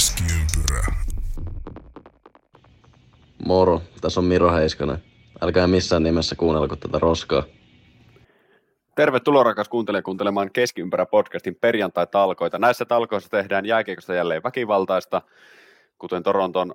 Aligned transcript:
Keskiympyrä. 0.00 0.86
Moro, 3.46 3.82
tässä 4.00 4.20
on 4.20 4.26
Miro 4.26 4.52
Heiskanen. 4.52 4.98
Älkää 5.40 5.66
missään 5.66 6.02
nimessä 6.02 6.36
kuunnelko 6.36 6.76
tätä 6.76 6.98
roskaa. 6.98 7.42
Tervetuloa 8.96 9.42
rakas 9.42 9.68
kuuntelija 9.68 10.02
kuuntelemaan 10.02 10.50
Keskiympärä 10.52 11.06
podcastin 11.06 11.54
perjantai-talkoita. 11.54 12.58
Näissä 12.58 12.84
talkoissa 12.84 13.30
tehdään 13.30 13.66
jääkiekosta 13.66 14.14
jälleen 14.14 14.42
väkivaltaista, 14.42 15.22
kuten 15.98 16.22
Toronton 16.22 16.74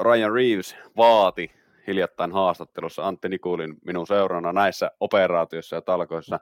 Ryan 0.00 0.32
Reeves 0.32 0.76
vaati 0.96 1.50
hiljattain 1.86 2.32
haastattelussa 2.32 3.06
Antti 3.06 3.28
Nikulin 3.28 3.76
minun 3.84 4.06
seurana 4.06 4.52
näissä 4.52 4.90
operaatioissa 5.00 5.76
ja 5.76 5.82
talkoissa. 5.82 6.40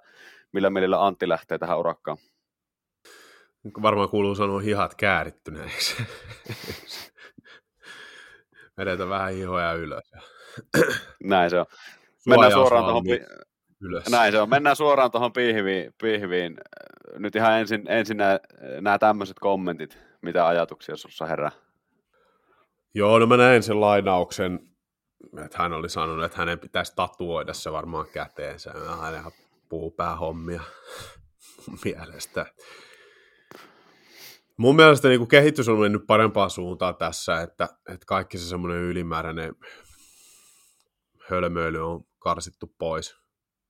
Millä 0.52 0.70
mielellä 0.70 1.06
Antti 1.06 1.28
lähtee 1.28 1.58
tähän 1.58 1.78
urakkaan? 1.78 2.18
Varmaan 3.82 4.08
kuuluu 4.08 4.34
sanoa 4.34 4.60
hihat 4.60 4.94
käärittyneeksi. 4.94 5.96
Vedetään 8.78 9.08
vähän 9.08 9.32
hihoja 9.32 9.72
ylös. 9.72 10.12
Näin 11.24 11.50
se 11.50 11.60
on. 11.60 11.66
Mennään 12.26 12.52
suoraan 12.52 12.84
tuohon, 12.84 13.04
ylös. 13.80 14.10
näin 14.10 14.32
se 14.32 14.40
on. 14.40 14.50
Mennään 14.50 14.76
suoraan 14.76 15.10
tuohon 15.10 15.32
pihviin, 15.32 15.94
pihviin. 16.02 16.56
Nyt 17.18 17.36
ihan 17.36 17.60
ensin, 17.60 17.84
ensin 17.88 18.16
nämä, 18.16 18.38
nämä 18.80 18.98
tämmöiset 18.98 19.38
kommentit. 19.40 19.98
Mitä 20.22 20.46
ajatuksia 20.46 20.96
sinussa 20.96 21.26
herää? 21.26 21.50
Joo, 22.94 23.18
no 23.18 23.26
mä 23.26 23.36
näin 23.36 23.62
sen 23.62 23.80
lainauksen, 23.80 24.60
että 25.44 25.58
hän 25.62 25.72
oli 25.72 25.88
sanonut, 25.88 26.24
että 26.24 26.38
hänen 26.38 26.58
pitäisi 26.58 26.92
tatuoida 26.96 27.52
se 27.54 27.72
varmaan 27.72 28.06
käteensä. 28.12 28.72
Hän 29.00 29.32
puhuu 29.68 29.90
päähommia 29.90 30.60
mun 31.66 31.78
mielestä. 31.84 32.46
Mun 34.56 34.76
mielestä 34.76 35.08
niin 35.08 35.28
kehitys 35.28 35.68
on 35.68 35.78
mennyt 35.78 36.06
parempaan 36.06 36.50
suuntaan 36.50 36.96
tässä, 36.96 37.40
että, 37.40 37.68
että 37.88 38.06
kaikki 38.06 38.38
se 38.38 38.48
semmoinen 38.48 38.82
ylimääräinen 38.82 39.54
hölmöily 41.30 41.90
on 41.90 42.04
karsittu 42.18 42.74
pois. 42.78 43.16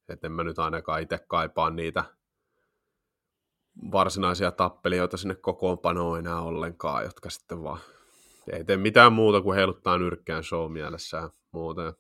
Että 0.08 0.26
en 0.26 0.32
mä 0.32 0.44
nyt 0.44 0.58
ainakaan 0.58 1.02
itse 1.02 1.18
kaipaa 1.28 1.70
niitä 1.70 2.04
varsinaisia 3.92 4.50
tappelijoita 4.50 5.16
sinne 5.16 5.34
kokoonpanoon 5.34 6.18
enää 6.18 6.40
ollenkaan, 6.40 7.04
jotka 7.04 7.30
sitten 7.30 7.62
vaan 7.62 7.80
ei 8.52 8.64
tee 8.64 8.76
mitään 8.76 9.12
muuta 9.12 9.40
kuin 9.40 9.56
heiluttaa 9.56 9.98
nyrkkään 9.98 10.44
show 10.44 10.72
mielessään 10.72 11.30
muuten. 11.52 11.92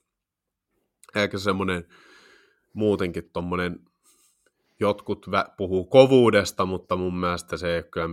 Eikä 1.14 1.38
semmoinen 1.38 1.88
muutenkin 2.72 3.30
tommonen, 3.32 3.80
jotkut 4.80 5.26
vä- 5.26 5.54
puhuu 5.56 5.84
kovuudesta, 5.84 6.66
mutta 6.66 6.96
mun 6.96 7.16
mielestä 7.16 7.56
se 7.56 7.68
ei 7.68 7.76
ole 7.76 7.82
kyllä 7.82 8.08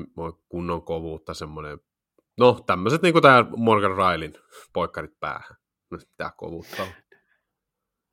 kunnon 0.49 0.81
kovuutta 0.81 1.33
semmoinen, 1.33 1.79
no 2.37 2.59
tämmöiset 2.65 3.01
niin 3.01 3.13
kuin 3.13 3.23
tämä 3.23 3.45
Morgan 3.57 3.95
Railin 3.95 4.33
poikkarit 4.73 5.19
päähän. 5.19 5.57
No, 5.91 5.97
mitä 5.97 6.31
kovuutta. 6.37 6.87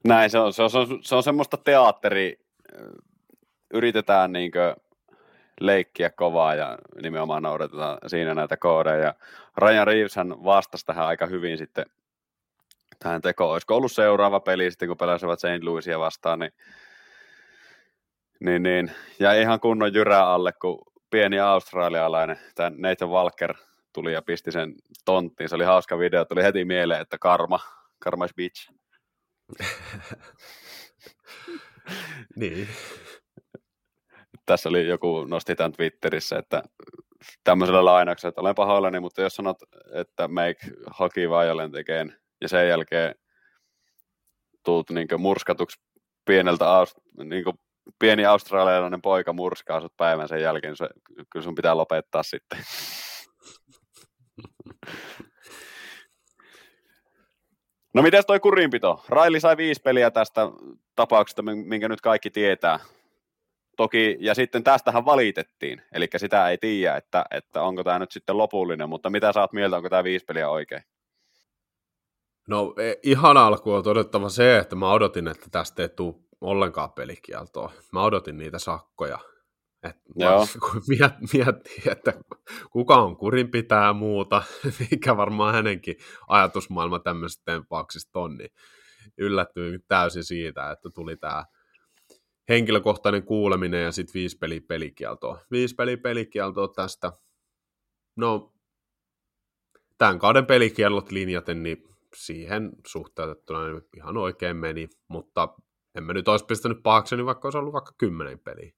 Näin, 0.04 0.30
se 0.30 0.38
on, 0.38 0.52
se 0.52 0.62
on, 0.62 0.70
se 0.70 0.78
on, 0.78 0.86
se 1.02 1.14
on 1.14 1.22
semmoista 1.22 1.56
teatteri, 1.56 2.36
yritetään 3.74 4.32
niinkö 4.32 4.76
leikkiä 5.60 6.10
kovaa 6.10 6.54
ja 6.54 6.78
nimenomaan 7.02 7.42
noudatetaan 7.42 7.98
siinä 8.06 8.34
näitä 8.34 8.56
koodeja. 8.56 9.14
Ryan 9.56 9.86
Reeves 9.86 10.16
vastasi 10.44 10.86
tähän 10.86 11.06
aika 11.06 11.26
hyvin 11.26 11.58
sitten 11.58 11.86
tähän 12.98 13.22
tekoon. 13.22 13.52
Olisiko 13.52 13.76
ollut 13.76 13.92
seuraava 13.92 14.40
peli 14.40 14.70
sitten, 14.70 14.88
kun 14.88 14.96
pelasivat 14.96 15.38
St. 15.38 15.62
Louisia 15.62 15.98
vastaan, 15.98 16.38
niin, 16.38 16.52
niin, 18.40 18.62
niin. 18.62 18.92
ja 19.18 19.32
ihan 19.32 19.60
kunnon 19.60 19.94
jyrää 19.94 20.26
alle, 20.26 20.52
kun 20.52 20.78
pieni 21.10 21.40
australialainen, 21.40 22.38
tämä 22.54 22.70
Nathan 22.76 23.10
Walker 23.10 23.54
tuli 23.92 24.12
ja 24.12 24.22
pisti 24.22 24.52
sen 24.52 24.74
tonttiin. 25.04 25.48
Se 25.48 25.54
oli 25.54 25.64
hauska 25.64 25.98
video, 25.98 26.24
tuli 26.24 26.42
heti 26.42 26.64
mieleen, 26.64 27.00
että 27.00 27.18
karma, 27.18 27.60
karma 27.98 28.24
is 28.24 28.34
bitch. 28.34 28.72
niin 32.36 32.68
tässä 34.46 34.68
oli 34.68 34.86
joku, 34.86 35.24
nosti 35.24 35.54
tämän 35.54 35.72
Twitterissä, 35.72 36.38
että 36.38 36.62
tämmöisellä 37.44 37.84
lainauksella, 37.84 38.28
että 38.28 38.40
olen 38.40 38.54
pahoillani, 38.54 39.00
mutta 39.00 39.22
jos 39.22 39.36
sanot, 39.36 39.56
että 39.92 40.28
make 40.28 40.58
hockey 40.98 41.30
violent 41.30 41.76
again, 41.76 42.16
ja 42.40 42.48
sen 42.48 42.68
jälkeen 42.68 43.14
tuut 44.64 44.90
niin 44.90 45.08
murskatuksi 45.18 45.80
pieneltä, 46.24 46.64
niin 47.24 47.44
pieni 47.98 48.24
australialainen 48.24 49.02
poika 49.02 49.32
murskaa 49.32 49.80
sut 49.80 49.96
päivän 49.96 50.28
sen 50.28 50.42
jälkeen, 50.42 50.76
se, 50.76 50.88
kyllä 51.32 51.44
sun 51.44 51.54
pitää 51.54 51.76
lopettaa 51.76 52.22
sitten. 52.22 52.58
No 57.94 58.02
mites 58.02 58.26
toi 58.26 58.40
kurinpito? 58.40 59.04
Raili 59.08 59.40
sai 59.40 59.56
viisi 59.56 59.82
peliä 59.82 60.10
tästä 60.10 60.40
tapauksesta, 60.96 61.42
minkä 61.42 61.88
nyt 61.88 62.00
kaikki 62.00 62.30
tietää. 62.30 62.78
Toki, 63.76 64.16
ja 64.20 64.34
sitten 64.34 64.64
tästähän 64.64 65.04
valitettiin, 65.04 65.82
eli 65.92 66.08
sitä 66.16 66.48
ei 66.48 66.58
tiedä, 66.58 66.96
että, 66.96 67.24
että 67.30 67.62
onko 67.62 67.84
tämä 67.84 67.98
nyt 67.98 68.12
sitten 68.12 68.38
lopullinen, 68.38 68.88
mutta 68.88 69.10
mitä 69.10 69.32
saat 69.32 69.52
mieltä, 69.52 69.76
onko 69.76 69.88
tämä 69.88 70.04
viisi 70.04 70.24
peliä 70.24 70.50
oikein? 70.50 70.82
No 72.48 72.74
e, 72.78 72.94
ihan 73.02 73.36
alkuun 73.36 73.76
on 73.76 73.84
todettava 73.84 74.28
se, 74.28 74.58
että 74.58 74.76
mä 74.76 74.92
odotin, 74.92 75.28
että 75.28 75.46
tästä 75.50 75.82
ei 75.82 75.88
tule 75.88 76.14
ollenkaan 76.40 76.92
pelikieltoa. 76.92 77.72
Mä 77.92 78.02
odotin 78.02 78.38
niitä 78.38 78.58
sakkoja. 78.58 79.18
Et 79.82 79.96
Joo. 80.16 80.46
kun 80.70 80.82
miet, 80.88 81.12
miettii, 81.32 81.82
että 81.92 82.14
kuka 82.70 82.96
on 82.96 83.16
kurin 83.16 83.50
pitää 83.50 83.92
muuta, 83.92 84.42
mikä 84.90 85.16
varmaan 85.16 85.54
hänenkin 85.54 85.96
ajatusmaailma 86.28 86.98
tämmöisestä 86.98 87.52
tempauksista 87.52 88.20
on, 88.20 88.34
niin 88.34 88.50
yllättyin 89.18 89.84
täysin 89.88 90.24
siitä, 90.24 90.70
että 90.70 90.90
tuli 90.90 91.16
tämä 91.16 91.44
henkilökohtainen 92.48 93.22
kuuleminen 93.22 93.84
ja 93.84 93.92
sitten 93.92 94.14
viisi 94.14 94.38
peli 94.38 94.60
pelikieltoa. 94.60 95.38
Viisi 95.50 95.74
peli 95.74 95.96
pelikieltoa 95.96 96.68
tästä. 96.68 97.12
No, 98.16 98.52
tämän 99.98 100.18
kauden 100.18 100.46
pelikiellot 100.46 101.10
linjaten, 101.10 101.62
niin 101.62 101.84
siihen 102.14 102.70
suhteutettuna 102.86 103.68
niin 103.68 103.82
ihan 103.96 104.16
oikein 104.16 104.56
meni, 104.56 104.88
mutta 105.08 105.48
en 105.94 106.04
mä 106.04 106.12
nyt 106.12 106.28
olisi 106.28 106.44
pistänyt 106.44 106.82
paakseni, 106.82 107.26
vaikka 107.26 107.46
olisi 107.46 107.58
ollut 107.58 107.72
vaikka 107.72 107.92
kymmenen 107.98 108.38
peliä. 108.38 108.72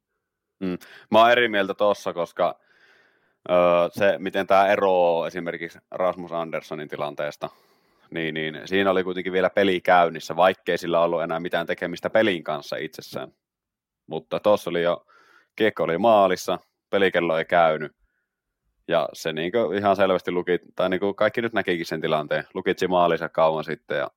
Mm. 0.61 0.79
Mä 1.11 1.19
oon 1.19 1.31
eri 1.31 1.49
mieltä 1.49 1.75
tossa, 1.75 2.13
koska 2.13 2.61
öö, 3.51 3.57
se, 3.91 4.19
miten 4.19 4.47
tämä 4.47 4.67
eroaa 4.67 5.27
esimerkiksi 5.27 5.79
Rasmus 5.91 6.33
Anderssonin 6.33 6.89
tilanteesta, 6.89 7.49
niin, 8.11 8.35
niin 8.35 8.61
siinä 8.65 8.91
oli 8.91 9.05
kuitenkin 9.05 9.33
vielä 9.33 9.51
peli 9.51 9.81
käynnissä, 9.81 10.37
vaikkei 10.37 10.79
sillä 10.79 11.01
ollut 11.01 11.23
enää 11.23 11.41
mitään 11.41 11.67
tekemistä 11.67 12.11
pelin 12.11 12.45
kanssa 12.45 12.77
itsessään. 12.77 13.33
Mutta 14.07 14.41
tuossa 14.41 14.71
oli 14.71 14.83
jo, 14.83 15.07
kiekko 15.57 15.83
oli 15.83 15.99
maalissa, 15.99 16.59
pelikello 16.91 17.39
ei 17.39 17.45
käynyt. 17.45 17.93
Ja 18.89 19.09
se 19.13 19.33
niin 19.33 19.53
ihan 19.77 19.97
selvästi 19.97 20.33
luki, 20.33 20.59
tai 20.77 20.89
niin 20.89 21.15
kaikki 21.17 21.43
nyt 21.43 21.53
näkikin 21.53 21.87
sen 21.87 22.01
tilanteen, 22.01 22.45
lukitsi 22.55 22.89
maalissa 22.89 23.29
kauan 23.29 23.65
sitten 23.65 23.99
ja 23.99 24.11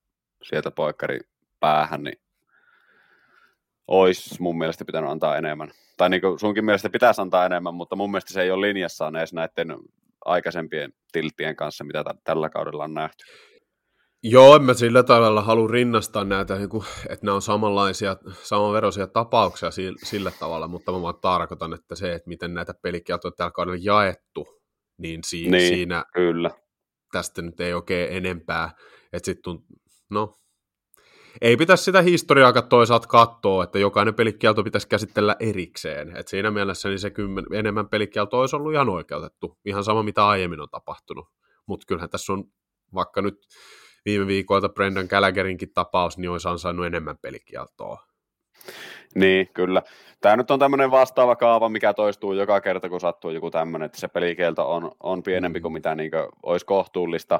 sieltä 0.43 0.71
poikkari 0.71 1.19
päähän, 1.59 2.03
niin 2.03 2.22
olisi 3.87 4.41
mun 4.41 4.57
mielestä 4.57 4.85
pitänyt 4.85 5.09
antaa 5.09 5.37
enemmän. 5.37 5.71
Tai 5.97 6.09
niin 6.09 6.21
kuin 6.21 6.39
sunkin 6.39 6.65
mielestä 6.65 6.89
pitäisi 6.89 7.21
antaa 7.21 7.45
enemmän, 7.45 7.73
mutta 7.73 7.95
mun 7.95 8.11
mielestä 8.11 8.33
se 8.33 8.41
ei 8.41 8.51
ole 8.51 8.67
linjassa 8.67 9.11
edes 9.17 9.33
näiden 9.33 9.77
aikaisempien 10.25 10.93
tilttien 11.11 11.55
kanssa, 11.55 11.83
mitä 11.83 12.03
t- 12.03 12.23
tällä 12.23 12.49
kaudella 12.49 12.83
on 12.83 12.93
nähty. 12.93 13.25
Joo, 14.25 14.55
en 14.55 14.63
mä 14.63 14.73
sillä 14.73 15.03
tavalla 15.03 15.41
halua 15.41 15.67
rinnastaa 15.67 16.23
näitä, 16.23 16.55
niin 16.55 16.69
kuin, 16.69 16.83
että 17.09 17.25
nämä 17.25 17.35
on 17.35 17.41
samanlaisia, 17.41 18.15
samanveroisia 18.43 19.07
tapauksia 19.07 19.69
sillä 20.03 20.31
tavalla, 20.39 20.67
mutta 20.67 20.91
mä 20.91 21.01
vaan 21.01 21.19
tarkoitan, 21.21 21.73
että 21.73 21.95
se, 21.95 22.13
että 22.13 22.29
miten 22.29 22.53
näitä 22.53 22.73
pelikieltoja 22.81 23.31
tällä 23.31 23.51
kaudella 23.51 23.79
jaettu, 23.81 24.47
niin, 24.97 25.19
si- 25.25 25.49
niin 25.49 25.67
siinä 25.67 26.05
kyllä. 26.13 26.51
tästä 27.11 27.41
nyt 27.41 27.59
ei 27.59 27.73
oikein 27.73 28.17
enempää. 28.17 28.71
Että 29.13 29.25
sitten, 29.25 29.53
no, 30.09 30.39
ei 31.41 31.57
pitäisi 31.57 31.83
sitä 31.83 32.01
historiaa 32.01 32.61
toisaalta 32.61 33.07
katsoa, 33.07 33.63
että 33.63 33.79
jokainen 33.79 34.13
pelikielto 34.13 34.63
pitäisi 34.63 34.87
käsitellä 34.87 35.35
erikseen. 35.39 36.17
Et 36.17 36.27
siinä 36.27 36.51
mielessä 36.51 36.89
niin 36.89 36.99
se 36.99 37.09
kymmen, 37.09 37.45
enemmän 37.53 37.89
pelikielto 37.89 38.39
olisi 38.39 38.55
ollut 38.55 38.73
ihan 38.73 38.89
oikeutettu. 38.89 39.57
Ihan 39.65 39.83
sama, 39.83 40.03
mitä 40.03 40.27
aiemmin 40.27 40.61
on 40.61 40.69
tapahtunut. 40.69 41.27
Mutta 41.65 41.85
kyllähän 41.87 42.09
tässä 42.09 42.33
on 42.33 42.43
vaikka 42.93 43.21
nyt 43.21 43.35
viime 44.05 44.27
viikoilta 44.27 44.69
Brendan 44.69 45.07
Gallagherinkin 45.09 45.73
tapaus, 45.73 46.17
niin 46.17 46.29
olisi 46.29 46.47
ansainnut 46.47 46.85
enemmän 46.85 47.17
pelikieltoa. 47.21 48.03
Niin, 49.15 49.49
kyllä. 49.53 49.81
Tämä 50.21 50.37
nyt 50.37 50.51
on 50.51 50.59
tämmöinen 50.59 50.91
vastaava 50.91 51.35
kaava, 51.35 51.69
mikä 51.69 51.93
toistuu 51.93 52.33
joka 52.33 52.61
kerta, 52.61 52.89
kun 52.89 52.99
sattuu 52.99 53.31
joku 53.31 53.51
tämmöinen, 53.51 53.85
että 53.85 53.99
se 53.99 54.07
pelikielto 54.07 54.71
on, 54.71 54.91
on 54.99 55.23
pienempi 55.23 55.61
kuin 55.61 55.73
mitä 55.73 55.95
niin 55.95 56.11
kuin 56.11 56.27
olisi 56.43 56.65
kohtuullista. 56.65 57.39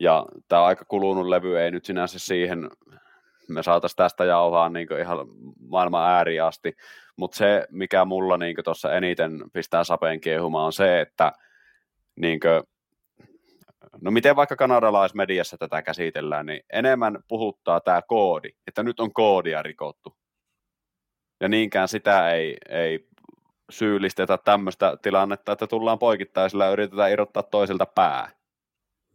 Ja 0.00 0.26
tämä 0.48 0.64
aika 0.64 0.84
kulunut 0.84 1.26
levy 1.26 1.58
ei 1.58 1.70
nyt 1.70 1.84
sinänsä 1.84 2.18
siihen, 2.18 2.70
me 3.52 3.62
saataisiin 3.62 3.96
tästä 3.96 4.24
jauhaa 4.24 4.68
niin 4.68 4.88
ihan 5.00 5.18
maailman 5.68 6.10
ääri 6.10 6.40
asti, 6.40 6.76
mutta 7.16 7.36
se, 7.36 7.66
mikä 7.70 8.04
mulla 8.04 8.36
niin 8.36 8.56
tuossa 8.64 8.92
eniten 8.92 9.44
pistää 9.52 9.84
sapeen 9.84 10.20
kiehumaan, 10.20 10.66
on 10.66 10.72
se, 10.72 11.00
että 11.00 11.32
niin 12.16 12.40
no 14.00 14.10
miten 14.10 14.36
vaikka 14.36 14.56
kanadalaismediassa 14.56 15.58
tätä 15.58 15.82
käsitellään, 15.82 16.46
niin 16.46 16.62
enemmän 16.72 17.18
puhuttaa 17.28 17.80
tämä 17.80 18.02
koodi, 18.02 18.48
että 18.66 18.82
nyt 18.82 19.00
on 19.00 19.12
koodia 19.12 19.62
rikottu. 19.62 20.16
Ja 21.40 21.48
niinkään 21.48 21.88
sitä 21.88 22.30
ei, 22.32 22.56
ei 22.68 23.06
syyllistetä 23.70 24.38
tämmöistä 24.44 24.96
tilannetta, 25.02 25.52
että 25.52 25.66
tullaan 25.66 25.98
poikittaisilla 25.98 26.64
ja 26.64 26.70
yritetään 26.70 27.12
irrottaa 27.12 27.42
toiselta 27.42 27.86
pää. 27.86 28.30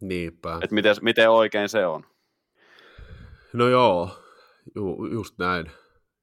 Niinpä. 0.00 0.58
Että 0.62 0.74
miten, 0.74 0.96
miten 1.02 1.30
oikein 1.30 1.68
se 1.68 1.86
on. 1.86 2.06
No 3.52 3.68
joo, 3.68 4.10
ju, 4.74 5.06
just 5.12 5.38
näin. 5.38 5.70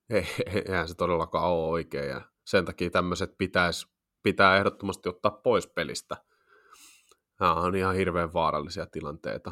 Ei, 0.10 0.26
eihän 0.70 0.88
se 0.88 0.96
todellakaan 0.96 1.52
ole 1.52 1.70
oikein 1.70 2.10
ja 2.10 2.22
sen 2.46 2.66
takia 2.66 2.90
tämmöiset 2.90 3.38
pitäisi, 3.38 3.88
pitää 4.24 4.58
ehdottomasti 4.58 5.10
ottaa 5.10 5.32
pois 5.32 5.68
pelistä. 5.68 6.18
Nämä 7.40 7.54
on 7.54 7.76
ihan 7.76 7.96
hirveän 7.96 8.34
vaarallisia 8.34 8.86
tilanteita. 8.86 9.52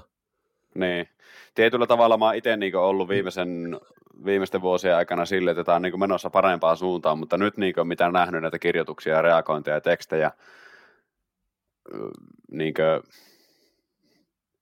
Niin. 0.76 1.10
Tietyllä 1.56 1.88
tavalla 1.88 2.18
mä 2.18 2.34
itse 2.34 2.58
niin 2.58 2.76
ollut 2.76 3.10
viimeisen, 3.10 3.80
viimeisten 4.26 4.62
vuosien 4.62 4.96
aikana 4.96 5.26
sille, 5.26 5.52
että 5.52 5.64
tämä 5.64 5.76
on 5.76 5.82
niin 5.82 6.00
menossa 6.00 6.30
parempaan 6.30 6.78
suuntaan, 6.78 7.20
mutta 7.20 7.38
nyt 7.38 7.58
niin 7.58 7.74
kuin, 7.74 7.88
mitä 7.88 8.12
nähnyt 8.12 8.42
näitä 8.42 8.60
kirjoituksia 8.60 9.14
ja 9.14 9.22
reagointeja 9.22 9.78
ja 9.78 9.82
tekstejä, 9.82 10.32
niin 12.52 12.74
kuin, 12.74 13.14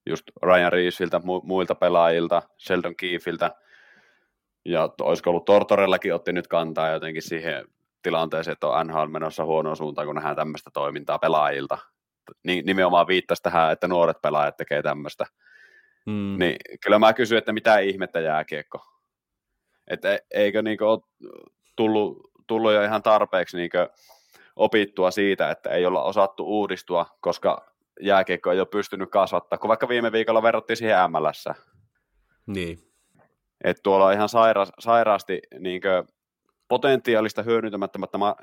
just 0.05 0.23
Ryan 0.41 0.71
Reevesiltä, 0.71 1.17
mu- 1.17 1.43
muilta 1.43 1.75
pelaajilta, 1.75 2.41
Sheldon 2.57 2.95
Keefiltä, 2.95 3.55
ja 4.65 4.89
olisiko 5.01 5.29
ollut 5.29 5.45
Tortorellakin 5.45 6.13
otti 6.13 6.33
nyt 6.33 6.47
kantaa 6.47 6.89
jotenkin 6.89 7.21
siihen 7.21 7.65
tilanteeseen, 8.01 8.53
että 8.53 8.67
on 8.67 8.88
NHL 8.88 9.07
menossa 9.07 9.45
huonoa 9.45 9.75
suuntaan, 9.75 10.07
kun 10.07 10.15
nähdään 10.15 10.35
tämmöistä 10.35 10.69
toimintaa 10.73 11.19
pelaajilta. 11.19 11.77
Nimenomaan 12.44 13.07
viittasi 13.07 13.44
tähän, 13.44 13.71
että 13.71 13.88
nuoret 13.88 14.21
pelaajat 14.21 14.57
tekee 14.57 14.81
tämmöistä. 14.81 15.25
Mm. 16.06 16.35
Niin 16.39 16.56
kyllä 16.83 17.00
mä 17.00 17.13
kysyn, 17.13 17.38
että 17.38 17.53
mitä 17.53 17.79
ihmettä 17.79 18.19
jääkiekko. 18.19 18.81
Että 19.88 20.13
e, 20.13 20.19
eikö 20.31 20.61
niinku 20.61 20.85
ole 20.85 21.00
tullut, 21.75 22.31
tullut 22.47 22.73
jo 22.73 22.83
ihan 22.83 23.03
tarpeeksi 23.03 23.57
niinku 23.57 23.77
opittua 24.56 25.11
siitä, 25.11 25.51
että 25.51 25.69
ei 25.69 25.85
olla 25.85 26.03
osattu 26.03 26.45
uudistua, 26.45 27.06
koska 27.19 27.73
jääkiekko 28.01 28.51
ei 28.51 28.59
ole 28.59 28.67
pystynyt 28.71 29.09
kasvattaa, 29.11 29.59
kun 29.59 29.67
vaikka 29.67 29.89
viime 29.89 30.11
viikolla 30.11 30.44
verrattiin 30.44 30.77
siihen 30.77 30.97
MLS. 31.11 31.45
Niin. 32.47 32.88
Että 33.63 33.81
tuolla 33.83 34.06
on 34.06 34.13
ihan 34.13 34.29
saira, 34.29 34.65
sairaasti 34.79 35.39
niinkö 35.59 36.03
potentiaalista 36.67 37.44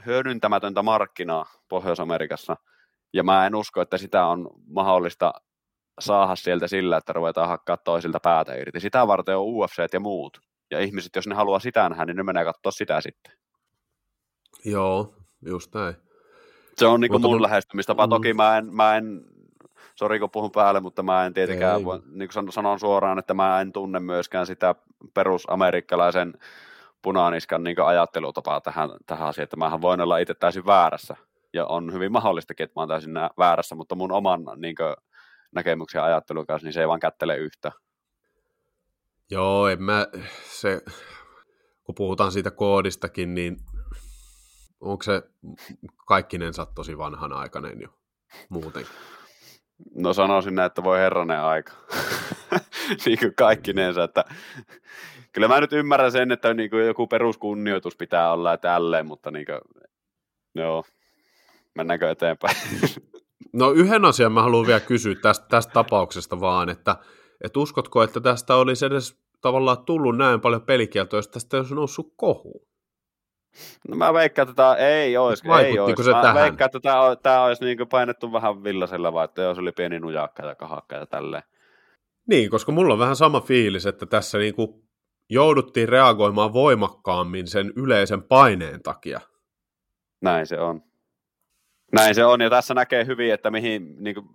hyödyntämätöntä, 0.06 0.82
markkinaa 0.82 1.46
Pohjois-Amerikassa, 1.68 2.56
ja 3.12 3.22
mä 3.22 3.46
en 3.46 3.54
usko, 3.54 3.80
että 3.80 3.98
sitä 3.98 4.26
on 4.26 4.50
mahdollista 4.66 5.32
saada 6.00 6.36
sieltä 6.36 6.68
sillä, 6.68 6.96
että 6.96 7.12
ruvetaan 7.12 7.48
hakkaa 7.48 7.76
toisilta 7.76 8.20
päätä 8.20 8.54
irti. 8.54 8.80
Sitä 8.80 9.06
varten 9.06 9.36
on 9.36 9.44
UFC 9.44 9.92
ja 9.92 10.00
muut. 10.00 10.38
Ja 10.70 10.80
ihmiset, 10.80 11.16
jos 11.16 11.26
ne 11.26 11.34
haluaa 11.34 11.58
sitä 11.58 11.88
nähdä, 11.88 12.04
niin 12.04 12.16
ne 12.16 12.22
menee 12.22 12.44
katsoa 12.44 12.72
sitä 12.72 13.00
sitten. 13.00 13.32
Joo, 14.64 15.14
just 15.46 15.74
näin. 15.74 15.94
Se 16.76 16.86
on 16.86 17.00
niin 17.00 17.10
kuin 17.10 17.22
mun 17.22 17.42
lähestymistapa. 17.42 18.06
Mm. 18.06 18.10
Toki 18.10 18.34
mä 18.34 18.58
en, 18.58 18.74
mä 18.74 18.96
en 18.96 19.24
sori 19.94 20.18
kun 20.18 20.30
puhun 20.30 20.50
päälle, 20.50 20.80
mutta 20.80 21.02
mä 21.02 21.26
en 21.26 21.34
tietenkään, 21.34 21.84
voi, 21.84 22.00
niin 22.06 22.28
kuin 22.32 22.52
sanon 22.52 22.80
suoraan, 22.80 23.18
että 23.18 23.34
mä 23.34 23.60
en 23.60 23.72
tunne 23.72 24.00
myöskään 24.00 24.46
sitä 24.46 24.74
perusamerikkalaisen 25.14 26.34
punaniskan 27.02 27.64
niin 27.64 27.82
ajattelutapaa 27.84 28.60
tähän, 28.60 28.90
tähän 29.06 29.28
asiaan, 29.28 29.44
että 29.44 29.56
mähän 29.56 29.80
voin 29.80 30.00
olla 30.00 30.18
itse 30.18 30.34
täysin 30.34 30.66
väärässä, 30.66 31.16
ja 31.52 31.66
on 31.66 31.92
hyvin 31.92 32.12
mahdollistakin, 32.12 32.64
että 32.64 32.72
mä 32.76 32.82
oon 32.82 32.88
täysin 32.88 33.14
väärässä, 33.38 33.74
mutta 33.74 33.94
mun 33.94 34.12
oman 34.12 34.40
niin 34.56 34.74
kuin, 34.74 34.94
näkemyksen 35.54 36.02
ajattelun 36.02 36.46
kanssa, 36.46 36.66
niin 36.66 36.72
se 36.72 36.80
ei 36.80 36.88
vaan 36.88 37.00
kättele 37.00 37.36
yhtä. 37.36 37.72
Joo, 39.30 39.68
en 39.68 39.82
mä, 39.82 40.06
se, 40.44 40.80
kun 41.84 41.94
puhutaan 41.94 42.32
siitä 42.32 42.50
koodistakin, 42.50 43.34
niin 43.34 43.56
onko 44.80 45.02
se 45.02 45.22
kaikkinensa 46.06 46.66
tosi 46.66 46.98
vanhanaikainen 46.98 47.80
jo 47.80 47.88
muutenkin? 48.48 48.92
No 49.94 50.12
sanoisin 50.12 50.54
näin, 50.54 50.66
että 50.66 50.84
voi 50.84 50.98
herranen 50.98 51.40
aika. 51.40 51.72
niin 53.06 53.18
kuin 53.18 53.34
kaikkinensa, 53.34 54.04
että 54.04 54.24
kyllä 55.32 55.48
mä 55.48 55.60
nyt 55.60 55.72
ymmärrän 55.72 56.12
sen, 56.12 56.32
että 56.32 56.54
niin 56.54 56.70
kuin 56.70 56.86
joku 56.86 57.06
peruskunnioitus 57.06 57.96
pitää 57.96 58.32
olla 58.32 58.50
ja 58.50 58.58
tälleen, 58.58 59.06
mutta 59.06 59.30
niin 59.30 59.46
kuin, 59.46 59.60
joo, 60.54 60.84
mennäänkö 61.74 62.10
eteenpäin? 62.10 62.56
no 63.52 63.70
yhden 63.70 64.04
asian 64.04 64.32
mä 64.32 64.42
haluan 64.42 64.66
vielä 64.66 64.80
kysyä 64.80 65.14
tästä, 65.14 65.46
tästä 65.48 65.72
tapauksesta 65.72 66.40
vaan, 66.40 66.68
että, 66.68 66.96
että 67.44 67.60
uskotko, 67.60 68.02
että 68.02 68.20
tästä 68.20 68.54
olisi 68.54 68.86
edes 68.86 69.18
tavallaan 69.40 69.84
tullut 69.84 70.16
näin 70.16 70.40
paljon 70.40 70.62
pelikieltoa, 70.62 71.18
jos 71.18 71.28
tästä 71.28 71.56
olisi 71.56 71.74
noussut 71.74 72.12
kohu? 72.16 72.66
No 73.88 73.96
mä 73.96 74.14
veikkaan, 74.14 74.48
että 74.48 74.62
tämä 74.62 74.74
ei 74.74 75.16
olisi. 75.16 75.44
Ei 75.64 75.78
olisi. 75.78 76.04
Se 76.04 76.10
mä 76.10 76.22
tähän? 76.22 76.42
veikkaan, 76.42 76.66
että 76.66 76.80
tämä, 76.80 77.16
tämä 77.22 77.44
olisi 77.44 77.64
niin 77.64 77.88
painettu 77.90 78.32
vähän 78.32 78.64
villasella, 78.64 79.12
vai 79.12 79.24
että 79.24 79.42
jos 79.42 79.58
oli 79.58 79.72
pieni 79.72 80.00
nujakka 80.00 80.46
ja 80.46 80.54
kahakka 80.54 80.96
ja 80.96 81.06
tälleen. 81.06 81.42
Niin, 82.26 82.50
koska 82.50 82.72
mulla 82.72 82.92
on 82.92 82.98
vähän 82.98 83.16
sama 83.16 83.40
fiilis, 83.40 83.86
että 83.86 84.06
tässä 84.06 84.38
niin 84.38 84.54
kuin 84.54 84.88
jouduttiin 85.30 85.88
reagoimaan 85.88 86.52
voimakkaammin 86.52 87.46
sen 87.46 87.72
yleisen 87.76 88.22
paineen 88.22 88.82
takia. 88.82 89.20
Näin 90.20 90.46
se 90.46 90.60
on. 90.60 90.82
Näin 91.92 92.14
se 92.14 92.24
on, 92.24 92.40
ja 92.40 92.50
tässä 92.50 92.74
näkee 92.74 93.06
hyvin, 93.06 93.32
että 93.32 93.50
mihin 93.50 93.96
niin 93.98 94.14
kuin, 94.14 94.26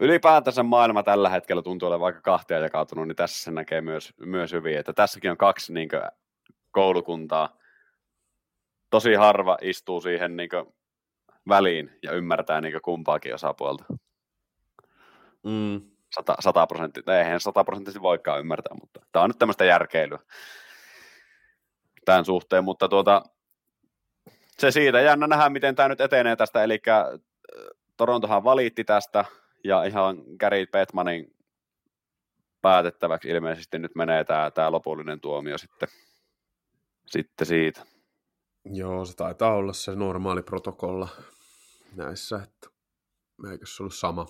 ylipäätänsä 0.00 0.62
maailma 0.62 1.02
tällä 1.02 1.28
hetkellä 1.28 1.62
tuntuu 1.62 1.88
olevan 1.88 2.00
vaikka 2.00 2.20
kahtia 2.20 2.58
jakautunut, 2.58 3.08
niin 3.08 3.16
tässä 3.16 3.44
se 3.44 3.50
näkee 3.50 3.80
myös, 3.80 4.14
myös 4.20 4.52
hyvin, 4.52 4.78
että 4.78 4.92
tässäkin 4.92 5.30
on 5.30 5.36
kaksi 5.36 5.72
niin 5.72 5.88
kuin, 5.88 6.02
koulukuntaa, 6.70 7.56
tosi 8.90 9.14
harva 9.14 9.58
istuu 9.62 10.00
siihen 10.00 10.36
niin 10.36 10.50
väliin 11.48 11.90
ja 12.02 12.12
ymmärtää 12.12 12.60
niin 12.60 12.82
kumpaakin 12.82 13.34
osapuolta. 13.34 13.84
Mm. 15.42 15.91
Sata, 16.14 16.34
sata 16.40 16.66
prosenttia, 16.66 17.18
eihän 17.18 17.40
sata 17.40 17.64
prosenttisesti 17.64 18.02
voikaan 18.02 18.40
ymmärtää, 18.40 18.76
mutta 18.80 19.00
tämä 19.12 19.22
on 19.22 19.30
nyt 19.30 19.38
tämmöistä 19.38 19.64
järkeilyä 19.64 20.18
tämän 22.04 22.24
suhteen, 22.24 22.64
mutta 22.64 22.88
tuota, 22.88 23.22
se 24.58 24.70
siitä. 24.70 25.00
Jännä 25.00 25.26
nähdä, 25.26 25.48
miten 25.48 25.74
tämä 25.74 25.88
nyt 25.88 26.00
etenee 26.00 26.36
tästä, 26.36 26.64
eli 26.64 26.82
äh, 26.88 27.20
Torontohan 27.96 28.44
valitti 28.44 28.84
tästä, 28.84 29.24
ja 29.64 29.84
ihan 29.84 30.16
Gary 30.38 30.66
Petmanin 30.66 31.36
päätettäväksi 32.62 33.28
ilmeisesti 33.28 33.78
nyt 33.78 33.94
menee 33.94 34.24
tämä, 34.24 34.50
tämä 34.50 34.72
lopullinen 34.72 35.20
tuomio 35.20 35.58
sitten, 35.58 35.88
sitten 37.06 37.46
siitä. 37.46 37.82
Joo, 38.64 39.04
se 39.04 39.16
taitaa 39.16 39.54
olla 39.54 39.72
se 39.72 39.94
normaali 39.94 40.42
protokolla 40.42 41.08
näissä, 41.96 42.36
että 42.36 42.68
eikö 43.50 43.66
se 43.66 43.82
ollut 43.82 43.94
sama 43.94 44.26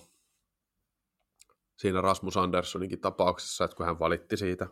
siinä 1.77 2.01
Rasmus 2.01 2.37
Anderssoninkin 2.37 3.01
tapauksessa, 3.01 3.65
että 3.65 3.77
kun 3.77 3.85
hän 3.85 3.99
valitti 3.99 4.37
siitä 4.37 4.67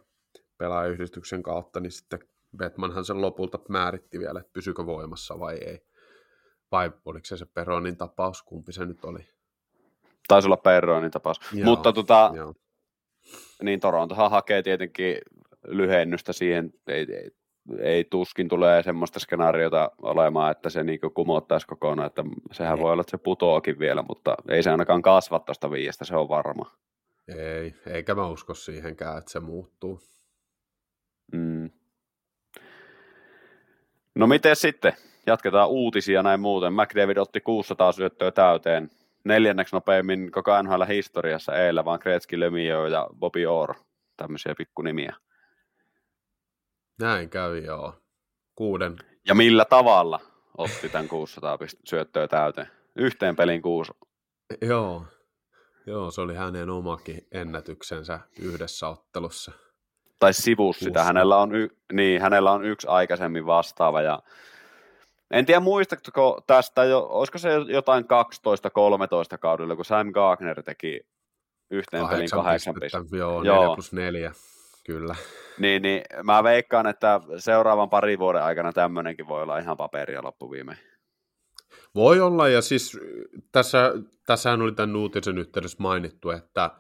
pelaajayhdistyksen 0.58 1.43
kautta, 1.43 1.79
niin 1.79 1.91
sitten 1.91 2.20
Batmanhan 2.58 3.05
sen 3.05 3.22
lopulta 3.22 3.60
määritti 3.70 4.20
vielä, 4.20 4.39
että 4.39 4.53
pysyykö 4.53 4.86
voimassa 4.86 5.39
vai 5.39 5.55
ei. 5.55 5.86
Vai 6.72 6.91
oliko 7.05 7.25
se 7.25 7.38
se 7.38 7.46
Peronin 7.46 7.98
tapaus, 7.98 8.43
kumpi 8.43 8.72
se 8.72 8.86
nyt 8.86 9.05
oli? 9.05 9.20
Taisi 10.27 10.48
olla 10.48 10.58
Peronin 10.58 11.12
tapaus. 11.12 11.39
Joo, 11.53 11.65
Mutta 11.65 11.93
tota, 11.93 12.31
joo. 12.36 12.53
niin 13.63 13.79
Torontohan 13.79 14.31
hakee 14.31 14.63
tietenkin 14.63 15.17
lyhennystä 15.67 16.34
siihen, 16.34 16.74
ei, 16.88 17.08
ei, 17.13 17.31
ei 17.79 18.03
tuskin 18.03 18.48
tulee 18.48 18.84
semmoista 18.84 19.20
skenaariota 19.20 19.91
olemaan, 20.01 20.51
että 20.51 20.70
se 20.70 20.84
niinku 20.84 21.10
kumottaisi 21.10 21.67
kokonaan, 21.67 22.08
että 22.08 22.24
sehän 22.51 22.77
ei. 22.77 22.84
voi 22.84 22.91
olla, 22.91 23.01
että 23.01 23.12
se 23.12 23.17
putoakin 23.17 23.79
vielä, 23.79 24.03
mutta 24.10 24.36
ei 24.50 24.63
se 24.63 24.72
ainakaan 24.72 25.01
kasva 25.01 25.39
tuosta 25.39 25.72
viiestä, 25.72 26.05
se 26.05 26.15
on 26.15 26.29
varma. 26.29 26.72
Ei, 27.28 27.75
eikä 27.88 28.16
mä 28.16 28.28
usko 28.28 28.54
siihenkään, 28.54 29.18
että 29.18 29.32
se 29.32 29.40
muuttuu. 29.40 30.01
Mm. 31.32 31.70
No 34.16 34.28
miten 34.28 34.56
sitten? 34.56 34.94
Jatketaan 35.25 35.70
uutisia 35.70 36.24
näin 36.24 36.40
muuten. 36.40 36.74
McDavid 36.74 37.18
otti 37.18 37.42
600 37.42 37.92
syöttöä 37.92 38.32
täyteen. 38.32 38.90
Neljänneksi 39.24 39.75
nopeimmin 39.75 40.32
koko 40.32 40.62
NHL 40.62 40.84
historiassa 40.88 41.56
eilen, 41.56 41.86
vaan 41.86 42.00
Gretzky, 42.01 42.40
Lemieux 42.40 42.92
ja 42.92 43.08
Bobby 43.20 43.46
Orr. 43.46 43.74
Tämmöisiä 44.18 44.56
pikkunimiä. 44.58 45.16
Näin 47.00 47.30
kävi, 47.30 47.63
joo. 47.63 47.96
Kuuden. 48.56 48.96
Ja 49.28 49.36
millä 49.36 49.66
tavalla 49.66 50.20
otti 50.58 50.90
tämän 50.90 51.08
600 51.08 51.58
syöttöä 51.86 52.28
täyteen? 52.28 52.68
Yhteen 52.96 53.36
pelin 53.36 53.62
kuusi. 53.62 53.92
Joo. 54.62 55.06
Joo, 55.85 56.11
se 56.11 56.21
oli 56.21 56.35
hänen 56.35 56.69
omakin 56.69 57.27
ennätyksensä 57.31 58.19
yhdessä 58.39 58.88
ottelussa. 58.88 59.51
Tai 60.19 60.33
sivus 60.33 60.79
sitä. 60.79 61.03
Hänellä 61.03 61.38
on, 61.38 61.55
y- 61.55 61.69
niin, 61.93 62.21
hänellä 62.21 62.51
on 62.51 62.65
yksi 62.65 62.88
aikaisemmin 62.88 63.45
vastaava. 63.45 64.01
Ja 64.01 64.23
en 65.31 65.45
tiedä 65.45 65.59
muistatko 65.59 66.41
tästä, 66.47 66.83
jo, 66.83 67.07
olisiko 67.09 67.38
se 67.38 67.50
jotain 67.67 68.03
12-13 68.03 68.07
kaudella, 69.39 69.75
kun 69.75 69.85
Sam 69.85 70.11
Gagner 70.11 70.63
teki 70.63 71.01
yhteen 71.71 72.07
pelin 72.07 72.29
kahdeksan 72.29 72.73
pistettä. 72.79 73.17
Joo, 73.17 73.43
Joo, 73.43 73.61
4 73.61 73.75
plus 73.75 73.93
4, 73.93 74.31
kyllä. 74.85 75.15
Niin, 75.59 75.81
niin 75.81 76.01
mä 76.23 76.43
veikkaan, 76.43 76.88
että 76.88 77.21
seuraavan 77.38 77.89
parin 77.89 78.19
vuoden 78.19 78.43
aikana 78.43 78.73
tämmöinenkin 78.73 79.27
voi 79.27 79.41
olla 79.43 79.57
ihan 79.57 79.77
paperia 79.77 80.23
loppuviimein. 80.23 80.77
Voi 81.96 82.20
olla, 82.20 82.48
ja 82.48 82.62
siis 82.62 83.00
tässä, 83.51 83.94
tässähän 84.25 84.62
oli 84.62 84.72
tämän 84.72 84.96
uutisen 84.96 85.38
yhteydessä 85.38 85.78
mainittu, 85.80 86.30
että, 86.30 86.72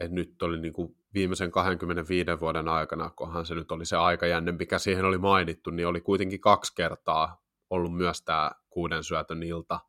että 0.00 0.14
nyt 0.14 0.42
oli 0.42 0.60
niin 0.60 0.72
kuin 0.72 0.96
viimeisen 1.14 1.50
25 1.50 2.30
vuoden 2.40 2.68
aikana, 2.68 3.10
kunhan 3.10 3.46
se 3.46 3.54
nyt 3.54 3.72
oli 3.72 3.86
se 3.86 3.96
aikajänne, 3.96 4.52
mikä 4.52 4.78
siihen 4.78 5.04
oli 5.04 5.18
mainittu, 5.18 5.70
niin 5.70 5.86
oli 5.86 6.00
kuitenkin 6.00 6.40
kaksi 6.40 6.74
kertaa 6.74 7.42
ollut 7.70 7.96
myös 7.96 8.22
tämä 8.22 8.50
kuuden 8.70 9.04
syötön 9.04 9.42
ilta. 9.42 9.80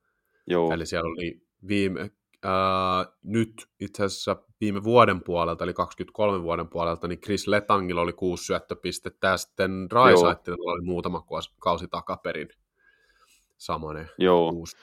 Joo. 0.48 0.72
Eli 0.74 0.86
siellä 0.86 1.10
oli 1.10 1.42
viime, 1.68 2.12
ää, 2.44 3.06
nyt 3.24 3.68
itse 3.80 4.04
asiassa 4.04 4.44
viime 4.62 4.84
vuoden 4.84 5.24
puolelta, 5.24 5.64
eli 5.64 5.74
23 5.74 6.44
vuoden 6.44 6.68
puolelta, 6.68 7.08
niin 7.08 7.20
Chris 7.22 7.48
Letangilla 7.48 8.02
oli 8.02 8.14
kuusi 8.14 8.46
syöttöpistettä, 8.46 9.28
ja 9.28 9.38
sitten 9.38 9.88
Raisaitilla 9.92 10.72
oli 10.72 10.82
muutama 10.82 11.26
kausi 11.60 11.88
takaperin 11.88 12.50
samanen 13.58 14.10
Joo. 14.18 14.52
kuusi 14.52 14.78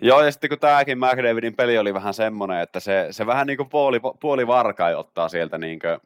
Joo, 0.00 0.22
ja 0.22 0.32
sitten 0.32 0.50
kun 0.50 0.58
tämäkin 0.58 0.98
McDavidin 0.98 1.56
peli 1.56 1.78
oli 1.78 1.94
vähän 1.94 2.14
semmoinen, 2.14 2.60
että 2.60 2.80
se, 2.80 3.06
se 3.10 3.26
vähän 3.26 3.46
niin 3.46 3.56
kuin 3.56 3.68
puoli, 3.68 4.00
puoli 4.20 4.46
varkai 4.46 4.94
ottaa 4.94 5.28
sieltä 5.28 5.58
niin 5.58 5.78
kuin, 5.78 5.98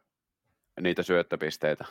niitä 0.81 1.03
syöttöpisteitä. 1.03 1.85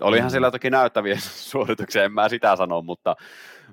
Olihan 0.00 0.28
mm. 0.28 0.30
sillä 0.30 0.50
toki 0.50 0.70
näyttäviä 0.70 1.16
suorituksia, 1.50 2.04
en 2.04 2.12
mä 2.12 2.28
sitä 2.28 2.56
sano, 2.56 2.82
mutta, 2.82 3.16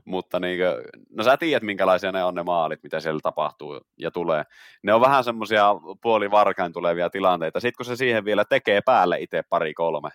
mutta 0.06 0.40
niin 0.40 0.60
kuin, 0.60 1.04
no 1.10 1.24
sä 1.24 1.38
tiedät, 1.38 1.64
minkälaisia 1.64 2.12
ne 2.12 2.24
on 2.24 2.36
ne 2.36 2.44
maalit, 2.44 2.84
mitä 2.84 3.00
siellä 3.00 3.20
tapahtuu 3.24 3.82
ja 3.98 4.12
tulee. 4.12 4.44
Ne 4.84 4.94
on 4.94 5.02
vähän 5.02 5.24
semmoisia 5.24 5.76
puoli 6.02 6.32
varkain 6.32 6.74
tulevia 6.74 7.10
tilanteita. 7.10 7.60
Sitten 7.60 7.78
kun 7.78 7.86
se 7.86 7.96
siihen 7.96 8.26
vielä 8.26 8.46
tekee 8.46 8.82
päälle 8.82 9.20
itse 9.20 9.44
pari 9.50 9.74
kolme. 9.74 10.10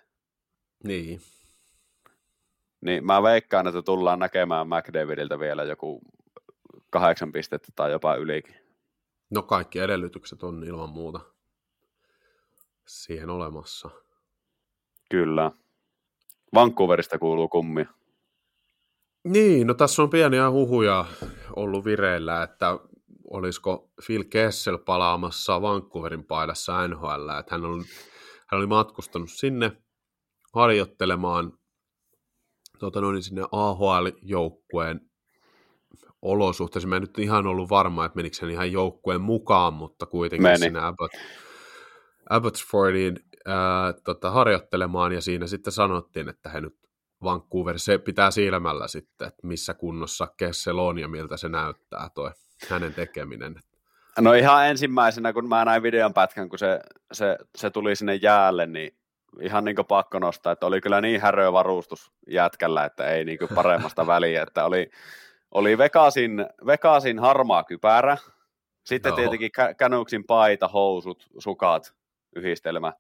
Niin. 0.85 1.21
Niin 2.83 3.07
mä 3.07 3.23
veikkaan, 3.23 3.67
että 3.67 3.83
tullaan 3.83 4.19
näkemään 4.19 4.67
McDavidiltä 4.69 5.39
vielä 5.39 5.65
joku 5.65 6.01
kahdeksan 6.91 7.33
pistettä 7.33 7.69
tai 7.77 7.93
jopa 7.93 8.15
ylikin. 8.15 8.55
No 9.31 9.43
kaikki 9.43 9.79
edellytykset 9.79 10.43
on 10.43 10.65
ilman 10.65 10.91
muuta 10.91 11.21
siihen 12.87 13.31
olemassa. 13.31 13.91
Kyllä. 15.11 15.51
Vancouverista 16.55 17.19
kuuluu 17.19 17.49
kummia. 17.49 17.87
Niin, 19.25 19.67
no 19.67 19.75
tässä 19.75 20.03
on 20.03 20.11
pieniä 20.11 20.51
huhuja 20.51 21.05
ollut 21.57 21.85
vireillä, 21.85 22.43
että 22.43 22.79
olisiko 23.31 23.91
Phil 24.07 24.25
Kessel 24.25 24.79
palaamassa 24.79 25.63
Vancouverin 25.63 26.25
paidassa 26.25 26.89
NHL, 26.89 27.29
että 27.41 27.55
hän, 27.55 27.65
on, 27.65 27.85
hän 28.47 28.59
oli 28.59 28.67
matkustanut 28.67 29.31
sinne 29.31 29.73
harjoittelemaan 30.55 31.59
tota 32.83 33.01
noin, 33.01 33.23
sinne 33.23 33.43
AHL-joukkueen 33.53 35.01
olosuhteissa. 36.23 36.89
Mä 36.89 36.97
en 36.97 37.03
nyt 37.03 37.19
ihan 37.19 37.47
ollut 37.47 37.71
varma, 37.71 38.05
että 38.05 38.17
menikö 38.17 38.37
hän 38.43 38.51
ihan 38.51 38.73
joukkueen 38.73 39.21
mukaan, 39.21 39.75
mutta 39.75 40.07
kuitenkin 40.07 40.43
Meni. 40.43 40.59
sinne 40.59 40.81
Abbott, 40.81 41.15
Abbotsfordiin 42.31 43.17
ää, 43.47 43.93
tota, 44.05 44.31
harjoittelemaan, 44.31 45.13
ja 45.13 45.21
siinä 45.21 45.47
sitten 45.47 45.73
sanottiin, 45.73 46.29
että 46.29 46.49
he 46.49 46.61
nyt 46.61 46.77
Vancouver, 47.23 47.79
se 47.79 47.99
pitää 47.99 48.31
silmällä 48.31 48.89
sitten, 48.89 49.29
että 49.29 49.47
missä 49.47 49.75
kunnossa 49.75 50.27
Kessel 50.37 50.79
on 50.79 50.99
ja 50.99 51.09
miltä 51.09 51.37
se 51.37 51.49
näyttää 51.49 52.11
toi 52.15 52.31
hänen 52.69 52.95
tekeminen. 52.95 53.61
No 54.21 54.33
ihan 54.33 54.67
ensimmäisenä, 54.67 55.33
kun 55.33 55.49
mä 55.49 55.65
näin 55.65 55.83
videon 55.83 56.15
pätkän, 56.15 56.49
kun 56.49 56.59
se, 56.59 56.81
se, 57.13 57.39
se 57.57 57.71
tuli 57.71 57.97
sinne 57.97 58.15
jäälle, 58.15 58.67
niin 58.67 58.97
ihan 59.41 59.65
niin 59.65 59.77
pakko 59.89 60.19
nostaa, 60.19 60.53
että 60.53 60.67
oli 60.67 60.81
kyllä 60.81 61.01
niin 61.01 61.21
häröä 61.21 61.53
varustus 61.53 62.13
jätkällä, 62.31 62.85
että 62.85 63.07
ei 63.07 63.25
niin 63.25 63.39
paremmasta 63.55 64.07
väliä, 64.07 64.43
että 64.43 64.65
oli, 64.65 64.91
oli 65.51 65.79
Vegasin, 65.79 66.47
Vegasin 66.67 67.19
harmaa 67.19 67.65
kypärä, 67.65 68.17
sitten 68.85 69.11
no. 69.11 69.17
tietenkin 69.17 69.51
Canucksin 69.79 70.25
paita, 70.25 70.69
housut, 70.69 71.27
sukat, 71.39 71.95
yhdistelmä. 72.37 72.93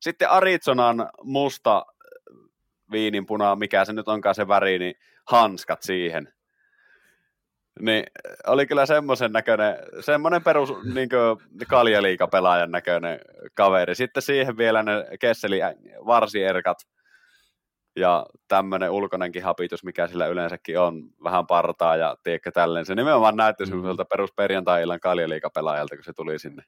Sitten 0.00 0.30
Arizonan 0.30 1.10
musta 1.22 1.86
viininpuna, 2.90 3.56
mikä 3.56 3.84
se 3.84 3.92
nyt 3.92 4.08
onkaan 4.08 4.34
se 4.34 4.48
väri, 4.48 4.78
niin 4.78 4.94
hanskat 5.26 5.82
siihen. 5.82 6.32
Niin 7.80 8.04
oli 8.46 8.66
kyllä 8.66 8.86
semmoisen 8.86 9.32
näköinen, 9.32 9.76
semmoinen 10.00 10.42
perus 10.44 10.72
niin 10.94 11.08
kaljaliikapelaajan 11.68 12.70
näköinen 12.70 13.20
kaveri. 13.54 13.94
Sitten 13.94 14.22
siihen 14.22 14.56
vielä 14.56 14.82
ne 14.82 14.92
Kesseli 15.20 15.60
varsierkat 16.06 16.78
ja 17.96 18.26
tämmöinen 18.48 18.90
ulkonenkin 18.90 19.42
hapitus, 19.42 19.84
mikä 19.84 20.06
sillä 20.06 20.26
yleensäkin 20.26 20.78
on, 20.78 21.02
vähän 21.24 21.46
partaa 21.46 21.96
ja 21.96 22.16
tiedätkö 22.22 22.50
tälleen. 22.50 22.86
Se 22.86 22.94
nimenomaan 22.94 23.36
näytti 23.36 23.64
mm. 23.64 23.68
semmoiselta 23.68 24.04
perus 24.04 24.30
perjantai-illan 24.36 25.00
kaljaliikapelaajalta, 25.00 25.96
kun 25.96 26.04
se 26.04 26.12
tuli 26.12 26.38
sinne. 26.38 26.62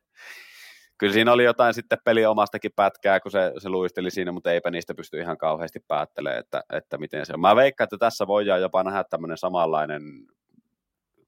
Kyllä 0.98 1.12
siinä 1.12 1.32
oli 1.32 1.44
jotain 1.44 1.74
sitten 1.74 1.98
peli 2.04 2.26
omastakin 2.26 2.70
pätkää, 2.76 3.20
kun 3.20 3.30
se, 3.30 3.52
se 3.58 3.68
luisteli 3.68 4.10
siinä, 4.10 4.32
mutta 4.32 4.52
eipä 4.52 4.70
niistä 4.70 4.94
pysty 4.94 5.20
ihan 5.20 5.38
kauheasti 5.38 5.80
päättelemään, 5.88 6.40
että, 6.40 6.62
että 6.72 6.98
miten 6.98 7.26
se 7.26 7.32
on. 7.32 7.40
Mä 7.40 7.56
veikkaan, 7.56 7.84
että 7.84 7.98
tässä 7.98 8.26
voidaan 8.26 8.60
jopa 8.60 8.82
nähdä 8.82 9.04
tämmöinen 9.10 9.38
samanlainen 9.38 10.02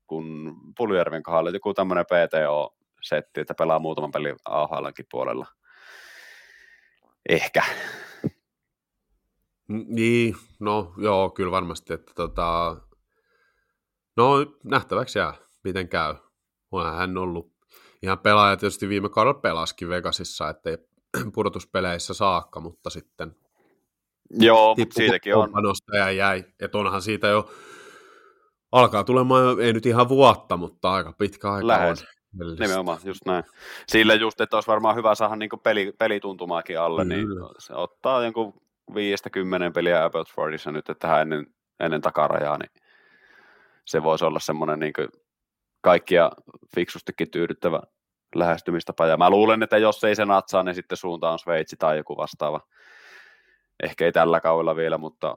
kuin 0.08 0.54
Puljärven 0.76 1.22
kohdalla, 1.22 1.50
joku 1.50 1.74
tämmöinen 1.74 2.06
PTO-setti, 2.06 3.40
että 3.40 3.54
pelaa 3.54 3.78
muutaman 3.78 4.10
pelin 4.10 4.36
AHLankin 4.44 5.06
puolella. 5.10 5.46
Ehkä. 7.28 7.62
Niin, 9.68 10.36
no 10.60 10.94
joo, 10.96 11.30
kyllä 11.30 11.50
varmasti, 11.50 11.92
että 11.92 12.12
tota, 12.14 12.76
no 14.16 14.36
nähtäväksi 14.64 15.18
jää, 15.18 15.34
miten 15.64 15.88
käy. 15.88 16.14
Onhan 16.70 16.96
hän 16.96 17.18
ollut 17.18 17.52
ihan 18.02 18.18
pelaaja 18.18 18.56
tietysti 18.56 18.88
viime 18.88 19.08
kaudella 19.08 19.40
pelaskin 19.40 19.88
Vegasissa, 19.88 20.48
ettei 20.48 20.78
pudotuspeleissä 21.34 22.14
saakka, 22.14 22.60
mutta 22.60 22.90
sitten 22.90 23.36
Joo, 24.30 24.74
mutta 24.78 24.94
siitäkin 24.94 25.34
on. 25.34 25.50
Ja 25.92 26.10
jäi, 26.10 26.44
että 26.60 26.78
onhan 26.78 27.02
siitä 27.02 27.28
jo 27.28 27.50
alkaa 28.72 29.04
tulemaan, 29.04 29.60
ei 29.60 29.72
nyt 29.72 29.86
ihan 29.86 30.08
vuotta, 30.08 30.56
mutta 30.56 30.92
aika 30.92 31.12
pitkä 31.12 31.52
aika 31.52 31.66
Lähes. 31.66 32.02
on. 32.02 32.08
Nimenomaan, 32.58 32.98
just 33.04 33.20
näin. 33.26 33.44
Sillä 33.86 34.14
just, 34.14 34.40
että 34.40 34.56
olisi 34.56 34.66
varmaan 34.66 34.96
hyvä 34.96 35.14
saada 35.14 35.36
niin 35.36 35.50
peli, 35.62 35.92
pelituntumaakin 35.98 36.80
alle, 36.80 37.04
niin 37.04 37.26
Kyllä. 37.26 37.46
niin 37.46 37.54
se 37.58 37.74
ottaa 37.74 38.24
jonkun 38.24 38.62
viiestä 38.94 39.30
kymmenen 39.30 39.72
peliä 39.72 40.04
Abbotsfordissa 40.04 40.72
nyt, 40.72 40.90
että 40.90 41.06
tähän 41.06 41.20
ennen, 41.20 41.46
ennen 41.80 42.00
takarajaa, 42.00 42.58
niin 42.58 42.70
se 43.84 44.02
voisi 44.02 44.24
olla 44.24 44.40
semmoinen 44.40 44.78
niin 44.78 44.92
kaikkia 45.80 46.30
fiksustikin 46.74 47.30
tyydyttävä 47.30 47.80
lähestymistapa. 48.34 49.06
Ja 49.06 49.16
mä 49.16 49.30
luulen, 49.30 49.62
että 49.62 49.78
jos 49.78 50.04
ei 50.04 50.14
se 50.14 50.24
natsaa, 50.24 50.62
niin 50.62 50.74
sitten 50.74 50.98
suunta 50.98 51.30
on 51.30 51.38
Sveitsi 51.38 51.76
tai 51.76 51.96
joku 51.96 52.16
vastaava. 52.16 52.60
Ehkä 53.82 54.04
ei 54.04 54.12
tällä 54.12 54.40
kaudella 54.40 54.76
vielä, 54.76 54.98
mutta, 54.98 55.36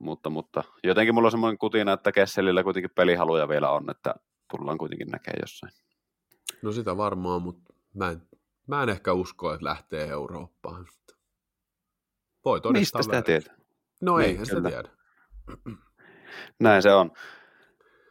mutta, 0.00 0.30
mutta 0.30 0.64
jotenkin 0.84 1.14
mulla 1.14 1.26
on 1.26 1.30
semmoinen 1.30 1.58
kutina, 1.58 1.92
että 1.92 2.12
Kesselillä 2.12 2.62
kuitenkin 2.62 2.90
pelihaluja 2.94 3.48
vielä 3.48 3.70
on, 3.70 3.90
että 3.90 4.14
tullaan 4.50 4.78
kuitenkin 4.78 5.08
näkemään 5.08 5.38
jossain. 5.42 5.72
No 6.62 6.72
sitä 6.72 6.96
varmaan, 6.96 7.42
mutta 7.42 7.74
mä 7.94 8.10
en, 8.10 8.22
mä 8.66 8.82
en 8.82 8.88
ehkä 8.88 9.12
usko, 9.12 9.54
että 9.54 9.66
lähtee 9.66 10.08
Eurooppaan. 10.08 10.86
Voi 12.44 12.60
Mistä 12.72 13.02
sitä 13.02 13.22
tiedät? 13.22 13.52
No 14.00 14.18
ei, 14.18 14.32
niin, 14.32 14.46
sitä 14.46 14.60
tiedä. 14.60 14.88
Näin 16.60 16.82
se 16.82 16.92
on. 16.92 17.10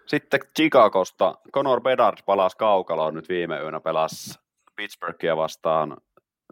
Sitten 0.05 0.39
Chicagosta 0.55 1.35
Conor 1.53 1.81
Bedard 1.81 2.17
palasi 2.25 2.57
kaukaloon 2.57 3.13
nyt 3.13 3.29
viime 3.29 3.59
yönä, 3.59 3.79
pelasi 3.79 4.39
Pittsburghia 4.75 5.37
vastaan. 5.37 5.97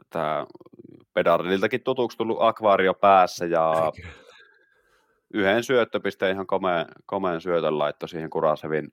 Tämä 0.10 0.46
Bedardiltakin 1.14 1.84
tutuksi 1.84 2.18
tullut 2.18 2.38
akvaario 2.42 2.94
päässä 2.94 3.46
ja 3.46 3.92
yhden 5.34 5.64
syöttöpisteen 5.64 6.34
ihan 6.34 6.48
komeen, 6.48 6.86
komeen 7.06 7.42
syötön 7.42 7.80
laitto 7.80 8.08
siihen 8.08 8.30
Kurasevin 8.30 8.88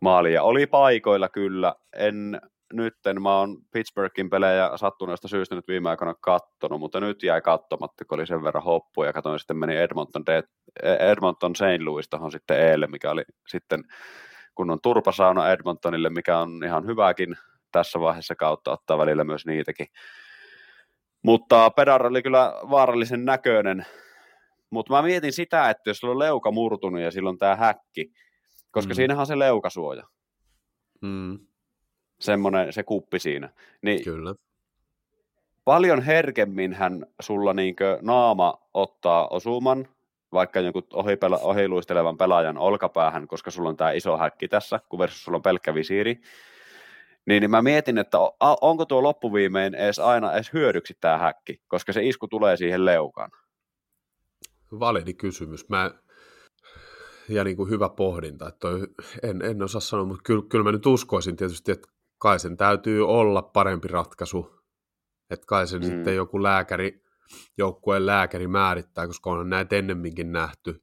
maaliin. 0.00 0.34
Ja 0.34 0.42
oli 0.42 0.66
paikoilla 0.66 1.28
kyllä. 1.28 1.74
En 1.96 2.40
nytten, 2.72 3.22
mä 3.22 3.38
oon 3.38 3.58
Pittsburghin 3.72 4.30
pelejä 4.30 4.70
sattuneesta 4.76 5.28
syystä 5.28 5.54
nyt 5.54 5.68
viime 5.68 5.90
aikoina 5.90 6.14
kattonut, 6.20 6.80
mutta 6.80 7.00
nyt 7.00 7.22
jäi 7.22 7.40
katsomatta, 7.40 8.04
kun 8.04 8.18
oli 8.18 8.26
sen 8.26 8.42
verran 8.42 8.64
hoppu 8.64 9.04
ja 9.04 9.12
katsoin 9.12 9.38
sitten 9.38 9.56
meni 9.56 9.76
Edmonton, 9.76 10.26
De- 10.26 10.42
Edmonton 10.82 11.56
St. 11.56 11.82
Louis 11.84 12.08
tuohon 12.08 12.32
sitten 12.32 12.60
eelle, 12.60 12.86
mikä 12.86 13.10
oli 13.10 13.22
sitten 13.48 13.84
kunnon 14.54 14.80
turpasauna 14.82 15.50
Edmontonille, 15.50 16.10
mikä 16.10 16.38
on 16.38 16.64
ihan 16.64 16.86
hyväkin 16.86 17.36
tässä 17.72 18.00
vaiheessa 18.00 18.34
kautta 18.34 18.72
ottaa 18.72 18.98
välillä 18.98 19.24
myös 19.24 19.46
niitäkin. 19.46 19.86
Mutta 21.22 21.70
Pedar 21.70 22.06
oli 22.06 22.22
kyllä 22.22 22.52
vaarallisen 22.70 23.24
näköinen, 23.24 23.86
mutta 24.72 24.92
mä 24.92 25.02
mietin 25.02 25.32
sitä, 25.32 25.70
että 25.70 25.90
jos 25.90 26.04
on 26.04 26.18
leuka 26.18 26.50
murtunut 26.50 27.00
ja 27.00 27.10
silloin 27.10 27.38
tämä 27.38 27.56
häkki, 27.56 28.12
koska 28.70 28.94
mm. 28.94 28.96
siinähän 28.96 29.20
on 29.20 29.26
se 29.26 29.38
leukasuoja. 29.38 30.02
Mm 31.00 31.38
semmoinen 32.22 32.72
se 32.72 32.82
kuppi 32.82 33.18
siinä. 33.18 33.48
Niin 33.82 34.04
Kyllä. 34.04 34.34
paljon 35.64 36.02
herkemmin 36.02 36.72
hän 36.72 37.06
sulla 37.20 37.52
niinkö 37.54 37.98
naama 38.02 38.58
ottaa 38.74 39.28
osuman, 39.28 39.88
vaikka 40.32 40.60
jonkun 40.60 40.86
ohipela, 40.92 41.38
ohiluistelevan 41.38 42.18
pelaajan 42.18 42.58
olkapäähän, 42.58 43.26
koska 43.26 43.50
sulla 43.50 43.68
on 43.68 43.76
tämä 43.76 43.92
iso 43.92 44.16
häkki 44.16 44.48
tässä, 44.48 44.80
kun 44.88 44.98
versus 44.98 45.24
sulla 45.24 45.36
on 45.36 45.42
pelkkä 45.42 45.74
visiiri. 45.74 46.20
Niin, 47.26 47.40
niin 47.40 47.50
mä 47.50 47.62
mietin, 47.62 47.98
että 47.98 48.18
onko 48.40 48.84
tuo 48.84 49.02
loppuviimein 49.02 49.74
edes 49.74 49.98
aina 49.98 50.32
edes 50.32 50.52
hyödyksi 50.52 50.96
tämä 51.00 51.18
häkki, 51.18 51.60
koska 51.68 51.92
se 51.92 52.02
isku 52.02 52.28
tulee 52.28 52.56
siihen 52.56 52.84
leukaan. 52.84 53.30
Validi 54.80 55.14
kysymys. 55.14 55.68
Mä, 55.68 55.90
ja 57.28 57.44
niin 57.44 57.56
kuin 57.56 57.70
hyvä 57.70 57.88
pohdinta. 57.88 58.48
Että 58.48 58.58
toi, 58.58 58.88
en, 59.22 59.42
en 59.42 59.62
osaa 59.62 59.80
sanoa, 59.80 60.06
mutta 60.06 60.22
kyllä, 60.24 60.42
kyllä 60.48 60.64
mä 60.64 60.72
nyt 60.72 60.86
uskoisin 60.86 61.36
tietysti, 61.36 61.72
että 61.72 61.88
kai 62.18 62.38
sen 62.38 62.56
täytyy 62.56 63.08
olla 63.08 63.42
parempi 63.42 63.88
ratkaisu. 63.88 64.62
Että 65.30 65.46
kai 65.46 65.66
sen 65.66 65.80
mm. 65.80 65.86
sitten 65.86 66.16
joku 66.16 66.42
lääkäri, 66.42 67.02
joukkueen 67.58 68.06
lääkäri 68.06 68.46
määrittää, 68.46 69.06
koska 69.06 69.30
on 69.30 69.50
näitä 69.50 69.76
ennemminkin 69.76 70.32
nähty, 70.32 70.82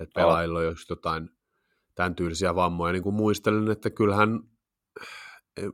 että 0.00 0.20
pelaajilla 0.20 0.58
on 0.58 0.74
jotain 0.90 1.30
tämän 1.94 2.14
tyylisiä 2.14 2.54
vammoja. 2.54 2.92
Niin 2.92 3.02
kuin 3.02 3.14
muistelen, 3.14 3.70
että 3.70 3.90
kyllähän, 3.90 4.40
en, 5.56 5.72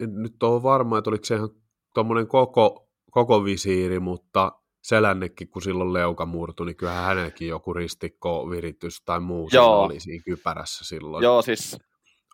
en 0.00 0.22
nyt 0.22 0.42
ole 0.42 0.62
varma, 0.62 0.98
että 0.98 1.10
oliko 1.10 1.24
se 1.24 1.34
ihan 1.34 1.50
tuommoinen 1.94 2.26
koko, 2.26 2.90
koko 3.10 3.44
visiiri, 3.44 4.00
mutta 4.00 4.59
selännekin, 4.82 5.48
kun 5.48 5.62
silloin 5.62 5.92
leuka 5.92 6.26
murtui, 6.26 6.66
niin 6.66 6.76
kyllähän 6.76 7.04
hänelläkin 7.04 7.48
joku 7.48 7.74
ristikko, 7.74 8.50
viritys 8.50 9.02
tai 9.04 9.20
muu 9.20 9.48
Joo. 9.52 9.82
oli 9.82 10.00
siinä 10.00 10.22
kypärässä 10.24 10.84
silloin. 10.84 11.22
Joo, 11.22 11.42
siis 11.42 11.78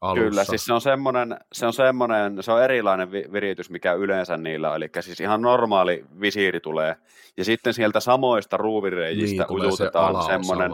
alussa. 0.01 0.25
Kyllä, 0.25 0.45
siis 0.45 0.65
se 0.65 0.73
on 0.73 0.81
semmoinen, 0.81 1.37
se 1.53 1.67
on 1.67 1.73
semmoinen, 1.73 2.43
se 2.43 2.53
on 2.53 2.63
erilainen 2.63 3.11
viritys, 3.13 3.71
mikä 3.71 3.93
yleensä 3.93 4.37
niillä 4.37 4.71
on, 4.71 4.77
eli 4.77 4.89
siis 5.01 5.21
ihan 5.21 5.43
normaali 5.43 6.05
visiiri 6.21 6.61
tulee, 6.61 6.97
ja 7.37 7.45
sitten 7.45 7.75
sieltä 7.75 8.01
samoista 8.01 8.57
ruuvireijistä 8.57 9.45
niin, 9.49 9.61
ujutetaan 9.61 10.23
se 10.23 10.27
semmoinen, 10.27 10.71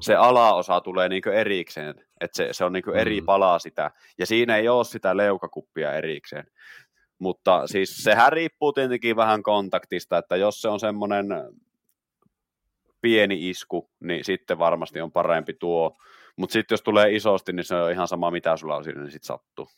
se 0.00 0.14
alaosa 0.14 0.80
tulee 0.80 1.08
niin 1.08 1.28
erikseen, 1.28 1.94
että 2.20 2.36
se, 2.36 2.48
se 2.52 2.64
on 2.64 2.72
niin 2.72 2.94
eri 2.94 3.20
mm. 3.20 3.24
palaa 3.24 3.58
sitä, 3.58 3.90
ja 4.18 4.26
siinä 4.26 4.56
ei 4.56 4.68
ole 4.68 4.84
sitä 4.84 5.16
leukakuppia 5.16 5.94
erikseen. 5.94 6.44
Mutta 7.20 7.66
siis 7.66 7.96
sehän 7.96 8.32
riippuu 8.32 8.72
tietenkin 8.72 9.16
vähän 9.16 9.42
kontaktista, 9.42 10.18
että 10.18 10.36
jos 10.36 10.60
se 10.60 10.68
on 10.68 10.80
semmoinen 10.80 11.26
pieni 13.00 13.50
isku, 13.50 13.90
niin 14.00 14.24
sitten 14.24 14.58
varmasti 14.58 15.00
on 15.00 15.12
parempi 15.12 15.54
tuo. 15.54 15.96
Mutta 16.36 16.52
sitten 16.52 16.74
jos 16.74 16.82
tulee 16.82 17.16
isosti, 17.16 17.52
niin 17.52 17.64
se 17.64 17.74
on 17.74 17.90
ihan 17.90 18.08
sama 18.08 18.30
mitä 18.30 18.56
sulla 18.56 18.76
on 18.76 18.84
siinä, 18.84 19.00
niin 19.00 19.10
sitten 19.10 19.26
sattuu. 19.26 19.68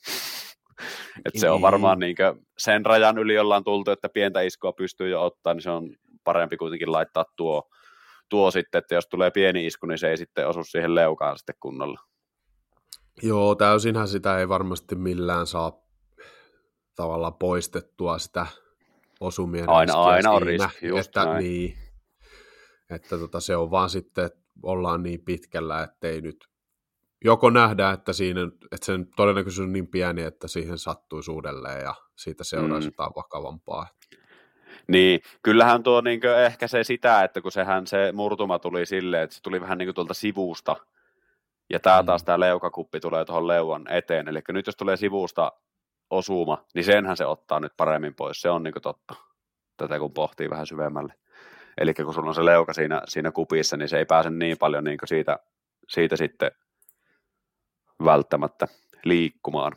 Et 1.25 1.33
se 1.37 1.51
on 1.51 1.57
niin. 1.57 1.63
varmaan 1.63 1.99
niinkö 1.99 2.35
sen 2.59 2.87
rajan 2.87 3.19
yli 3.19 3.39
ollaan 3.39 3.65
tultu, 3.65 3.91
että 3.91 4.09
pientä 4.09 4.41
iskua 4.41 4.73
pystyy 4.73 5.09
jo 5.09 5.25
ottaa, 5.25 5.55
niin 5.55 5.63
se 5.63 5.71
on 5.71 5.97
parempi 6.25 6.57
kuitenkin 6.57 6.93
laittaa 6.93 7.25
tuo, 7.37 7.69
tuo 8.29 8.51
sitten, 8.51 8.79
että 8.79 8.95
jos 8.95 9.07
tulee 9.07 9.31
pieni 9.31 9.67
isku, 9.67 9.87
niin 9.87 9.99
se 9.99 10.11
ei 10.11 10.17
sitten 10.17 10.49
osu 10.49 10.65
siihen 10.65 10.95
leukaan 10.95 11.39
sitten 11.39 11.55
kunnolla. 11.61 12.01
Joo, 13.23 13.55
täysinhän 13.55 14.09
sitä 14.09 14.39
ei 14.39 14.49
varmasti 14.49 14.95
millään 14.95 15.47
saa 15.47 15.82
tavallaan 16.97 17.35
poistettua 17.35 18.19
sitä 18.19 18.47
osumien 19.21 19.69
Aina, 19.69 19.95
aina 19.95 20.31
on 20.31 20.43
riski, 20.43 20.87
just 20.87 21.09
että, 21.09 21.25
näin. 21.25 21.45
Niin, 21.45 21.77
että 22.91 23.19
tota, 23.19 23.41
se 23.41 23.57
on 23.57 23.71
vaan 23.71 23.91
sitten, 23.91 24.25
että 24.25 24.41
ollaan 24.63 25.03
niin 25.03 25.25
pitkällä, 25.25 25.83
että 25.83 26.09
ei 26.09 26.21
nyt 26.21 26.49
joko 27.25 27.51
nähdä, 27.51 27.91
että, 27.91 28.13
siinä, 28.13 28.41
että 28.73 28.87
sen 28.87 29.07
todennäköisyys 29.17 29.67
on 29.67 29.73
niin 29.73 29.89
pieni, 29.89 30.23
että 30.23 30.49
siihen 30.49 30.78
sattuisi 30.78 31.31
uudelleen 31.31 31.81
ja 31.81 31.95
siitä 32.17 32.45
seuraisi 32.45 32.89
mm. 32.89 32.93
jotain 32.93 33.13
vakavampaa. 33.17 33.87
Niin, 34.89 35.21
kyllähän 35.43 35.83
tuo 35.83 36.00
niin 36.00 36.21
ehkä 36.45 36.69
se 36.69 36.85
sitä, 36.85 37.25
että 37.25 37.41
kun 37.41 37.52
sehän 37.52 37.87
se 37.87 38.13
murtuma 38.13 38.59
tuli 38.59 38.87
silleen, 38.87 39.23
että 39.23 39.37
se 39.37 39.43
tuli 39.43 39.61
vähän 39.61 39.78
niin 39.78 39.87
kuin 39.87 39.95
tuolta 39.95 40.15
sivusta, 40.15 40.76
ja 41.71 41.81
tämä 41.81 42.02
mm. 42.02 42.07
taas 42.07 42.25
tämä 42.25 42.41
leukakuppi 42.41 43.00
tulee 43.00 43.25
tuohon 43.25 43.49
leuan 43.49 43.87
eteen, 43.91 44.28
eli 44.28 44.41
nyt 44.49 44.67
jos 44.67 44.76
tulee 44.76 44.97
sivusta 44.97 45.52
osuma, 46.13 46.65
niin 46.75 46.85
senhän 46.85 47.17
se 47.17 47.27
ottaa 47.27 47.61
nyt 47.61 47.73
paremmin 47.77 48.15
pois. 48.15 48.41
Se 48.41 48.51
on 48.51 48.63
niin 48.63 48.75
totta, 48.83 49.15
tätä 49.77 49.99
kun 49.99 50.13
pohtii 50.13 50.51
vähän 50.51 50.67
syvemmälle. 50.67 51.15
Eli 51.79 51.95
kun 51.95 52.15
sulla 52.15 52.29
on 52.29 52.35
se 52.35 52.45
leuka 52.45 52.73
siinä, 52.73 53.03
siinä 53.09 53.33
kupissa, 53.33 53.77
niin 53.77 53.89
se 53.89 53.99
ei 53.99 54.05
pääse 54.05 54.31
niin 54.31 54.59
paljon 54.59 54.85
niin 54.85 54.99
siitä, 55.05 55.39
siitä 55.89 56.17
sitten 56.17 56.51
välttämättä 58.05 58.69
liikkumaan 59.05 59.73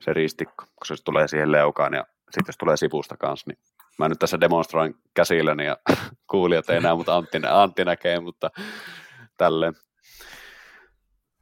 se 0.00 0.12
ristikko, 0.12 0.64
kun 0.64 0.86
se 0.86 0.94
tulee 1.04 1.28
siihen 1.28 1.52
leukaan 1.52 1.94
ja 1.94 2.06
sitten 2.24 2.48
jos 2.48 2.58
tulee 2.58 2.76
sivusta 2.76 3.16
kanssa, 3.16 3.50
niin 3.50 3.58
mä 3.98 4.08
nyt 4.08 4.18
tässä 4.18 4.40
demonstroin 4.40 4.94
käsilläni 5.14 5.66
ja 5.66 5.76
kuulijat 6.30 6.70
ei 6.70 6.80
näe, 6.80 6.94
mutta 6.94 7.16
Antti, 7.16 7.38
Antti 7.48 7.84
näkee, 7.84 8.20
mutta 8.20 8.50
tälleen. 9.36 9.74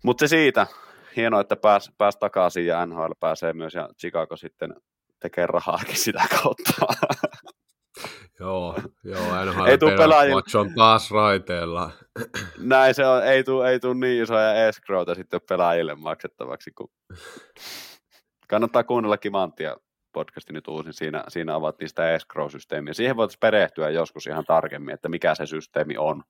Mutta 0.05 0.21
se 0.21 0.29
siitä, 0.29 0.67
hienoa, 1.17 1.41
että 1.41 1.57
pääs, 1.57 1.93
pääs 1.99 2.17
takaisin 2.17 2.67
ja 2.67 2.87
NHL 2.87 3.13
pääsee 3.21 3.53
myös 3.53 3.75
ja 3.75 3.89
Chicago 4.01 4.37
sitten 4.37 4.75
tekee 5.21 5.47
rahaakin 5.47 5.97
sitä 5.97 6.23
kautta. 6.43 6.73
joo, 8.41 8.79
joo, 9.05 9.45
NHL 9.45 9.67
ei 9.67 9.79
pelaajille... 9.79 10.61
on 10.61 10.75
taas 10.75 11.11
raiteella. 11.11 11.91
Näin 12.59 12.95
se 12.95 13.07
on, 13.07 13.27
ei 13.27 13.45
tule 13.45 13.71
ei 13.71 13.81
tuu 13.81 13.93
niin 13.93 14.23
isoja 14.23 14.69
escrowta 14.69 15.15
sitten 15.15 15.41
pelaajille 15.49 15.95
maksettavaksi. 15.95 16.71
Kun... 16.71 16.91
Kannattaa 18.49 18.85
kuunnella 18.85 19.17
Kimanttia 19.17 19.77
podcastin 20.13 20.55
nyt 20.55 20.69
uusin, 20.69 20.93
siinä, 20.93 21.25
siinä 21.29 21.55
avattiin 21.55 21.89
sitä 21.89 22.15
escrow-systeemiä. 22.15 22.95
Siihen 22.95 23.17
voitaisiin 23.17 23.41
perehtyä 23.41 23.91
joskus 23.91 24.27
ihan 24.27 24.45
tarkemmin, 24.45 24.95
että 24.95 25.09
mikä 25.09 25.35
se 25.35 25.47
systeemi 25.47 25.97
on. 25.97 26.23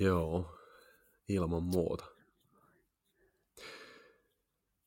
Joo, 0.00 0.58
ilman 1.28 1.62
muuta. 1.62 2.17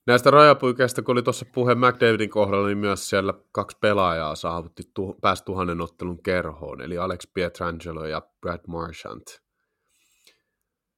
Näistä 0.08 0.32
rajapuikeista, 0.32 1.02
kun 1.02 1.14
oli 1.14 1.24
tuossa 1.24 1.46
puhe 1.54 1.76
McDavidin 1.76 2.30
kohdalla, 2.30 2.68
niin 2.68 2.78
myös 2.78 3.10
siellä 3.10 3.34
kaksi 3.52 3.78
pelaajaa 3.82 4.36
saavutti 4.36 4.84
tu- 4.94 5.16
pääsi 5.22 5.46
tuhannen 5.46 5.82
ottelun 5.82 6.24
kerhoon, 6.24 6.82
eli 6.82 6.98
Alex 6.98 7.34
Pietrangelo 7.34 8.06
ja 8.06 8.22
Brad 8.42 8.62
Marchant 8.68 9.42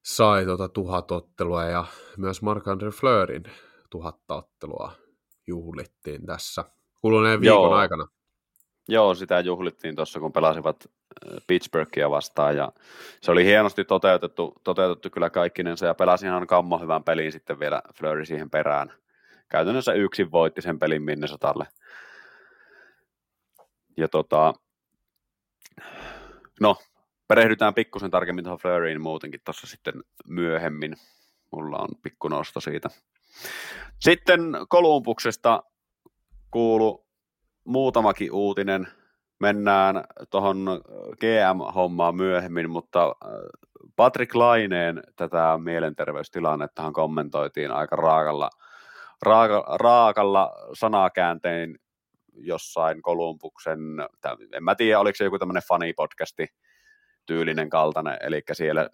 sai 0.04 0.44
tuota 0.44 0.68
tuhat 0.68 1.10
ottelua 1.10 1.64
ja 1.64 1.84
myös 2.16 2.42
Marc-André 2.42 2.90
Fleurin 3.00 3.42
tuhatta 3.90 4.34
ottelua 4.34 4.92
juhlittiin 5.46 6.26
tässä 6.26 6.64
kuluneen 7.00 7.40
viikon 7.40 7.56
Joo. 7.56 7.74
aikana. 7.74 8.06
Joo, 8.88 9.14
sitä 9.14 9.40
juhlittiin 9.40 9.96
tuossa, 9.96 10.20
kun 10.20 10.32
pelasivat 10.32 10.84
äh, 10.86 11.38
Pittsburghia 11.46 12.10
vastaan, 12.10 12.56
ja 12.56 12.72
se 13.20 13.30
oli 13.30 13.44
hienosti 13.44 13.84
toteutettu, 13.84 14.54
toteutettu 14.64 15.10
kyllä 15.10 15.30
kaikkinensa, 15.30 15.86
ja 15.86 15.94
pelasi 15.94 16.26
ihan 16.26 16.46
kammo 16.46 16.78
hyvän 16.78 17.04
pelin 17.04 17.32
sitten 17.32 17.60
vielä 17.60 17.82
Fleury 17.94 18.24
siihen 18.24 18.50
perään. 18.50 18.92
Käytännössä 19.48 19.92
yksin 19.92 20.32
voitti 20.32 20.62
sen 20.62 20.78
pelin 20.78 21.02
Minnesotalle. 21.02 21.66
Ja 23.96 24.08
tota, 24.08 24.54
no, 26.60 26.76
perehdytään 27.28 27.74
pikkusen 27.74 28.10
tarkemmin 28.10 28.44
tuohon 28.44 28.58
Fleuryin 28.58 29.02
muutenkin 29.02 29.40
tuossa 29.44 29.66
sitten 29.66 29.94
myöhemmin. 30.26 30.96
Mulla 31.52 31.78
on 31.78 31.88
pikku 32.02 32.28
nosto 32.28 32.60
siitä. 32.60 32.88
Sitten 34.00 34.40
Kolumbuksesta 34.68 35.62
kuulu 36.50 37.03
muutamakin 37.64 38.32
uutinen. 38.32 38.88
Mennään 39.40 40.04
tuohon 40.30 40.80
GM-hommaan 41.20 42.16
myöhemmin, 42.16 42.70
mutta 42.70 43.04
äh, 43.04 43.30
Patrick 43.96 44.34
Laineen 44.34 45.02
tätä 45.16 45.58
mielenterveystilannettahan 45.62 46.92
kommentoitiin 46.92 47.70
aika 47.70 47.96
raakalla, 47.96 48.50
raaka, 49.22 49.76
raakalla 49.80 50.52
sanakääntein 50.72 51.78
jossain 52.36 53.02
Kolumbuksen, 53.02 53.80
en 54.52 54.64
mä 54.64 54.74
tiedä 54.74 55.00
oliko 55.00 55.16
se 55.16 55.24
joku 55.24 55.38
tämmöinen 55.38 55.62
fanipodcasti 55.68 56.46
tyylinen 57.26 57.70
kaltainen, 57.70 58.18
eli 58.20 58.42
siellä 58.52 58.88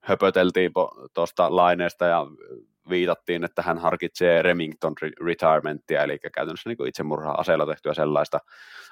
höpöteltiin 0.00 0.72
tuosta 1.14 1.56
laineesta 1.56 2.06
ja 2.06 2.26
viitattiin, 2.90 3.44
että 3.44 3.62
hän 3.62 3.78
harkitsee 3.78 4.42
Remington 4.42 4.94
retirementtia, 5.26 6.02
eli 6.02 6.18
käytännössä 6.18 6.70
niin 6.70 6.88
itsemurhaa 6.88 7.40
aseella 7.40 7.66
tehtyä 7.66 7.94
sellaista. 7.94 8.38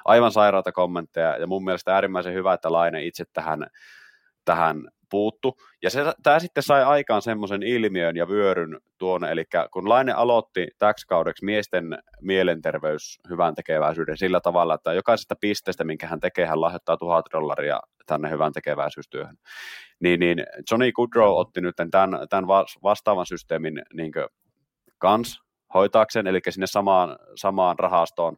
Aivan 0.04 0.32
sairaata 0.32 0.72
kommentteja, 0.72 1.36
ja 1.36 1.46
mun 1.46 1.64
mielestä 1.64 1.94
äärimmäisen 1.94 2.34
hyvä, 2.34 2.54
että 2.54 2.72
Laine 2.72 3.04
itse 3.04 3.24
tähän, 3.32 3.66
tähän 4.44 4.88
puuttu. 5.14 5.56
Ja 5.82 5.90
se, 5.90 6.04
tämä 6.22 6.38
sitten 6.38 6.62
sai 6.62 6.84
aikaan 6.84 7.22
semmoisen 7.22 7.62
ilmiön 7.62 8.16
ja 8.16 8.28
vyöryn 8.28 8.78
tuonne, 8.98 9.30
eli 9.30 9.44
kun 9.72 9.88
Laine 9.88 10.12
aloitti 10.12 10.68
täksi 10.78 11.06
kaudeksi 11.06 11.44
miesten 11.44 11.98
mielenterveys 12.20 13.20
hyvän 13.30 13.54
tekeväisyyden 13.54 14.16
sillä 14.16 14.40
tavalla, 14.40 14.74
että 14.74 14.92
jokaisesta 14.92 15.34
pisteestä, 15.40 15.84
minkä 15.84 16.06
hän 16.06 16.20
tekee, 16.20 16.46
hän 16.46 16.60
lahjoittaa 16.60 16.96
tuhat 16.96 17.24
dollaria 17.32 17.80
tänne 18.06 18.30
hyvän 18.30 18.52
tekeväisyystyöhön. 18.52 19.36
Niin, 20.00 20.20
niin 20.20 20.38
Johnny 20.70 20.92
Goodrow 20.92 21.38
otti 21.38 21.60
nyt 21.60 21.74
tämän, 21.90 22.10
tämän 22.30 22.48
vastaavan 22.82 23.26
systeemin 23.26 23.82
niin 23.92 24.12
kans 24.98 25.40
hoitaakseen, 25.74 26.26
eli 26.26 26.40
sinne 26.50 26.66
samaan, 26.66 27.16
samaan 27.34 27.78
rahastoon 27.78 28.36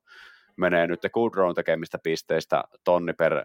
menee 0.56 0.86
nyt 0.86 1.00
Goodrown 1.12 1.54
tekemistä 1.54 1.98
pisteistä 2.02 2.64
tonni 2.84 3.12
per, 3.12 3.44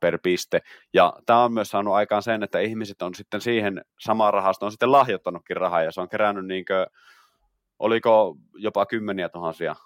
per 0.00 0.18
piste. 0.22 0.60
Ja 0.94 1.12
tämä 1.26 1.44
on 1.44 1.52
myös 1.52 1.68
saanut 1.68 1.94
aikaan 1.94 2.22
sen, 2.22 2.42
että 2.42 2.58
ihmiset 2.58 3.02
on 3.02 3.14
sitten 3.14 3.40
siihen 3.40 3.84
samaan 4.00 4.34
rahastoon 4.34 4.72
sitten 4.72 4.92
lahjoittanutkin 4.92 5.56
rahaa, 5.56 5.82
ja 5.82 5.92
se 5.92 6.00
on 6.00 6.08
kerännyt 6.08 6.46
niin 6.46 6.64
kuin, 6.64 6.86
oliko 7.78 8.36
jopa 8.54 8.86
kymmeniä 8.86 9.28
tuhansia, 9.28 9.76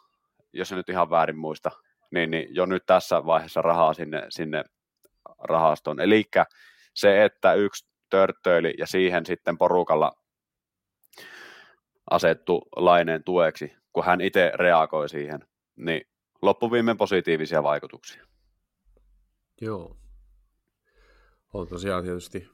jos 0.53 0.69
se 0.69 0.77
nyt 0.77 0.89
ihan 0.89 1.11
väärin 1.11 1.39
muista, 1.39 1.71
niin, 2.11 2.31
niin 2.31 2.55
jo 2.55 2.67
nyt 2.67 2.87
tässä 2.87 3.27
vaiheessa 3.27 3.63
rahaa 3.63 3.95
sinne, 3.95 4.27
sinne 4.29 4.65
rahastoon. 5.39 6.01
Eli 6.01 6.25
se, 6.95 7.25
että 7.25 7.55
yksi 7.55 7.87
törttöili 8.11 8.75
ja 8.79 8.87
siihen 8.87 9.27
sitten 9.27 9.59
porukalla 9.59 10.13
asettu 12.11 12.69
laineen 12.77 13.25
tueksi, 13.25 13.73
kun 13.93 14.05
hän 14.05 14.21
itse 14.21 14.53
reagoi 14.55 15.09
siihen, 15.09 15.41
niin 15.77 16.03
loppuviimein 16.43 16.97
positiivisia 16.97 17.63
vaikutuksia. 17.63 18.32
Joo. 19.63 19.97
On 21.53 21.69
tosiaan 21.69 22.05
tietysti 22.05 22.49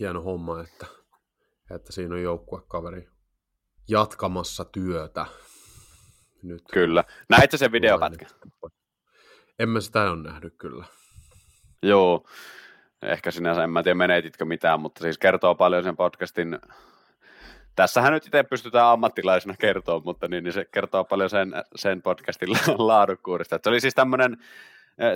hieno 0.00 0.22
homma, 0.22 0.60
että, 0.60 0.86
että 1.70 1.92
siinä 1.92 2.14
on 2.14 2.22
joukkuekaveri 2.22 3.08
jatkamassa 3.88 4.64
työtä. 4.64 5.26
Nyt. 6.42 6.62
Kyllä. 6.72 7.04
Näitkö 7.28 7.58
sen 7.58 7.72
videopätkän? 7.72 8.28
En 9.58 9.68
mä 9.68 9.80
sitä 9.80 10.10
ole 10.10 10.22
nähnyt 10.22 10.54
kyllä. 10.58 10.84
Joo. 11.82 12.26
Ehkä 13.02 13.30
sinänsä 13.30 13.64
en 13.64 13.70
mä 13.70 13.82
tiedä 13.82 13.94
menetitkö 13.94 14.44
mitään, 14.44 14.80
mutta 14.80 15.02
siis 15.02 15.18
kertoo 15.18 15.54
paljon 15.54 15.84
sen 15.84 15.96
podcastin 15.96 16.58
tässähän 17.76 18.12
nyt 18.12 18.26
itse 18.26 18.42
pystytään 18.42 18.86
ammattilaisena 18.86 19.54
kertoa, 19.60 20.02
mutta 20.04 20.28
niin, 20.28 20.44
niin 20.44 20.52
se 20.52 20.64
kertoo 20.64 21.04
paljon 21.04 21.30
sen, 21.30 21.52
sen 21.76 22.02
podcastin 22.02 22.48
laadukkuudesta. 22.88 23.58
se 23.62 23.68
oli 23.68 23.80
siis 23.80 23.94
tämmöinen 23.94 24.36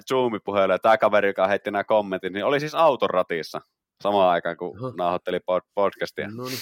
Zoom-puhelu, 0.08 0.72
ja 0.72 0.78
tämä 0.78 0.98
kaveri, 0.98 1.28
joka 1.28 1.46
heitti 1.46 1.70
nämä 1.70 1.84
kommentit, 1.84 2.32
niin 2.32 2.44
oli 2.44 2.60
siis 2.60 2.74
autoratissa 2.74 3.60
samaan 4.02 4.30
aikaan, 4.30 4.56
kun 4.56 4.78
Aha. 4.78 4.92
nauhoitteli 4.96 5.40
podcastia. 5.74 6.28
No 6.34 6.44
niin. 6.44 6.58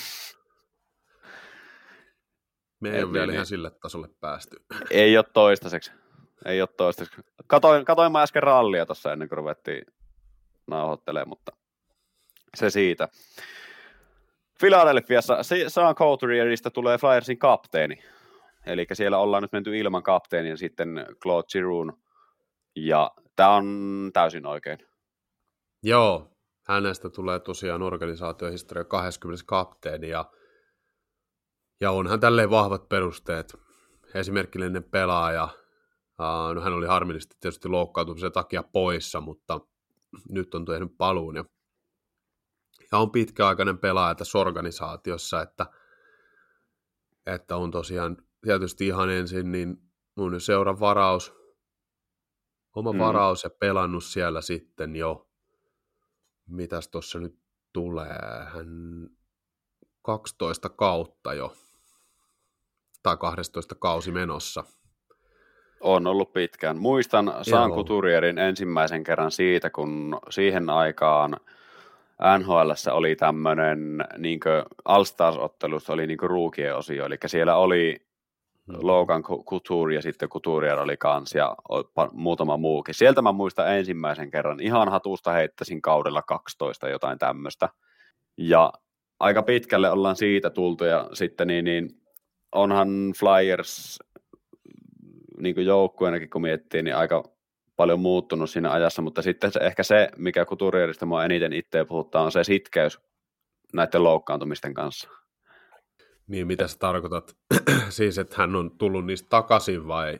Me 2.80 2.90
ei 2.90 3.02
ole 3.02 3.12
vielä 3.12 3.26
niin, 3.26 3.34
ihan 3.34 3.46
sille 3.46 3.70
tasolle 3.70 4.08
päästy. 4.20 4.56
Ei 4.90 5.16
ole 5.16 5.24
toistaiseksi. 5.32 5.92
Ei 6.44 6.60
ole 6.60 6.68
toistaiseksi. 6.76 7.20
Katoin, 7.46 7.84
katoin 7.84 8.12
mä 8.12 8.22
äsken 8.22 8.42
rallia 8.42 8.86
tuossa 8.86 9.12
ennen 9.12 9.28
kuin 9.28 9.36
ruvettiin 9.36 9.86
nauhoittelemaan, 10.66 11.28
mutta 11.28 11.52
se 12.56 12.70
siitä. 12.70 13.08
Philadelphiassa 14.60 15.38
Sean 15.68 15.94
Couturierista 15.94 16.70
tulee 16.70 16.98
Flyersin 16.98 17.38
kapteeni. 17.38 18.02
Eli 18.66 18.86
siellä 18.92 19.18
ollaan 19.18 19.42
nyt 19.42 19.52
menty 19.52 19.78
ilman 19.78 20.02
kapteenia 20.02 20.56
sitten 20.56 21.06
Claude 21.22 21.46
Giroux. 21.52 21.98
Ja 22.76 23.10
tämä 23.36 23.50
on 23.50 24.10
täysin 24.12 24.46
oikein. 24.46 24.78
Joo, 25.82 26.30
hänestä 26.66 27.10
tulee 27.10 27.40
tosiaan 27.40 27.82
organisaatiohistoria 27.82 28.84
20 28.84 29.44
kapteeni 29.46 30.08
ja, 30.08 30.30
ja 31.80 31.90
onhan 31.90 32.20
tälleen 32.20 32.50
vahvat 32.50 32.88
perusteet. 32.88 33.56
Esimerkillinen 34.14 34.84
pelaaja. 34.84 35.48
No 36.54 36.60
hän 36.60 36.72
oli 36.72 36.86
harmillisesti 36.86 37.36
tietysti 37.40 37.68
loukkaantumisen 37.68 38.32
takia 38.32 38.62
poissa, 38.62 39.20
mutta 39.20 39.60
nyt 40.28 40.54
on 40.54 40.64
tehnyt 40.64 40.96
paluun 40.98 41.36
ja 41.36 41.44
ja 42.92 42.98
on 42.98 43.10
pitkäaikainen 43.10 43.78
pelaaja 43.78 44.14
tässä 44.14 44.38
organisaatiossa, 44.38 45.42
että, 45.42 45.66
että 47.26 47.56
on 47.56 47.70
tosiaan 47.70 48.16
tietysti 48.42 48.86
ihan 48.86 49.10
ensin 49.10 49.52
niin 49.52 49.76
mun 50.16 50.40
seuran 50.40 50.80
varaus, 50.80 51.32
oma 52.76 52.92
mm. 52.92 52.98
varaus 52.98 53.44
ja 53.44 53.50
pelannut 53.50 54.04
siellä 54.04 54.40
sitten 54.40 54.96
jo, 54.96 55.28
mitäs 56.46 56.88
tuossa 56.88 57.18
nyt 57.18 57.38
tulee, 57.72 58.46
hän 58.54 58.66
12 60.02 60.68
kautta 60.68 61.34
jo, 61.34 61.56
tai 63.02 63.16
12 63.16 63.74
kausi 63.74 64.12
menossa. 64.12 64.64
On 65.80 66.06
ollut 66.06 66.32
pitkään. 66.32 66.78
Muistan 66.78 67.34
Sanku 67.42 67.84
Turierin 67.84 68.38
ensimmäisen 68.38 69.04
kerran 69.04 69.30
siitä, 69.30 69.70
kun 69.70 70.18
siihen 70.30 70.70
aikaan– 70.70 71.36
NHL 72.38 72.70
oli 72.92 73.16
tämmöinen 73.16 74.04
niin 74.18 74.40
All-Stars-ottelussa 74.84 75.92
oli 75.92 76.06
niin 76.06 76.18
ruukien 76.22 76.76
osio, 76.76 77.06
eli 77.06 77.18
siellä 77.26 77.56
oli 77.56 78.05
hmm. 78.66 78.78
Logan 78.82 79.22
Couture 79.22 79.94
ja 79.94 80.02
sitten 80.02 80.28
Couturier 80.28 80.78
oli 80.78 80.96
kans 80.96 81.34
ja 81.34 81.56
muutama 82.12 82.56
muukin. 82.56 82.94
Sieltä 82.94 83.22
mä 83.22 83.32
muistan 83.32 83.76
ensimmäisen 83.76 84.30
kerran, 84.30 84.60
ihan 84.60 84.88
hatusta 84.88 85.32
heittäisin 85.32 85.82
kaudella 85.82 86.22
12 86.22 86.88
jotain 86.88 87.18
tämmöistä. 87.18 87.68
Ja 88.38 88.72
aika 89.20 89.42
pitkälle 89.42 89.90
ollaan 89.90 90.16
siitä 90.16 90.50
tultu 90.50 90.84
ja 90.84 91.08
sitten 91.12 91.48
niin, 91.48 91.64
niin 91.64 91.90
onhan 92.52 92.88
Flyers 93.18 93.98
niin 95.38 95.64
joukkueenakin 95.64 96.30
kun 96.30 96.42
miettii, 96.42 96.82
niin 96.82 96.96
aika 96.96 97.24
paljon 97.76 98.00
muuttunut 98.00 98.50
siinä 98.50 98.70
ajassa, 98.70 99.02
mutta 99.02 99.22
sitten 99.22 99.52
se, 99.52 99.60
ehkä 99.60 99.82
se, 99.82 100.08
mikä 100.16 100.44
Couturierista 100.44 101.06
mua 101.06 101.24
eniten 101.24 101.52
itseä 101.52 101.84
puhuttaa, 101.84 102.22
on 102.22 102.32
se 102.32 102.44
sitkeys 102.44 103.00
näiden 103.72 104.04
loukkaantumisten 104.04 104.74
kanssa. 104.74 105.08
Niin, 106.26 106.46
mitä 106.46 106.68
sä 106.68 106.78
tarkoitat? 106.78 107.36
siis, 107.88 108.18
että 108.18 108.36
hän 108.38 108.56
on 108.56 108.70
tullut 108.78 109.06
niistä 109.06 109.28
takaisin 109.28 109.88
vai? 109.88 110.18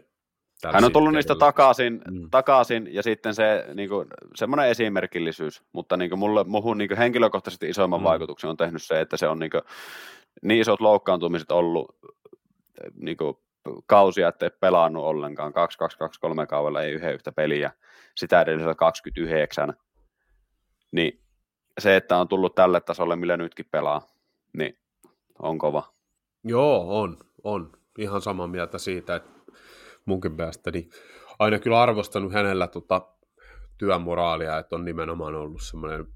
Hän 0.72 0.84
on 0.84 0.92
tullut 0.92 1.12
niistä 1.12 1.34
takaisin, 1.34 2.00
mm. 2.10 2.30
takaisin 2.30 2.94
ja 2.94 3.02
sitten 3.02 3.34
se 3.34 3.66
niin 3.74 3.88
kuin, 3.88 4.06
semmoinen 4.34 4.68
esimerkillisyys, 4.68 5.62
mutta 5.72 5.96
niin 5.96 6.10
kuin 6.10 6.18
mulle, 6.18 6.44
muhun 6.44 6.78
niin 6.78 6.88
kuin 6.88 6.98
henkilökohtaisesti 6.98 7.68
isoimman 7.68 8.00
mm. 8.00 8.04
vaikutuksen 8.04 8.50
on 8.50 8.56
tehnyt 8.56 8.82
se, 8.82 9.00
että 9.00 9.16
se 9.16 9.28
on 9.28 9.38
niin, 9.38 9.50
kuin, 9.50 9.62
niin 10.42 10.60
isot 10.60 10.80
loukkaantumiset 10.80 11.50
ollut 11.50 11.96
niin 12.94 13.16
kuin, 13.16 13.36
kausia, 13.86 14.28
ettei 14.28 14.50
pelannut 14.50 15.04
ollenkaan. 15.04 15.52
2-2-2-3 15.52 16.46
kaudella 16.46 16.82
ei 16.82 16.92
yhden 16.92 17.14
yhtä 17.14 17.32
peliä. 17.32 17.70
Sitä 18.14 18.40
edellisellä 18.40 18.74
29. 18.74 19.74
Niin 20.92 21.20
se, 21.78 21.96
että 21.96 22.16
on 22.16 22.28
tullut 22.28 22.54
tälle 22.54 22.80
tasolle, 22.80 23.16
millä 23.16 23.36
nytkin 23.36 23.66
pelaa, 23.70 24.06
niin 24.52 24.78
on 25.38 25.58
kova. 25.58 25.95
Joo, 26.44 27.00
on, 27.00 27.16
on. 27.44 27.72
Ihan 27.98 28.22
samaa 28.22 28.46
mieltä 28.46 28.78
siitä, 28.78 29.16
että 29.16 29.30
munkin 30.04 30.32
niin 30.72 30.90
aina 31.38 31.58
kyllä 31.58 31.82
arvostanut 31.82 32.32
hänellä 32.32 32.66
tota 32.66 33.08
työmoraalia, 33.78 34.58
että 34.58 34.76
on 34.76 34.84
nimenomaan 34.84 35.34
ollut 35.34 35.62
semmoinen, 35.62 36.06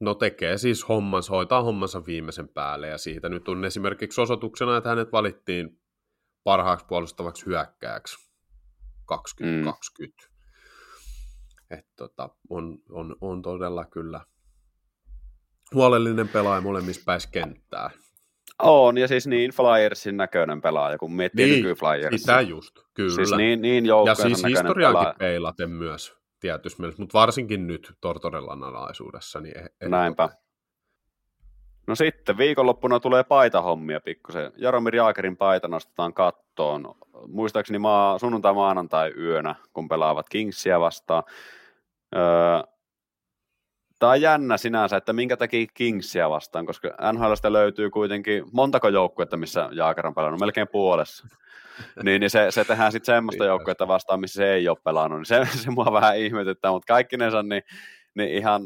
no 0.00 0.14
tekee 0.14 0.58
siis 0.58 0.88
hommansa, 0.88 1.32
hoitaa 1.32 1.62
hommansa 1.62 2.06
viimeisen 2.06 2.48
päälle, 2.48 2.88
ja 2.88 2.98
siitä 2.98 3.28
nyt 3.28 3.48
on 3.48 3.64
esimerkiksi 3.64 4.20
osoituksena, 4.20 4.76
että 4.76 4.88
hänet 4.88 5.12
valittiin 5.12 5.80
parhaaksi 6.44 6.86
puolustavaksi 6.86 7.46
hyökkääksi 7.46 8.16
2020. 9.04 10.24
Mm. 10.28 10.34
Tota, 11.96 12.28
on, 12.50 12.78
on, 12.90 13.16
on 13.20 13.42
todella 13.42 13.84
kyllä 13.84 14.20
huolellinen 15.74 16.28
pelaaja 16.28 16.60
molemmissa 16.60 17.02
päissä 17.04 17.28
kenttää. 17.32 17.90
On, 18.64 18.98
ja 18.98 19.08
siis 19.08 19.26
niin 19.26 19.50
Flyersin 19.50 20.16
näköinen 20.16 20.60
pelaaja, 20.60 20.98
kun 20.98 21.12
miettii 21.12 21.46
niin, 21.46 21.64
nyky-Flyersia. 21.64 22.18
Sitä 22.18 22.40
just, 22.40 22.74
kyllä. 22.94 23.14
Siis 23.14 23.32
niin, 23.36 23.62
niin 23.62 23.86
ja 23.86 24.14
siis 24.14 24.44
historiaankin 24.44 25.14
peilaten 25.18 25.70
myös 25.70 26.16
tietysti 26.40 26.82
mielessä, 26.82 27.02
mutta 27.02 27.18
varsinkin 27.18 27.66
nyt 27.66 27.92
Tortorellan 28.00 28.62
alaisuudessa. 28.62 29.40
Niin 29.40 29.58
eh, 29.58 29.88
Näinpä. 29.88 30.28
No 31.86 31.94
sitten 31.94 32.38
viikonloppuna 32.38 33.00
tulee 33.00 33.24
paitahommia 33.24 34.00
pikkusen. 34.00 34.52
Jaromir 34.56 34.96
Jaakerin 34.96 35.36
paita 35.36 35.68
nostetaan 35.68 36.14
kattoon. 36.14 36.94
Muistaakseni 37.28 37.78
maa, 37.78 38.18
sunnuntai-maanantai 38.18 39.12
yönä, 39.18 39.54
kun 39.72 39.88
pelaavat 39.88 40.28
Kingsia 40.28 40.80
vastaan. 40.80 41.22
Öö, 42.16 42.22
Tämä 44.04 44.12
on 44.12 44.20
jännä 44.20 44.56
sinänsä, 44.56 44.96
että 44.96 45.12
minkä 45.12 45.36
takia 45.36 45.66
Kingsia 45.74 46.30
vastaan, 46.30 46.66
koska 46.66 46.90
NHLstä 47.12 47.52
löytyy 47.52 47.90
kuitenkin 47.90 48.44
montako 48.52 48.88
joukkuetta, 48.88 49.36
missä 49.36 49.68
Jaaker 49.72 50.06
on 50.06 50.14
pelannut, 50.14 50.40
melkein 50.40 50.68
puolessa. 50.72 51.28
niin, 52.04 52.20
niin 52.20 52.30
se, 52.30 52.50
se 52.50 52.64
tehdään 52.64 52.92
sitten 52.92 53.14
semmoista 53.14 53.44
joukkuetta 53.44 53.88
vastaan, 53.88 54.20
missä 54.20 54.36
se 54.36 54.52
ei 54.52 54.68
ole 54.68 54.76
pelannut. 54.84 55.18
Niin 55.18 55.26
se, 55.26 55.46
se 55.62 55.70
mua 55.70 55.92
vähän 55.92 56.18
ihmetyttää, 56.18 56.70
mutta 56.70 56.94
kaikkinensa 56.94 57.42
niin, 57.42 57.62
niin 58.14 58.30
ihan 58.30 58.62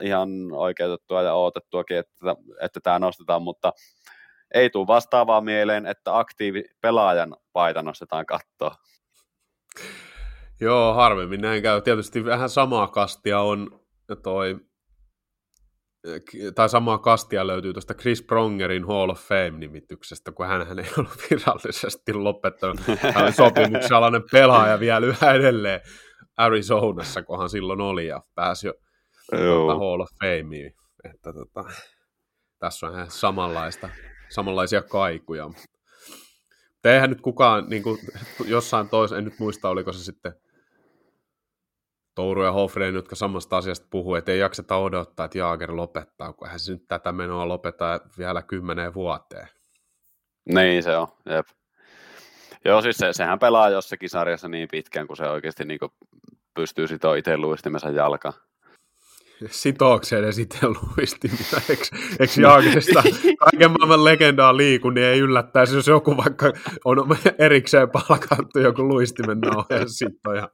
ihan 0.00 0.28
oikeutettua 0.52 1.22
ja 1.22 1.34
odotettuakin, 1.34 1.96
että, 1.98 2.36
että 2.60 2.80
tämä 2.80 2.98
nostetaan, 2.98 3.42
mutta 3.42 3.72
ei 4.54 4.70
tule 4.70 4.86
vastaavaa 4.86 5.40
mieleen, 5.40 5.86
että 5.86 6.18
aktiivi 6.18 6.64
pelaajan 6.80 7.36
paita 7.52 7.82
nostetaan 7.82 8.26
kattoa. 8.26 8.74
Joo, 10.60 10.94
harvemmin 10.94 11.40
näin 11.40 11.62
käy. 11.62 11.80
Tietysti 11.80 12.24
vähän 12.24 12.50
samaa 12.50 12.86
kastia 12.86 13.40
on 13.40 13.79
toi 14.16 14.56
tai 16.54 16.68
samaa 16.68 16.98
kastia 16.98 17.46
löytyy 17.46 17.72
tuosta 17.72 17.94
Chris 17.94 18.22
Prongerin 18.22 18.86
Hall 18.86 19.10
of 19.10 19.20
Fame-nimityksestä, 19.20 20.32
kun 20.32 20.46
hän, 20.46 20.66
hän 20.66 20.78
ei 20.78 20.90
ollut 20.98 21.16
virallisesti 21.30 22.12
lopettanut. 22.12 22.80
Hän 23.14 23.24
oli 23.24 23.32
sopimuksalainen 23.32 24.22
pelaaja 24.32 24.80
vielä 24.80 25.06
yhä 25.06 25.32
edelleen 25.32 25.80
Arizonassa, 26.36 27.22
kun 27.22 27.38
hän 27.38 27.50
silloin 27.50 27.80
oli 27.80 28.06
ja 28.06 28.22
pääsi 28.34 28.66
jo 28.66 28.74
tuota, 29.30 29.78
Hall 29.78 30.00
of 30.00 30.08
Fameen. 30.20 30.72
Että, 31.04 31.32
tota, 31.32 31.64
tässä 32.58 32.86
on 32.86 32.92
ihan 32.92 33.10
samanlaista, 33.10 33.88
samanlaisia 34.28 34.82
kaikuja. 34.82 35.50
Eihän 36.84 37.10
nyt 37.10 37.20
kukaan 37.20 37.66
niin 37.68 37.82
kuin, 37.82 37.98
jossain 38.44 38.88
toisessa, 38.88 39.18
en 39.18 39.24
nyt 39.24 39.38
muista, 39.38 39.68
oliko 39.68 39.92
se 39.92 40.04
sitten 40.04 40.32
Touru 42.20 42.44
ja 42.44 42.52
Hofreen, 42.52 42.94
jotka 42.94 43.16
samasta 43.16 43.56
asiasta 43.56 43.86
puhuu, 43.90 44.14
että 44.14 44.32
ei 44.32 44.38
jakseta 44.38 44.76
odottaa, 44.76 45.26
että 45.26 45.38
Jaager 45.38 45.76
lopettaa, 45.76 46.32
kun 46.32 46.48
se 46.56 46.72
nyt 46.72 46.88
tätä 46.88 47.12
menoa 47.12 47.48
lopeta 47.48 48.00
vielä 48.18 48.42
kymmeneen 48.42 48.94
vuoteen. 48.94 49.48
Niin 50.54 50.82
se 50.82 50.96
on, 50.96 51.08
jep. 51.26 51.46
Joo, 52.64 52.82
siis 52.82 52.96
se, 52.96 53.12
sehän 53.12 53.38
pelaa 53.38 53.70
jossakin 53.70 54.08
sarjassa 54.08 54.48
niin 54.48 54.68
pitkään, 54.70 55.06
kun 55.06 55.16
se 55.16 55.28
oikeasti 55.28 55.64
niin 55.64 55.78
kuin 55.78 55.92
pystyy 56.54 56.86
sitoa 56.86 57.14
itse 57.14 57.36
luistimessa 57.36 57.90
jalka. 57.90 58.32
Sitookseen 59.50 60.24
ja 60.24 60.32
sitten 60.32 60.70
luistimia, 60.70 61.60
eikö, 61.68 61.84
eikö 62.20 62.40
Jaagerista 62.40 63.02
kaiken 63.38 63.70
maailman 63.70 64.04
legendaa 64.04 64.56
liiku, 64.56 64.90
niin 64.90 65.06
ei 65.06 65.18
yllättäisi, 65.18 65.76
jos 65.76 65.88
joku 65.88 66.16
vaikka 66.16 66.52
on 66.84 66.96
erikseen 67.38 67.90
palkattu 67.90 68.58
joku 68.58 68.88
luistimen 68.88 69.40
nauhoja 69.40 69.88
sitoja 69.88 70.48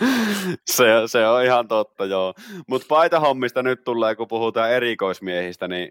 se, 0.70 0.86
se 1.06 1.26
on 1.26 1.44
ihan 1.44 1.68
totta, 1.68 2.04
joo. 2.04 2.34
Mutta 2.66 2.86
paitahommista 2.88 3.62
nyt 3.62 3.84
tulee, 3.84 4.14
kun 4.14 4.28
puhutaan 4.28 4.70
erikoismiehistä, 4.70 5.68
niin, 5.68 5.90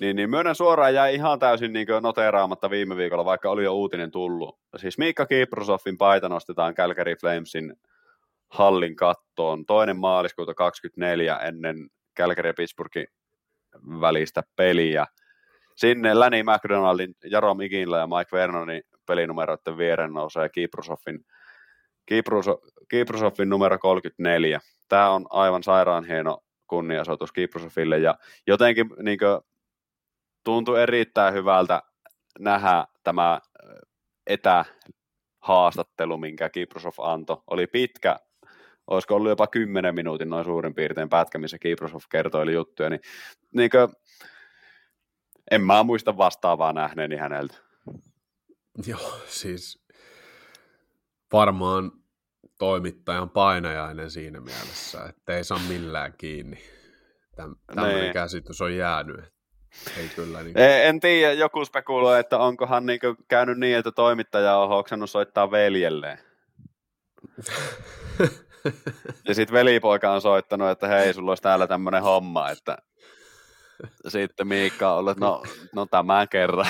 niin, 0.00 0.16
niin 0.16 0.30
myönnän 0.30 0.54
suoraan 0.54 0.94
jäi 0.94 1.14
ihan 1.14 1.38
täysin 1.38 1.72
niin 1.72 1.86
noteraamatta 2.00 2.70
viime 2.70 2.96
viikolla, 2.96 3.24
vaikka 3.24 3.50
oli 3.50 3.64
jo 3.64 3.74
uutinen 3.74 4.10
tullut. 4.10 4.58
Siis 4.76 4.98
Miikka 4.98 5.26
Kiprosoffin 5.26 5.98
paita 5.98 6.28
nostetaan 6.28 6.74
Calgary 6.74 7.14
Flamesin 7.20 7.76
hallin 8.48 8.96
kattoon 8.96 9.66
toinen 9.66 9.96
maaliskuuta 9.96 10.54
24 10.54 11.36
ennen 11.36 11.88
Calgary 12.18 12.48
ja 12.48 12.54
Pittsburghin 12.56 13.06
välistä 14.00 14.42
peliä. 14.56 15.06
Sinne 15.76 16.20
Lenny 16.20 16.42
McDonaldin, 16.42 17.14
Jaro 17.24 17.54
Mikinla 17.54 17.98
ja 17.98 18.06
Mike 18.06 18.36
Vernonin 18.36 18.82
pelinumeroiden 19.06 19.78
viereen 19.78 20.12
nousee 20.12 20.48
Kiprosoffin 20.48 21.24
Kiprusofin 22.88 23.48
numero 23.48 23.78
34. 23.78 24.60
Tämä 24.88 25.10
on 25.10 25.26
aivan 25.30 25.62
sairaan 25.62 26.04
hieno 26.04 26.38
kunniasoitus 26.66 27.32
Kiprusofille 27.32 27.98
ja 27.98 28.18
jotenkin 28.46 28.90
niin 29.02 29.18
kuin, 29.18 29.40
tuntui 30.44 30.82
erittäin 30.82 31.34
hyvältä 31.34 31.82
nähdä 32.38 32.86
tämä 33.04 33.40
etähaastattelu, 34.26 36.18
minkä 36.18 36.48
Kiprusov 36.48 36.92
antoi. 36.98 37.42
Oli 37.46 37.66
pitkä, 37.66 38.16
olisiko 38.86 39.14
ollut 39.14 39.28
jopa 39.28 39.46
10 39.46 39.94
minuutin 39.94 40.30
noin 40.30 40.44
suurin 40.44 40.74
piirtein 40.74 41.08
pätkä, 41.08 41.38
missä 41.38 41.58
Kiprusov 41.58 42.00
kertoi 42.10 42.52
juttuja, 42.52 42.90
niin, 42.90 43.00
niin 43.54 43.70
kuin, 43.70 43.88
en 45.50 45.62
mä 45.62 45.82
muista 45.82 46.16
vastaavaa 46.16 46.72
nähneeni 46.72 47.16
häneltä. 47.16 47.54
Joo, 48.86 49.20
siis 49.26 49.85
varmaan 51.32 51.92
toimittajan 52.58 53.30
painajainen 53.30 54.10
siinä 54.10 54.40
mielessä, 54.40 55.04
että 55.04 55.36
ei 55.36 55.44
saa 55.44 55.60
millään 55.68 56.14
kiinni. 56.18 56.58
Tämmöinen 57.36 58.00
niin. 58.00 58.12
käsitys 58.12 58.60
on 58.60 58.76
jäänyt. 58.76 59.36
Ei 59.96 60.08
kyllä 60.08 60.42
niin. 60.42 60.58
En, 60.58 60.88
en 60.88 61.00
tiedä, 61.00 61.32
joku 61.32 61.64
spekuloi, 61.64 62.20
että 62.20 62.38
onkohan 62.38 62.86
niin 62.86 63.00
käynyt 63.28 63.58
niin, 63.58 63.76
että 63.76 63.92
toimittaja 63.92 64.56
on 64.56 64.68
hoksannut 64.68 65.10
soittaa 65.10 65.50
veljelleen. 65.50 66.18
ja 69.28 69.34
sitten 69.34 69.54
velipoika 69.54 70.12
on 70.12 70.20
soittanut, 70.20 70.70
että 70.70 70.88
hei, 70.88 71.14
sulla 71.14 71.30
olisi 71.30 71.42
täällä 71.42 71.66
tämmöinen 71.66 72.02
homma, 72.02 72.50
että 72.50 72.78
sitten 74.08 74.48
Miikka 74.48 74.92
on 74.92 74.98
ollut, 74.98 75.18
no, 75.18 75.42
no 75.74 75.86
tämän 75.86 76.28
kerran. 76.28 76.66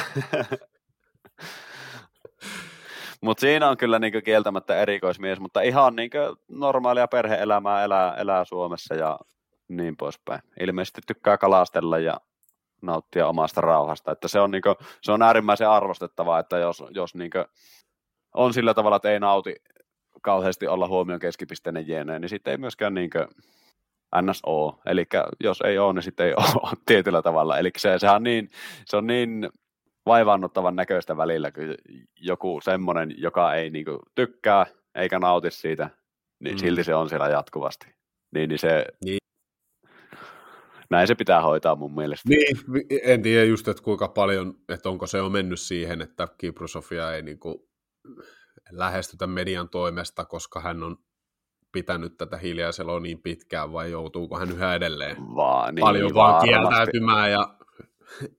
Mutta 3.22 3.40
siinä 3.40 3.68
on 3.68 3.76
kyllä 3.76 3.98
niinku 3.98 4.20
kieltämättä 4.24 4.80
erikoismies, 4.80 5.40
mutta 5.40 5.60
ihan 5.60 5.96
niinku 5.96 6.18
normaalia 6.48 7.08
perheelämää 7.08 7.84
elää, 7.84 8.14
elää 8.14 8.44
Suomessa 8.44 8.94
ja 8.94 9.18
niin 9.68 9.96
poispäin. 9.96 10.40
Ilmeisesti 10.60 11.00
tykkää 11.06 11.38
kalastella 11.38 11.98
ja 11.98 12.20
nauttia 12.82 13.26
omasta 13.26 13.60
rauhasta. 13.60 14.12
Että 14.12 14.28
se, 14.28 14.40
on 14.40 14.50
niinku, 14.50 14.74
se 15.02 15.12
on 15.12 15.22
äärimmäisen 15.22 15.68
arvostettavaa, 15.68 16.38
että 16.38 16.58
jos, 16.58 16.82
jos 16.90 17.14
niinku 17.14 17.38
on 18.34 18.54
sillä 18.54 18.74
tavalla, 18.74 18.96
että 18.96 19.10
ei 19.10 19.20
nauti 19.20 19.54
kauheasti 20.22 20.66
olla 20.66 20.88
huomion 20.88 21.20
keskipisteinen 21.20 21.88
jene, 21.88 22.18
niin 22.18 22.28
sitten 22.28 22.50
ei 22.50 22.58
myöskään 22.58 22.94
niinku 22.94 23.18
NSO. 24.22 24.80
Eli 24.86 25.06
jos 25.40 25.60
ei 25.60 25.78
ole, 25.78 25.92
niin 25.92 26.02
sitten 26.02 26.26
ei 26.26 26.34
ole 26.62 26.72
tietyllä 26.86 27.22
tavalla. 27.22 27.58
Eli 27.58 27.70
se, 27.78 27.98
sehän 27.98 28.16
on 28.16 28.22
niin, 28.22 28.50
se 28.86 28.96
on 28.96 29.06
niin 29.06 29.48
vaivaannuttavan 30.06 30.76
näköistä 30.76 31.16
välillä, 31.16 31.52
kun 31.52 31.74
joku 32.20 32.60
semmoinen, 32.62 33.14
joka 33.18 33.54
ei 33.54 33.70
niinku 33.70 33.98
tykkää 34.14 34.66
eikä 34.94 35.18
nauti 35.18 35.50
siitä, 35.50 35.90
niin 36.40 36.54
mm. 36.54 36.58
silti 36.58 36.84
se 36.84 36.94
on 36.94 37.08
siellä 37.08 37.28
jatkuvasti. 37.28 37.86
Niin, 38.34 38.48
niin 38.48 38.58
se, 38.58 38.84
niin. 39.04 39.18
näin 40.90 41.06
se 41.06 41.14
pitää 41.14 41.42
hoitaa 41.42 41.76
mun 41.76 41.94
mielestä. 41.94 42.28
Niin, 42.28 42.56
en 43.02 43.22
tiedä 43.22 43.44
just, 43.44 43.68
että 43.68 43.82
kuinka 43.82 44.08
paljon, 44.08 44.54
että 44.68 44.88
onko 44.88 45.06
se 45.06 45.20
on 45.20 45.32
mennyt 45.32 45.60
siihen, 45.60 46.02
että 46.02 46.28
Kiprosofia 46.38 47.12
ei 47.12 47.22
niinku 47.22 47.68
lähestytä 48.70 49.26
median 49.26 49.68
toimesta, 49.68 50.24
koska 50.24 50.60
hän 50.60 50.82
on 50.82 50.96
pitänyt 51.72 52.16
tätä 52.18 52.36
hiljaiseloa 52.36 53.00
niin 53.00 53.22
pitkään, 53.22 53.72
vai 53.72 53.90
joutuuko 53.90 54.38
hän 54.38 54.50
yhä 54.50 54.74
edelleen 54.74 55.16
vaan, 55.16 55.74
niin, 55.74 55.80
paljon 55.80 56.14
vaan 56.14 56.44
kieltäytymään 56.44 57.30
ja 57.30 57.56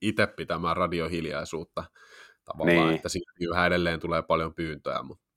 itse 0.02 0.28
pitämään 0.28 0.78
radiohiljaisuutta 0.78 1.84
tavallaan, 2.46 2.88
niin. 2.88 2.96
että 2.96 3.10
siitä 3.10 3.32
yhä 3.40 3.66
edelleen 3.66 4.00
tulee 4.00 4.22
paljon 4.22 4.54
pyyntöjä, 4.54 5.04
mutta 5.04 5.28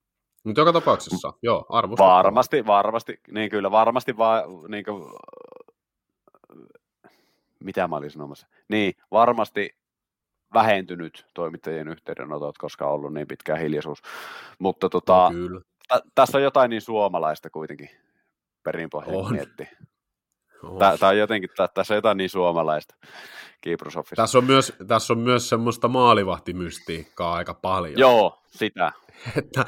mutta 0.45 0.61
joka 0.61 0.73
tapauksessa, 0.73 1.33
joo, 1.43 1.66
arvostan. 1.69 2.07
Varmasti, 2.07 2.66
varmasti, 2.66 3.21
niin 3.31 3.51
kyllä, 3.51 3.71
varmasti 3.71 4.16
vaan, 4.16 4.45
niin 4.69 4.85
kuin, 4.85 5.05
mitä 7.64 7.88
mä 7.88 7.97
olin 7.97 8.11
sanomassa, 8.11 8.47
niin, 8.69 8.95
varmasti 9.11 9.77
vähentynyt 10.55 11.27
toimittajien 11.35 11.88
yhteydenotot, 11.88 12.59
koska 12.59 12.87
on 12.87 12.93
ollut 12.93 13.14
niin 13.14 13.27
pitkä 13.27 13.57
hiljaisuus, 13.57 14.03
mutta 14.59 14.88
tota, 14.88 15.31
no, 15.51 15.61
t- 15.61 16.09
tässä 16.14 16.38
on 16.38 16.45
jotain 16.45 16.71
niin 16.71 16.83
suomalaista 16.83 17.51
kuitenkin 17.51 17.90
perinpohjaan 18.62 19.33
mietti. 19.33 19.69
Tämä 20.99 21.11
on 21.11 21.18
jotenkin, 21.18 21.51
tässä 21.75 21.94
on 21.94 21.96
jotain 21.96 22.16
niin 22.16 22.31
suomalaista. 22.31 22.94
Kiprusofissa. 23.61 24.16
Tässä 24.16 24.38
on 24.38 24.44
myös, 24.44 24.73
tässä 24.87 25.12
on 25.12 25.18
myös 25.18 25.49
semmoista 25.49 25.88
maalivahtimystiikkaa 25.88 27.33
aika 27.33 27.55
paljon. 27.55 27.99
Joo, 27.99 28.42
sitä. 28.46 28.92
että, 29.38 29.64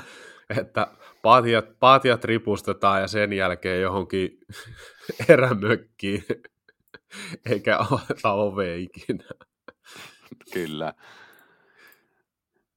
että 0.59 0.87
paatiat, 1.22 1.78
paatiat 1.81 2.24
ripustetaan 2.24 3.00
ja 3.00 3.09
sen 3.09 3.33
jälkeen 3.33 3.83
johonkin 3.83 4.38
erämökkiin, 5.28 6.24
eikä 7.50 7.78
avata 7.78 8.33
ove 8.33 8.76
ikinä. 8.76 9.24
Kyllä. 10.52 10.94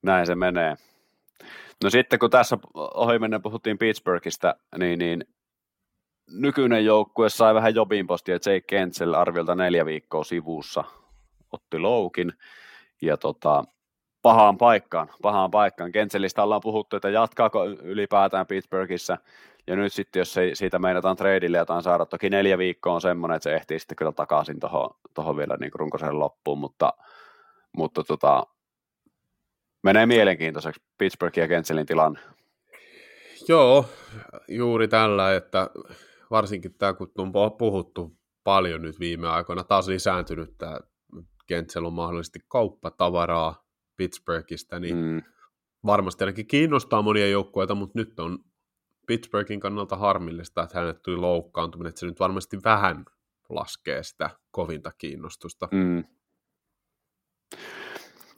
Näin 0.01 0.27
se 0.27 0.35
menee. 0.35 0.75
No 1.83 1.89
sitten 1.89 2.19
kun 2.19 2.29
tässä 2.29 2.57
ohimennen 2.73 3.41
puhuttiin 3.41 3.77
Pittsburghista, 3.77 4.55
niin, 4.77 4.99
niin 4.99 5.25
nykyinen 6.31 6.85
joukkue 6.85 7.29
sai 7.29 7.53
vähän 7.55 7.75
jobin 7.75 8.07
postia 8.07 8.35
Jake 8.35 8.61
Kentsel 8.61 9.13
arviolta 9.13 9.55
neljä 9.55 9.85
viikkoa 9.85 10.23
sivussa 10.23 10.83
otti 11.51 11.79
loukin. 11.79 12.33
Ja 13.01 13.17
tota, 13.17 13.63
pahaan 14.21 14.57
paikkaan, 14.57 15.09
pahaan 15.21 15.51
paikkaan. 15.51 15.91
Kentselistä 15.91 16.43
ollaan 16.43 16.61
puhuttu, 16.61 16.95
että 16.95 17.09
jatkaako 17.09 17.65
ylipäätään 17.65 18.47
Pittsburghissa, 18.47 19.17
ja 19.67 19.75
nyt 19.75 19.93
sitten, 19.93 20.19
jos 20.19 20.35
siitä 20.53 20.79
meinataan 20.79 21.15
treidille 21.15 21.57
jotain 21.57 21.83
saada, 21.83 22.05
toki 22.05 22.29
neljä 22.29 22.57
viikkoa 22.57 22.93
on 22.93 23.01
semmoinen, 23.01 23.35
että 23.35 23.43
se 23.43 23.55
ehtii 23.55 23.79
sitten 23.79 23.95
kyllä 23.95 24.11
takaisin 24.11 24.59
tuohon 25.13 25.37
vielä 25.37 25.57
niin 25.59 25.71
runkoseen 25.75 26.19
loppuun, 26.19 26.57
mutta, 26.57 26.93
mutta 27.77 28.03
tota, 28.03 28.43
menee 29.83 30.05
mielenkiintoiseksi 30.05 30.81
Pittsburghin 30.97 31.41
ja 31.41 31.47
Kentselin 31.47 31.85
tilanne. 31.85 32.19
Joo, 33.47 33.85
juuri 34.47 34.87
tällä, 34.87 35.35
että 35.35 35.69
varsinkin 36.31 36.73
tämä, 36.73 36.93
kun 36.93 37.11
on 37.17 37.31
puhuttu 37.57 38.17
paljon 38.43 38.81
nyt 38.81 38.99
viime 38.99 39.27
aikoina, 39.27 39.63
taas 39.63 39.87
lisääntynyt 39.87 40.57
tämä 40.57 40.79
Kentsel 41.47 41.85
on 41.85 41.93
mahdollisesti 41.93 42.39
kauppatavaraa 42.47 43.65
Pittsburghista, 43.97 44.79
niin 44.79 44.97
mm. 44.97 45.21
varmasti 45.85 46.23
ainakin 46.23 46.47
kiinnostaa 46.47 47.01
monia 47.01 47.27
joukkueita, 47.27 47.75
mutta 47.75 47.99
nyt 47.99 48.19
on 48.19 48.39
Pittsburghin 49.07 49.59
kannalta 49.59 49.95
harmillista, 49.95 50.63
että 50.63 50.79
hänet 50.79 51.01
tuli 51.01 51.17
loukkaantuminen, 51.17 51.89
että 51.89 51.99
se 51.99 52.05
nyt 52.05 52.19
varmasti 52.19 52.57
vähän 52.63 53.05
laskee 53.49 54.03
sitä 54.03 54.29
kovinta 54.51 54.91
kiinnostusta. 54.97 55.67
Mm. 55.71 56.03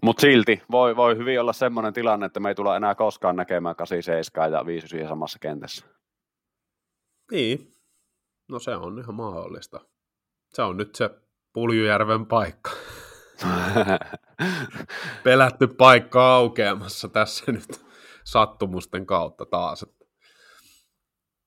Mutta 0.04 0.22
silti 0.22 0.62
voi, 0.72 0.96
voi 0.96 1.18
hyvin 1.18 1.42
olla 1.42 1.54
semmoinen 1.54 1.94
tilanne, 1.94 2.26
että 2.26 2.40
me 2.40 2.50
ei 2.50 2.56
tulla 2.56 2.78
enää 2.78 2.96
koskaan 2.96 3.36
näkemään 3.36 3.76
87 3.76 4.52
ja 4.52 4.66
5 4.66 4.88
samassa 5.08 5.40
kentässä. 5.40 5.86
Niin, 7.32 7.77
no 8.48 8.60
se 8.60 8.76
on 8.76 9.00
ihan 9.00 9.16
mahdollista. 9.16 9.80
Se 10.54 10.62
on 10.62 10.78
nyt 10.78 10.96
se 10.96 11.10
Puljujärven 11.54 12.26
paikka. 12.26 12.72
Pelätty 15.24 15.68
paikka 15.68 16.36
aukeamassa 16.36 17.08
tässä 17.08 17.52
nyt 17.52 17.86
sattumusten 18.24 19.06
kautta 19.06 19.46
taas. 19.46 19.86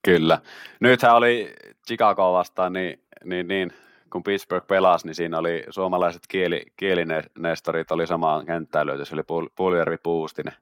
Kyllä. 0.05 0.41
Nythän 0.81 1.17
oli 1.17 1.55
Chicago 1.87 2.33
vastaan, 2.33 2.73
niin, 2.73 3.03
niin, 3.25 3.49
niin 3.49 3.73
kun 4.13 4.23
Pittsburgh 4.23 4.67
pelasi, 4.67 5.07
niin 5.07 5.15
siinä 5.15 5.39
oli 5.39 5.65
suomalaiset 5.71 6.23
kieli, 6.29 6.63
kielinestorit 6.77 7.91
oli 7.91 8.07
samaan 8.07 8.47
kenttään 8.47 8.87
löyty. 8.87 9.05
Se 9.05 9.15
oli 9.15 9.49
Puljärvi 9.57 9.97
Puustinen 10.03 10.55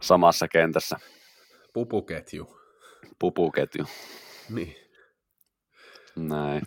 samassa 0.00 0.48
kentässä. 0.48 0.96
Pupuketju. 1.72 2.56
Pupuketju. 3.18 3.84
Niin. 4.50 4.79
Näin. 6.28 6.62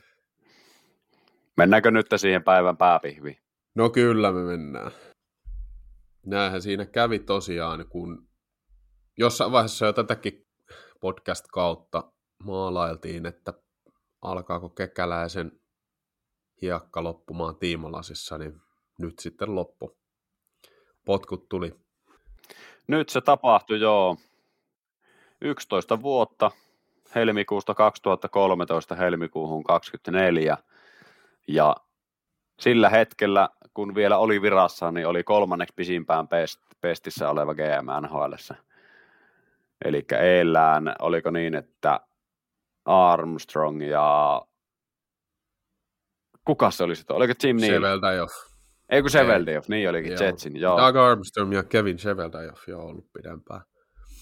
Mennäänkö 1.57 1.91
nyt 1.91 2.07
siihen 2.15 2.43
päivän 2.43 2.77
pääpihviin? 2.77 3.37
No 3.75 3.89
kyllä 3.89 4.31
me 4.31 4.43
mennään. 4.43 4.91
Näinhän 6.25 6.61
siinä 6.61 6.85
kävi 6.85 7.19
tosiaan, 7.19 7.85
kun 7.89 8.27
jossain 9.17 9.51
vaiheessa 9.51 9.85
jo 9.85 9.93
tätäkin 9.93 10.47
podcast-kautta 11.01 12.11
maalailtiin, 12.43 13.25
että 13.25 13.53
alkaako 14.21 14.69
kekäläisen 14.69 15.51
hiekka 16.61 17.03
loppumaan 17.03 17.55
tiimalasissa, 17.55 18.37
niin 18.37 18.61
nyt 18.99 19.19
sitten 19.19 19.55
loppu. 19.55 19.97
Potkut 21.05 21.49
tuli. 21.49 21.75
Nyt 22.87 23.09
se 23.09 23.21
tapahtui, 23.21 23.79
joo. 23.79 24.17
11 25.41 26.01
vuotta 26.01 26.51
helmikuusta 27.15 27.73
2013 27.73 28.95
helmikuuhun 28.95 29.63
2024. 29.63 30.57
Ja 31.47 31.75
sillä 32.59 32.89
hetkellä, 32.89 33.49
kun 33.73 33.95
vielä 33.95 34.17
oli 34.17 34.41
virassa, 34.41 34.91
niin 34.91 35.07
oli 35.07 35.23
kolmanneksi 35.23 35.73
pisimpään 35.75 36.27
pest, 36.27 36.61
pestissä 36.81 37.29
oleva 37.29 37.55
GM 37.55 38.07
NHL. 38.07 38.33
Eli 39.85 40.05
eellään, 40.19 40.95
oliko 40.99 41.31
niin, 41.31 41.55
että 41.55 41.99
Armstrong 42.85 43.89
ja 43.89 44.41
kuka 46.45 46.71
se 46.71 46.83
oli 46.83 46.95
sitten? 46.95 47.15
Oliko 47.15 47.33
Jim 47.43 47.57
Neal? 47.57 47.73
Seveldajoff. 47.73 48.33
Ei 48.89 49.01
kun 49.01 49.11
Seveldajoff, 49.11 49.69
niin 49.69 49.89
olikin 49.89 50.11
joo. 50.11 50.23
Jetsin. 50.23 50.59
Joo. 50.59 50.77
Doug 50.77 50.95
Armstrong 50.95 51.53
ja 51.53 51.63
Kevin 51.63 51.99
Seveldajoff 51.99 52.67
jo 52.67 52.79
ollut 52.79 53.05
pidempään. 53.13 53.61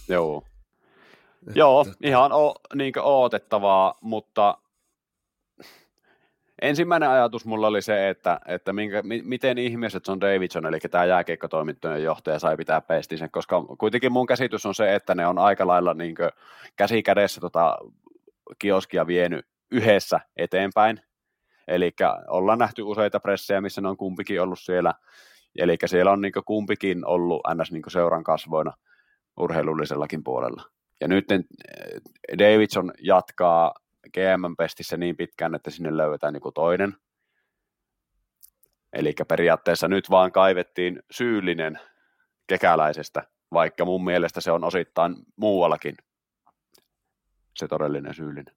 Joo. 0.10 0.44
Joo, 1.56 1.86
ihan 2.04 2.32
o, 2.32 2.56
niin 2.76 3.00
odotettavaa, 3.00 3.98
mutta 4.02 4.58
ensimmäinen 6.62 7.10
ajatus 7.10 7.46
mulla 7.46 7.68
oli 7.68 7.82
se, 7.82 8.10
että, 8.10 8.40
että 8.46 8.74
minkä, 8.74 9.04
miten 9.24 9.58
ihmiset 9.58 10.08
John 10.08 10.22
Davidson, 10.22 10.66
eli 10.66 10.80
tämä 10.80 11.06
jääkeikkotoimittojen 11.06 12.04
johtaja, 12.04 12.40
sai 12.40 12.58
pitää 12.58 12.82
pestisen, 12.82 13.32
koska 13.32 13.64
kuitenkin 13.78 14.12
mun 14.12 14.26
käsitys 14.26 14.66
on 14.66 14.76
se, 14.76 14.96
että 14.96 15.16
ne 15.16 15.28
on 15.28 15.38
aika 15.38 15.68
lailla 15.68 15.94
niin 15.94 16.16
käsi 16.76 17.04
kädessä 17.04 17.42
tota 17.42 17.78
kioskia 18.60 19.08
vienyt 19.08 19.46
yhdessä 19.72 20.20
eteenpäin. 20.38 21.02
Eli 21.68 21.92
ollaan 22.28 22.60
nähty 22.60 22.82
useita 22.82 23.20
pressejä, 23.20 23.62
missä 23.62 23.82
ne 23.82 23.88
on 23.88 23.98
kumpikin 23.98 24.42
ollut 24.42 24.60
siellä. 24.60 24.94
Eli 25.58 25.78
siellä 25.86 26.12
on 26.12 26.22
niin 26.22 26.34
kumpikin 26.46 27.06
ollut 27.06 27.42
ns. 27.56 27.72
Niin 27.72 27.84
seuran 27.88 28.24
kasvoina 28.24 28.74
urheilullisellakin 29.38 30.24
puolella. 30.24 30.64
Ja 31.02 31.08
nyt 31.08 31.32
eh, 31.32 31.42
Davidson 32.40 32.92
jatkaa 33.00 33.74
GM-pestissä 34.14 34.98
niin 34.98 35.18
pitkään, 35.18 35.56
että 35.56 35.70
sinne 35.70 35.98
löydetään 35.98 36.34
joku 36.34 36.52
toinen. 36.52 36.98
Eli 38.94 39.14
periaatteessa 39.28 39.88
nyt 39.88 40.10
vaan 40.10 40.32
kaivettiin 40.32 41.04
syyllinen 41.12 41.80
kekäläisestä, 42.48 43.24
vaikka 43.54 43.86
mun 43.86 44.04
mielestä 44.04 44.42
se 44.42 44.52
on 44.52 44.64
osittain 44.64 45.16
muuallakin 45.36 45.96
se 47.56 47.68
todellinen 47.68 48.14
syyllinen. 48.14 48.56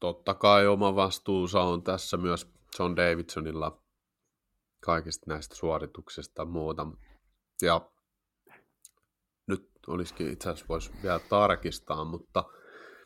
Totta 0.00 0.34
kai 0.34 0.66
oma 0.66 0.96
vastuunsa 0.96 1.60
on 1.62 1.82
tässä 1.82 2.16
myös 2.16 2.52
John 2.78 2.96
Davidsonilla 2.96 3.82
kaikista 4.84 5.24
näistä 5.28 5.54
suorituksista 5.54 6.44
muuta. 6.44 6.86
Ja 7.62 7.90
olisikin 9.86 10.32
itse 10.32 10.50
asiassa 10.50 10.66
voisi 10.68 10.90
vielä 11.02 11.18
tarkistaa, 11.18 12.04
mutta 12.04 12.44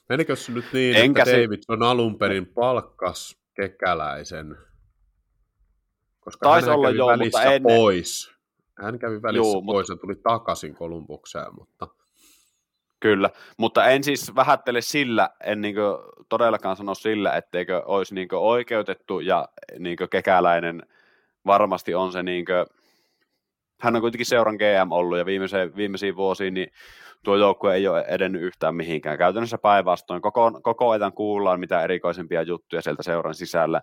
menikö 0.08 0.36
se 0.36 0.52
nyt 0.52 0.64
niin, 0.72 0.96
Enkä 0.96 1.22
että 1.22 1.30
se... 1.30 1.42
Davidson 1.42 1.82
alun 1.82 2.18
perin 2.18 2.46
palkkas 2.46 3.36
kekäläisen, 3.54 4.56
koska 6.20 6.48
Taisi 6.48 6.68
hän 6.68 6.76
olla 6.76 6.88
kävi 6.88 6.98
joo, 6.98 7.08
välissä 7.08 7.38
mutta 7.38 7.52
ennen... 7.52 7.76
pois. 7.76 8.32
Hän 8.82 8.98
kävi 8.98 9.22
välissä 9.22 9.52
joo, 9.52 9.62
pois 9.62 9.88
mutta... 9.88 9.92
ja 9.92 9.96
tuli 9.96 10.14
takaisin 10.14 10.74
Kolumbukseen, 10.74 11.54
mutta 11.58 11.88
Kyllä, 13.02 13.30
mutta 13.56 13.86
en 13.86 14.04
siis 14.04 14.34
vähättele 14.34 14.80
sillä, 14.80 15.30
en 15.44 15.60
niin 15.60 15.76
todellakaan 16.28 16.76
sano 16.76 16.94
sillä, 16.94 17.36
etteikö 17.36 17.82
olisi 17.86 18.14
niin 18.14 18.28
oikeutettu 18.32 19.20
ja 19.20 19.48
niin 19.78 19.96
kekäläinen 20.10 20.82
varmasti 21.46 21.94
on 21.94 22.12
se, 22.12 22.22
niin 22.22 22.44
kuin, 22.44 22.81
hän 23.82 23.96
on 23.96 24.00
kuitenkin 24.00 24.26
seuran 24.26 24.56
GM 24.56 24.92
ollut 24.92 25.18
ja 25.18 25.26
viimeisiin, 25.26 25.76
viimeisiin 25.76 26.16
vuosiin 26.16 26.54
niin 26.54 26.72
tuo 27.24 27.36
joukkue 27.36 27.74
ei 27.74 27.88
ole 27.88 28.04
edennyt 28.08 28.42
yhtään 28.42 28.74
mihinkään. 28.74 29.18
Käytännössä 29.18 29.58
päinvastoin 29.58 30.22
koko, 30.22 30.60
koko 30.62 30.90
ajan 30.90 31.12
kuullaan 31.12 31.60
mitä 31.60 31.82
erikoisempia 31.82 32.42
juttuja 32.42 32.82
sieltä 32.82 33.02
seuran 33.02 33.34
sisällä. 33.34 33.82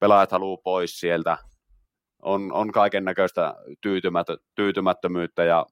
Pelaajat 0.00 0.32
haluaa 0.32 0.62
pois 0.64 1.00
sieltä, 1.00 1.38
on, 2.22 2.52
on 2.52 2.72
kaiken 2.72 3.04
näköistä 3.04 3.54
tyytymättömyyttä 4.54 5.44
ja 5.44 5.66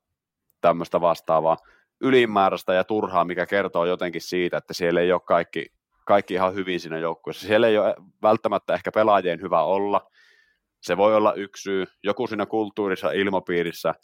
tämmöistä 0.61 1.01
vastaavaa 1.01 1.57
ylimääräistä 2.01 2.75
ja 2.75 2.85
turhaa, 2.85 3.25
mikä 3.25 3.47
kertoo 3.47 3.85
jotenkin 3.85 4.21
siitä, 4.21 4.57
että 4.57 4.75
siellä 4.75 5.01
ei 5.01 5.13
ole 5.13 5.21
kaikki, 5.21 5.67
kaikki 6.07 6.35
ihan 6.35 6.55
hyvin 6.55 6.81
siinä 6.81 6.99
joukkueessa. 6.99 7.47
Siellä 7.47 7.69
ei 7.69 7.79
ole 7.79 7.95
välttämättä 8.23 8.75
ehkä 8.75 8.93
pelaajien 8.93 9.41
hyvä 9.41 9.63
olla. 9.63 10.11
Se 10.81 10.97
voi 10.97 11.17
olla 11.17 11.35
yksi 11.35 11.63
syy. 11.63 11.85
Joku 12.03 12.27
siinä 12.27 12.47
kulttuurissa, 12.47 13.13
ilmapiirissä 13.13 13.95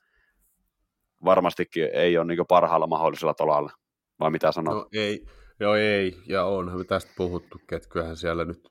varmastikin 1.24 1.88
ei 1.92 2.18
ole 2.18 2.26
niin 2.26 2.46
parhaalla 2.48 2.86
mahdollisella 2.86 3.34
tolalla. 3.34 3.72
Vai 4.20 4.30
mitä 4.30 4.52
sanot? 4.52 4.74
No 4.74 4.88
ei, 4.92 5.26
joo 5.60 5.74
ei. 5.74 6.16
Ja 6.26 6.44
onhan 6.44 6.86
tästä 6.86 7.12
puhuttu, 7.16 7.60
että 7.72 7.88
kyllähän 7.88 8.16
siellä 8.16 8.44
nyt 8.44 8.68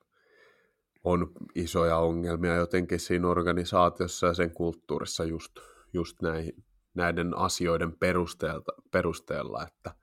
on 1.04 1.32
isoja 1.54 1.96
ongelmia 1.96 2.54
jotenkin 2.54 3.00
siinä 3.00 3.28
organisaatiossa 3.28 4.26
ja 4.26 4.34
sen 4.34 4.50
kulttuurissa 4.54 5.24
just, 5.24 5.52
just 5.92 6.22
näihin, 6.22 6.64
näiden 6.94 7.38
asioiden 7.38 7.98
perusteelta, 7.98 8.72
perusteella, 8.90 9.62
että, 9.66 9.94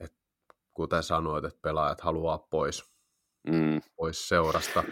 että 0.00 0.18
kuten 0.74 1.02
sanoit, 1.02 1.44
että 1.44 1.60
pelaajat 1.62 2.00
haluaa 2.00 2.38
pois, 2.38 2.84
mm. 3.48 3.80
pois 3.96 4.28
seurasta. 4.28 4.84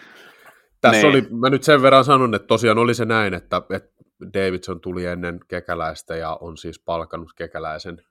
Tässä 0.81 1.07
niin. 1.07 1.11
oli, 1.11 1.41
mä 1.41 1.51
nyt 1.51 1.63
sen 1.63 1.83
verran 1.83 2.05
sanon, 2.05 2.35
että 2.35 2.47
tosiaan 2.47 2.79
oli 2.79 2.95
se 2.95 3.05
näin, 3.05 3.35
että, 3.35 3.63
että 3.71 4.05
Davidson 4.35 4.81
tuli 4.81 5.07
ennen 5.07 5.41
kekäläistä 5.49 6.17
ja 6.17 6.39
on 6.41 6.57
siis 6.57 6.79
palkannut 6.79 7.33
kekäläisen 7.37 8.05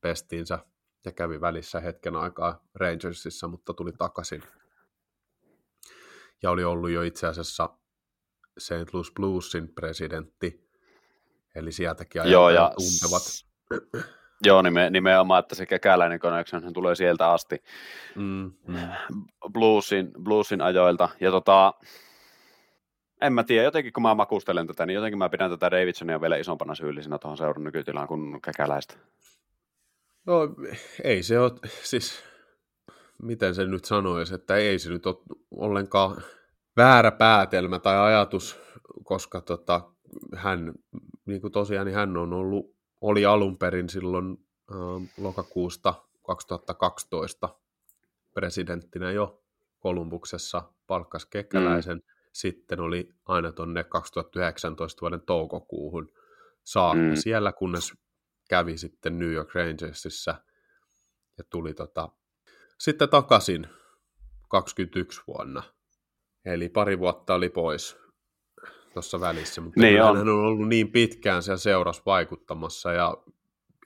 pestiinsä 0.00 0.58
ja 1.04 1.12
kävi 1.12 1.40
välissä 1.40 1.80
hetken 1.80 2.16
aikaa 2.16 2.64
Rangersissa, 2.74 3.48
mutta 3.48 3.74
tuli 3.74 3.92
takaisin. 3.92 4.42
Ja 6.42 6.50
oli 6.50 6.64
ollut 6.64 6.90
jo 6.90 7.02
itse 7.02 7.26
asiassa 7.26 7.68
St. 8.58 8.94
Louis 8.94 9.12
Bluesin 9.16 9.74
presidentti 9.74 10.64
Eli 11.54 11.72
sieltäkin 11.72 12.22
Joo, 12.24 12.50
ja 12.50 12.72
tuntevat. 12.76 13.22
Joo, 14.46 14.62
nime, 14.62 14.90
nimenomaan, 14.90 15.40
että 15.40 15.54
se 15.54 15.66
kekäläinen 15.66 16.18
connection 16.18 16.72
tulee 16.72 16.94
sieltä 16.94 17.30
asti 17.30 17.62
mm, 18.14 18.52
mm. 18.66 18.78
Bluesin, 19.52 20.10
bluesin 20.22 20.60
ajoilta. 20.60 21.08
Ja 21.20 21.30
tota, 21.30 21.74
en 23.20 23.32
mä 23.32 23.44
tiedä, 23.44 23.64
jotenkin 23.64 23.92
kun 23.92 24.02
mä 24.02 24.14
makustelen 24.14 24.66
tätä, 24.66 24.86
niin 24.86 24.94
jotenkin 24.94 25.18
mä 25.18 25.28
pidän 25.28 25.50
tätä 25.50 25.70
Davidsonia 25.70 26.20
vielä 26.20 26.36
isompana 26.36 26.74
syyllisenä 26.74 27.18
tuohon 27.18 27.36
seuran 27.36 27.64
nykytilaan 27.64 28.08
kuin 28.08 28.42
kekäläistä. 28.42 28.94
No 30.26 30.40
ei 31.04 31.22
se 31.22 31.38
ole, 31.38 31.52
siis 31.82 32.24
miten 33.22 33.54
se 33.54 33.66
nyt 33.66 33.84
sanoisi, 33.84 34.34
että 34.34 34.56
ei 34.56 34.78
se 34.78 34.90
nyt 34.90 35.06
ole 35.06 35.16
ollenkaan 35.50 36.22
väärä 36.76 37.10
päätelmä 37.10 37.78
tai 37.78 37.98
ajatus, 37.98 38.60
koska 39.04 39.40
tota, 39.40 39.80
hän, 40.36 40.72
niin 41.26 41.40
kuin 41.40 41.52
tosiaan, 41.52 41.86
niin 41.86 41.96
hän 41.96 42.16
on 42.16 42.32
ollut, 42.32 42.73
oli 43.04 43.24
alun 43.24 43.58
perin 43.58 43.88
silloin 43.88 44.46
äh, 44.70 45.10
lokakuusta 45.16 45.94
2012 46.22 47.48
presidenttinä 48.34 49.12
jo 49.12 49.40
Kolumbuksessa, 49.78 50.62
palkkas 50.86 51.26
kekäläisen, 51.26 51.96
mm. 51.96 52.02
sitten 52.32 52.80
oli 52.80 53.08
aina 53.26 53.52
tuonne 53.52 53.84
2019 53.84 55.00
vuoden 55.00 55.20
toukokuuhun 55.20 56.12
saakka 56.62 57.02
mm. 57.02 57.16
siellä, 57.16 57.52
kunnes 57.52 57.92
kävi 58.48 58.78
sitten 58.78 59.18
New 59.18 59.32
York 59.32 59.54
Rangersissa 59.54 60.34
ja 61.38 61.44
tuli 61.50 61.74
tota, 61.74 62.08
sitten 62.78 63.08
takaisin 63.08 63.66
21 64.48 65.22
vuonna. 65.26 65.62
Eli 66.44 66.68
pari 66.68 66.98
vuotta 66.98 67.34
oli 67.34 67.48
pois 67.48 68.03
tuossa 68.94 69.20
välissä, 69.20 69.60
mutta 69.60 69.80
niin 69.80 70.02
on. 70.02 70.16
hän 70.16 70.28
on 70.28 70.44
ollut 70.44 70.68
niin 70.68 70.92
pitkään 70.92 71.42
siellä 71.42 71.58
seurassa 71.58 72.02
vaikuttamassa 72.06 72.92
ja, 72.92 73.16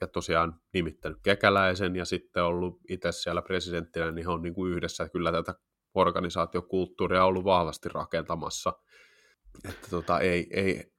ja 0.01 0.07
tosiaan 0.07 0.61
nimittänyt 0.73 1.17
kekäläisen 1.23 1.95
ja 1.95 2.05
sitten 2.05 2.43
ollut 2.43 2.79
itse 2.89 3.11
siellä 3.11 3.41
presidenttinä, 3.41 4.11
niin 4.11 4.25
he 4.25 4.31
on 4.31 4.41
niin 4.41 4.53
kuin 4.53 4.73
yhdessä 4.73 5.09
kyllä 5.09 5.31
tätä 5.31 5.55
organisaatiokulttuuria 5.93 7.25
ollut 7.25 7.43
vahvasti 7.43 7.89
rakentamassa. 7.89 8.73
Että 9.69 9.87
tota, 9.89 10.19
ei, 10.19 10.47
ei, 10.51 10.91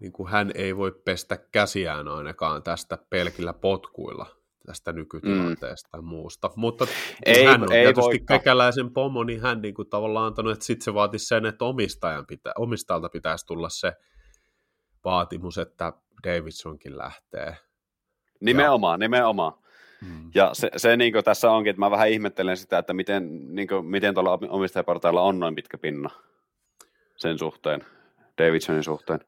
niin 0.00 0.12
kuin 0.12 0.28
hän 0.28 0.50
ei 0.54 0.76
voi 0.76 0.92
pestä 1.04 1.36
käsiään 1.52 2.08
ainakaan 2.08 2.62
tästä 2.62 2.98
pelkillä 3.10 3.52
potkuilla 3.52 4.37
tästä 4.68 4.92
nykytilanteesta 4.92 5.88
mm. 5.92 5.98
ja 5.98 6.02
muusta. 6.02 6.50
Mutta 6.56 6.86
ei, 7.26 7.44
hän 7.44 7.62
on 7.62 7.72
ei 7.72 7.84
tietysti 7.84 8.24
kekäläisen 8.28 8.90
pomo, 8.90 9.24
niin 9.24 9.40
hän 9.40 9.62
niin 9.62 9.74
kuin 9.74 9.90
tavallaan 9.90 10.26
antanut, 10.26 10.52
että 10.52 10.64
sitten 10.64 10.84
se 10.84 10.94
vaatisi 10.94 11.26
sen, 11.26 11.46
että 11.46 11.64
omistajan 11.64 12.26
pitä, 12.26 12.52
omistajalta 12.58 13.08
pitäisi 13.08 13.46
tulla 13.46 13.68
se 13.68 13.92
vaatimus, 15.04 15.58
että 15.58 15.92
Davidsonkin 16.26 16.98
lähtee. 16.98 17.56
Nimenomaan, 18.40 18.94
ja... 18.94 18.98
nimenomaan. 18.98 19.52
Mm. 20.00 20.30
Ja 20.34 20.50
se, 20.52 20.70
se 20.76 20.96
niin 20.96 21.14
tässä 21.24 21.50
onkin, 21.50 21.70
että 21.70 21.80
mä 21.80 21.90
vähän 21.90 22.10
ihmettelen 22.10 22.56
sitä, 22.56 22.78
että 22.78 22.94
miten, 22.94 23.54
niin 23.54 23.68
kuin, 23.68 23.86
miten 23.86 24.14
tuolla 24.14 24.38
omistajapartailla 24.48 25.22
on 25.22 25.40
noin 25.40 25.54
pitkä 25.54 25.78
pinna 25.78 26.10
sen 27.16 27.38
suhteen, 27.38 27.84
Davidsonin 28.38 28.82
suhteen. 28.82 29.20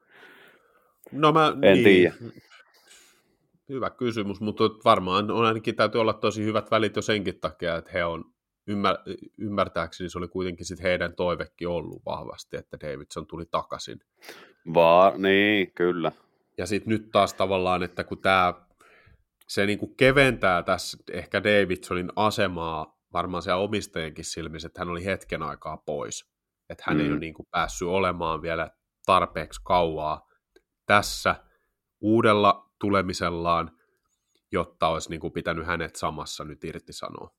No 1.13 1.33
mä, 1.33 1.53
en 1.63 1.75
niin, 1.75 1.85
tiedä. 1.85 2.15
Hyvä 3.71 3.91
kysymys, 3.91 4.41
mutta 4.41 4.65
varmaan 4.85 5.31
on 5.31 5.45
ainakin 5.45 5.77
täytyy 5.77 6.01
olla 6.01 6.13
tosi 6.13 6.45
hyvät 6.45 6.71
välit 6.71 6.97
jo 6.97 7.03
senkin 7.03 7.41
takia, 7.41 7.77
että 7.77 7.91
he 7.95 8.05
on 8.05 8.25
ymmär, 8.67 8.97
ymmärtääkseni 9.39 10.11
se 10.11 10.19
oli 10.19 10.29
kuitenkin 10.29 10.67
sit 10.67 10.83
heidän 10.83 11.15
toivekin 11.15 11.69
ollut 11.69 12.03
vahvasti, 12.07 12.57
että 12.57 12.77
Davidson 12.81 13.27
tuli 13.27 13.45
takaisin. 13.51 14.01
Vaan, 14.75 15.23
niin, 15.23 15.73
kyllä. 15.75 16.13
Ja 16.59 16.67
sitten 16.67 16.91
nyt 16.91 17.11
taas 17.13 17.35
tavallaan, 17.35 17.83
että 17.83 18.05
kun 18.05 18.19
tämä 18.19 18.55
se 19.49 19.67
niinku 19.67 19.87
keventää 19.87 20.63
tässä 20.63 20.99
ehkä 21.13 21.45
Davidsonin 21.45 22.13
asemaa 22.17 22.99
varmaan 23.13 23.43
siellä 23.43 23.63
omistajienkin 23.63 24.25
silmissä, 24.25 24.67
että 24.67 24.81
hän 24.81 24.89
oli 24.89 25.05
hetken 25.05 25.43
aikaa 25.43 25.77
pois. 25.77 26.31
Että 26.69 26.85
hän 26.87 26.97
mm. 26.97 27.05
ei 27.05 27.11
ole 27.11 27.19
niinku 27.19 27.49
päässyt 27.51 27.89
olemaan 27.89 28.43
vielä 28.43 28.71
tarpeeksi 29.07 29.61
kauaa 29.65 30.27
tässä 30.87 31.35
uudella 32.01 32.70
tulemisellaan, 32.81 33.71
jotta 34.53 34.89
olisi 34.89 35.11
niin 35.11 35.21
kuin 35.21 35.33
pitänyt 35.33 35.67
hänet 35.67 35.97
samassa 35.97 36.45
nyt 36.45 36.65
irtisanoa. 36.65 37.31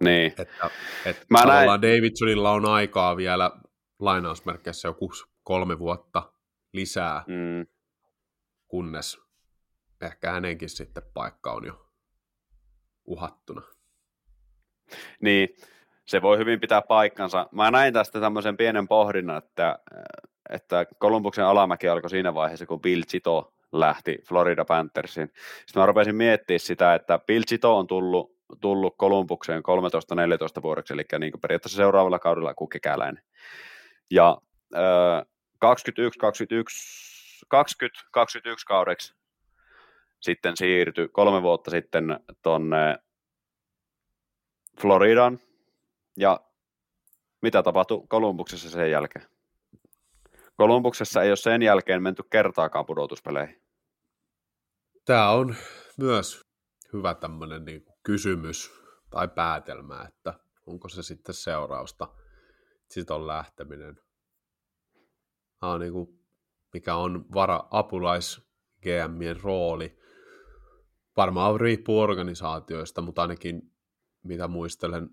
Niin. 0.00 0.32
Että, 0.38 0.70
että 1.06 1.26
Mä 1.30 1.44
näin... 1.44 1.68
Davidsonilla 1.68 2.50
on 2.50 2.68
aikaa 2.68 3.16
vielä 3.16 3.50
lainausmerkeissä 3.98 4.88
joku 4.88 5.10
kolme 5.42 5.78
vuotta 5.78 6.32
lisää, 6.72 7.24
mm. 7.26 7.66
kunnes 8.68 9.18
ehkä 10.00 10.30
hänenkin 10.30 10.68
sitten 10.68 11.02
paikka 11.14 11.52
on 11.52 11.66
jo 11.66 11.90
uhattuna. 13.04 13.62
Niin, 15.20 15.48
se 16.06 16.22
voi 16.22 16.38
hyvin 16.38 16.60
pitää 16.60 16.82
paikkansa. 16.82 17.48
Mä 17.52 17.70
näin 17.70 17.92
tästä 17.92 18.20
tämmöisen 18.20 18.56
pienen 18.56 18.88
pohdinnan, 18.88 19.38
että, 19.38 19.78
että 20.50 20.86
Kolumbuksen 20.98 21.44
alamäki 21.44 21.88
alkoi 21.88 22.10
siinä 22.10 22.34
vaiheessa, 22.34 22.66
kun 22.66 22.80
Bill 22.80 23.02
Zito 23.02 23.53
lähti 23.80 24.18
Florida 24.28 24.64
Panthersiin. 24.64 25.32
Sitten 25.66 25.82
mä 25.82 25.86
rupesin 25.86 26.16
miettimään 26.16 26.60
sitä, 26.60 26.94
että 26.94 27.18
Bill 27.18 27.44
Zito 27.48 27.78
on 27.78 27.86
tullut, 27.86 28.36
tullut 28.60 28.94
Kolumbukseen 28.96 29.62
13-14 30.58 30.62
vuodeksi, 30.62 30.94
eli 30.94 31.04
niin 31.18 31.32
kuin 31.32 31.40
periaatteessa 31.40 31.76
seuraavalla 31.76 32.18
kaudella 32.18 32.54
kuin 32.54 32.68
kekäläinen. 32.68 33.22
Ja 34.10 34.38
äh, 34.74 35.26
21, 35.58 36.18
21, 36.18 37.46
20, 37.48 38.04
21 38.10 38.66
kaudeksi 38.66 39.14
sitten 40.24 40.56
siirtyi 40.56 41.08
kolme 41.08 41.42
vuotta 41.42 41.70
sitten 41.70 42.20
tuonne 42.42 42.98
Floridaan. 44.80 45.40
Ja 46.16 46.40
mitä 47.42 47.62
tapahtui 47.62 48.04
Kolumbuksessa 48.08 48.70
sen 48.70 48.90
jälkeen? 48.90 49.26
Kolumbuksessa 50.56 51.22
ei 51.22 51.30
ole 51.30 51.36
sen 51.36 51.62
jälkeen 51.62 52.02
menty 52.02 52.22
kertaakaan 52.30 52.86
pudotuspeleihin. 52.86 53.63
Tämä 55.04 55.30
on 55.30 55.56
myös 55.98 56.42
hyvä 56.92 57.14
tämmöinen 57.14 57.64
niin 57.64 57.86
kysymys 58.02 58.72
tai 59.10 59.28
päätelmä, 59.28 60.04
että 60.08 60.34
onko 60.66 60.88
se 60.88 61.02
sitten 61.02 61.34
seurausta, 61.34 62.08
sitten 62.88 63.16
on 63.16 63.26
lähteminen. 63.26 64.00
Tämä 65.60 65.72
on 65.72 65.80
niin 65.80 65.92
kuin, 65.92 66.20
mikä 66.72 66.94
on 66.94 67.24
vara 67.34 67.64
apulais 67.70 68.40
GMien 68.82 69.40
rooli. 69.40 69.98
Varmaan 71.16 71.60
riippuu 71.60 72.00
organisaatioista, 72.00 73.02
mutta 73.02 73.22
ainakin 73.22 73.72
mitä 74.22 74.48
muistelen 74.48 75.10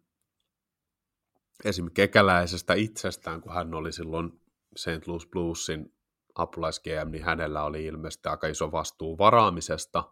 esimerkiksi 1.66 1.96
kekäläisestä 1.96 2.74
itsestään, 2.74 3.42
kun 3.42 3.54
hän 3.54 3.74
oli 3.74 3.92
silloin 3.92 4.42
St. 4.76 5.08
Louis 5.08 5.28
Bluesin 5.28 5.94
apulais 6.36 6.80
GM, 6.80 7.12
niin 7.12 7.24
hänellä 7.24 7.64
oli 7.64 7.86
ilmeisesti 7.86 8.30
aika 8.30 8.48
iso 8.48 8.72
vastuu 8.72 9.18
varaamisesta, 9.18 10.04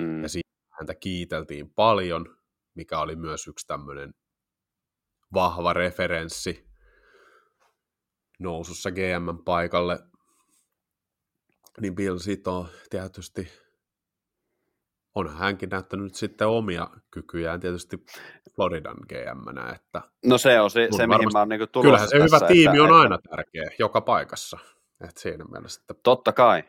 mm. 0.00 0.22
ja 0.22 0.28
siitä 0.28 0.50
häntä 0.68 0.94
kiiteltiin 0.94 1.70
paljon, 1.70 2.36
mikä 2.74 2.98
oli 2.98 3.16
myös 3.16 3.46
yksi 3.46 3.66
tämmöinen 3.66 4.14
vahva 5.34 5.72
referenssi 5.72 6.70
nousussa 8.38 8.90
GM 8.90 9.44
paikalle, 9.44 9.98
niin 11.80 11.94
Bill 11.94 12.18
Sito 12.18 12.66
tietysti 12.90 13.48
on 15.14 15.36
hänkin 15.36 15.68
näyttänyt 15.68 16.14
sitten 16.14 16.48
omia 16.48 16.90
kykyjään 17.10 17.60
tietysti 17.60 18.04
Floridan 18.54 18.96
gm 19.08 19.72
että 19.74 20.02
No 20.26 20.38
se 20.38 20.60
on 20.60 20.70
se, 20.70 20.88
se 20.96 21.06
mihin 21.06 21.28
mä 21.32 21.38
oon 21.38 21.48
niinku 21.48 21.66
tulossa 21.66 21.86
Kyllähän 21.86 22.08
se 22.08 22.18
tässä, 22.18 22.36
hyvä 22.36 22.48
tiimi 22.48 22.76
että, 22.76 22.94
on 22.94 23.00
aina 23.00 23.18
tärkeä 23.30 23.70
joka 23.78 24.00
paikassa. 24.00 24.58
Et 25.08 25.16
siinä 25.16 25.44
mielessä, 25.44 25.80
että... 25.90 26.02
Totta 26.02 26.32
kai. 26.32 26.64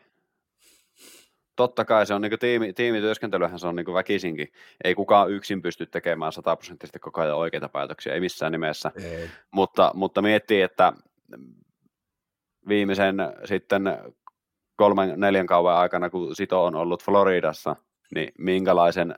Totta 1.56 1.84
kai 1.84 2.06
se 2.06 2.14
on 2.14 2.22
niin 2.22 2.38
tiimi, 2.38 2.72
tiimityöskentelyhän 2.72 3.58
se 3.58 3.66
on 3.66 3.76
niin 3.76 3.94
väkisinkin. 3.94 4.52
Ei 4.84 4.94
kukaan 4.94 5.30
yksin 5.30 5.62
pysty 5.62 5.86
tekemään 5.86 6.32
sataprosenttisesti 6.32 6.98
koko 6.98 7.20
ajan 7.20 7.36
oikeita 7.36 7.68
päätöksiä, 7.68 8.14
ei 8.14 8.20
missään 8.20 8.52
nimessä. 8.52 8.90
Ei. 8.96 9.30
Mutta, 9.50 9.90
mutta 9.94 10.22
miettii, 10.22 10.62
että 10.62 10.92
viimeisen 12.68 13.16
sitten 13.44 13.82
kolmen, 14.76 15.20
neljän 15.20 15.46
kauan 15.46 15.76
aikana, 15.76 16.10
kun 16.10 16.36
Sito 16.36 16.64
on 16.64 16.74
ollut 16.74 17.04
Floridassa, 17.04 17.76
niin 18.14 18.32
minkälaisen 18.38 19.14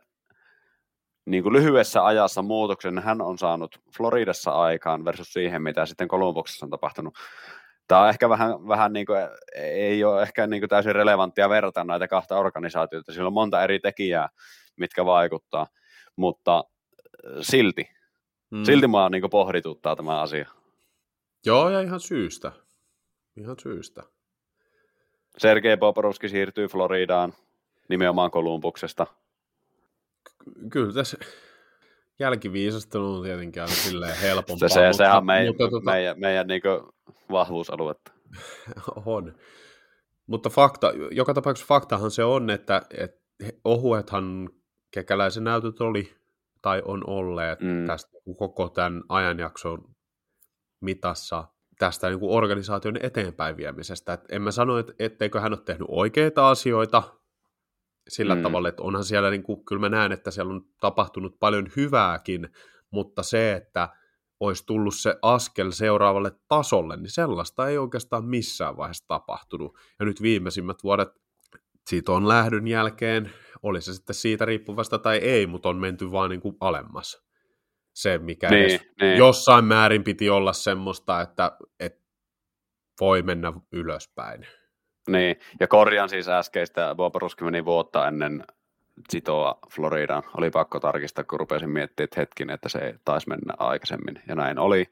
niin 1.26 1.42
kuin 1.42 1.52
lyhyessä 1.52 2.04
ajassa 2.04 2.42
muutoksen 2.42 2.98
hän 2.98 3.20
on 3.20 3.38
saanut 3.38 3.80
Floridassa 3.96 4.50
aikaan 4.50 5.04
versus 5.04 5.32
siihen, 5.32 5.62
mitä 5.62 5.86
sitten 5.86 6.08
Kolumbuksessa 6.08 6.66
on 6.66 6.70
tapahtunut. 6.70 7.14
Tämä 7.88 8.00
on 8.00 8.08
ehkä 8.08 8.28
vähän, 8.28 8.68
vähän 8.68 8.92
niin 8.92 9.06
kuin, 9.06 9.18
ei 9.56 10.04
ole 10.04 10.22
ehkä 10.22 10.46
niin 10.46 10.60
kuin 10.60 10.70
täysin 10.70 10.94
relevanttia 10.94 11.48
verrata 11.48 11.84
näitä 11.84 12.08
kahta 12.08 12.38
organisaatiota. 12.38 13.12
Sillä 13.12 13.26
on 13.26 13.32
monta 13.32 13.64
eri 13.64 13.80
tekijää, 13.80 14.28
mitkä 14.76 15.04
vaikuttaa, 15.04 15.66
mutta 16.16 16.56
äh, 16.56 17.32
silti, 17.40 17.90
hmm. 18.50 18.64
silti 18.64 18.86
mua 18.86 19.08
niin 19.08 19.30
pohdituttaa 19.30 19.96
tämä 19.96 20.20
asia. 20.20 20.48
Joo, 21.46 21.70
ja 21.70 21.80
ihan 21.80 22.00
syystä. 22.00 22.52
Ihan 23.36 23.56
syystä. 23.62 24.02
Sergei 25.38 25.76
Poporovski 25.76 26.28
siirtyy 26.28 26.68
Floridaan 26.68 27.32
nimenomaan 27.88 28.30
Kolumbuksesta. 28.30 29.06
Kyllä 30.70 30.92
tässä 30.92 31.18
jälkiviisastelu 32.18 33.14
on 33.14 33.22
tietenkin 33.22 33.62
aina 33.62 33.74
silleen 33.74 34.16
helpompaa. 34.20 34.68
se, 34.68 34.74
se, 34.74 34.80
mutta, 34.80 34.96
sehän 34.96 35.16
on 35.16 35.26
meidän, 35.26 35.46
mutta, 35.46 35.68
tuota, 35.68 35.84
meidän, 35.84 36.20
meidän 36.20 36.46
niin 36.46 36.62
vahvuusaluetta. 37.30 38.12
on. 39.06 39.34
Mutta 40.26 40.50
fakta, 40.50 40.92
joka 41.10 41.34
tapauksessa 41.34 41.68
faktahan 41.68 42.10
se 42.10 42.24
on, 42.24 42.50
että, 42.50 42.82
että 42.98 43.20
ohuethan 43.64 44.50
kekäläisen 44.90 45.44
näytöt 45.44 45.80
oli 45.80 46.14
tai 46.62 46.82
on 46.84 47.02
olleet 47.06 47.60
mm. 47.60 47.86
tästä 47.86 48.18
koko 48.36 48.68
tämän 48.68 49.02
ajanjakson 49.08 49.84
mitassa 50.80 51.44
tästä 51.78 52.08
niin 52.08 52.20
kuin 52.20 52.36
organisaation 52.36 52.96
eteenpäin 53.02 53.56
viemisestä. 53.56 54.12
Et 54.12 54.24
en 54.28 54.42
mä 54.42 54.50
sano, 54.50 54.78
että 54.78 54.92
etteikö 54.98 55.40
hän 55.40 55.52
ole 55.52 55.60
tehnyt 55.64 55.88
oikeita 55.90 56.50
asioita, 56.50 57.02
sillä 58.08 58.34
mm. 58.34 58.42
tavalla, 58.42 58.68
että 58.68 58.82
onhan 58.82 59.04
siellä, 59.04 59.30
niin 59.30 59.42
kuin, 59.42 59.64
kyllä 59.64 59.80
mä 59.80 59.88
näen, 59.88 60.12
että 60.12 60.30
siellä 60.30 60.52
on 60.52 60.66
tapahtunut 60.80 61.38
paljon 61.40 61.68
hyvääkin, 61.76 62.48
mutta 62.90 63.22
se, 63.22 63.52
että 63.52 63.88
olisi 64.40 64.66
tullut 64.66 64.94
se 64.94 65.16
askel 65.22 65.70
seuraavalle 65.70 66.32
tasolle, 66.48 66.96
niin 66.96 67.10
sellaista 67.10 67.68
ei 67.68 67.78
oikeastaan 67.78 68.24
missään 68.24 68.76
vaiheessa 68.76 69.04
tapahtunut. 69.08 69.78
Ja 69.98 70.04
nyt 70.04 70.22
viimeisimmät 70.22 70.84
vuodet 70.84 71.08
siitä 71.86 72.12
on 72.12 72.28
lähdön 72.28 72.68
jälkeen, 72.68 73.30
oli 73.62 73.80
se 73.80 73.94
sitten 73.94 74.14
siitä 74.14 74.44
riippuvasta 74.44 74.98
tai 74.98 75.16
ei, 75.16 75.46
mutta 75.46 75.68
on 75.68 75.76
menty 75.76 76.12
vaan 76.12 76.30
niin 76.30 76.40
kuin 76.40 76.56
alemmas. 76.60 77.24
Se, 77.94 78.18
mikä 78.18 78.50
niin, 78.50 78.64
edes 78.64 78.80
niin. 79.00 79.18
jossain 79.18 79.64
määrin 79.64 80.04
piti 80.04 80.30
olla 80.30 80.52
semmoista, 80.52 81.20
että, 81.20 81.58
että 81.80 82.04
voi 83.00 83.22
mennä 83.22 83.52
ylöspäin. 83.72 84.46
Niin, 85.08 85.36
ja 85.60 85.68
korjaan 85.68 86.08
siis 86.08 86.28
äskeistä, 86.28 86.94
Bob 86.94 87.14
Ruski 87.14 87.44
meni 87.44 87.64
vuotta 87.64 88.08
ennen 88.08 88.44
sitoa 89.10 89.58
Floridaan. 89.74 90.22
Oli 90.36 90.50
pakko 90.50 90.80
tarkistaa, 90.80 91.24
kun 91.24 91.40
rupesin 91.40 91.70
miettimään, 91.70 92.04
että 92.04 92.20
hetkin, 92.20 92.50
että 92.50 92.68
se 92.68 92.94
taisi 93.04 93.28
mennä 93.28 93.54
aikaisemmin, 93.58 94.22
ja 94.28 94.34
näin 94.34 94.58
oli. 94.58 94.84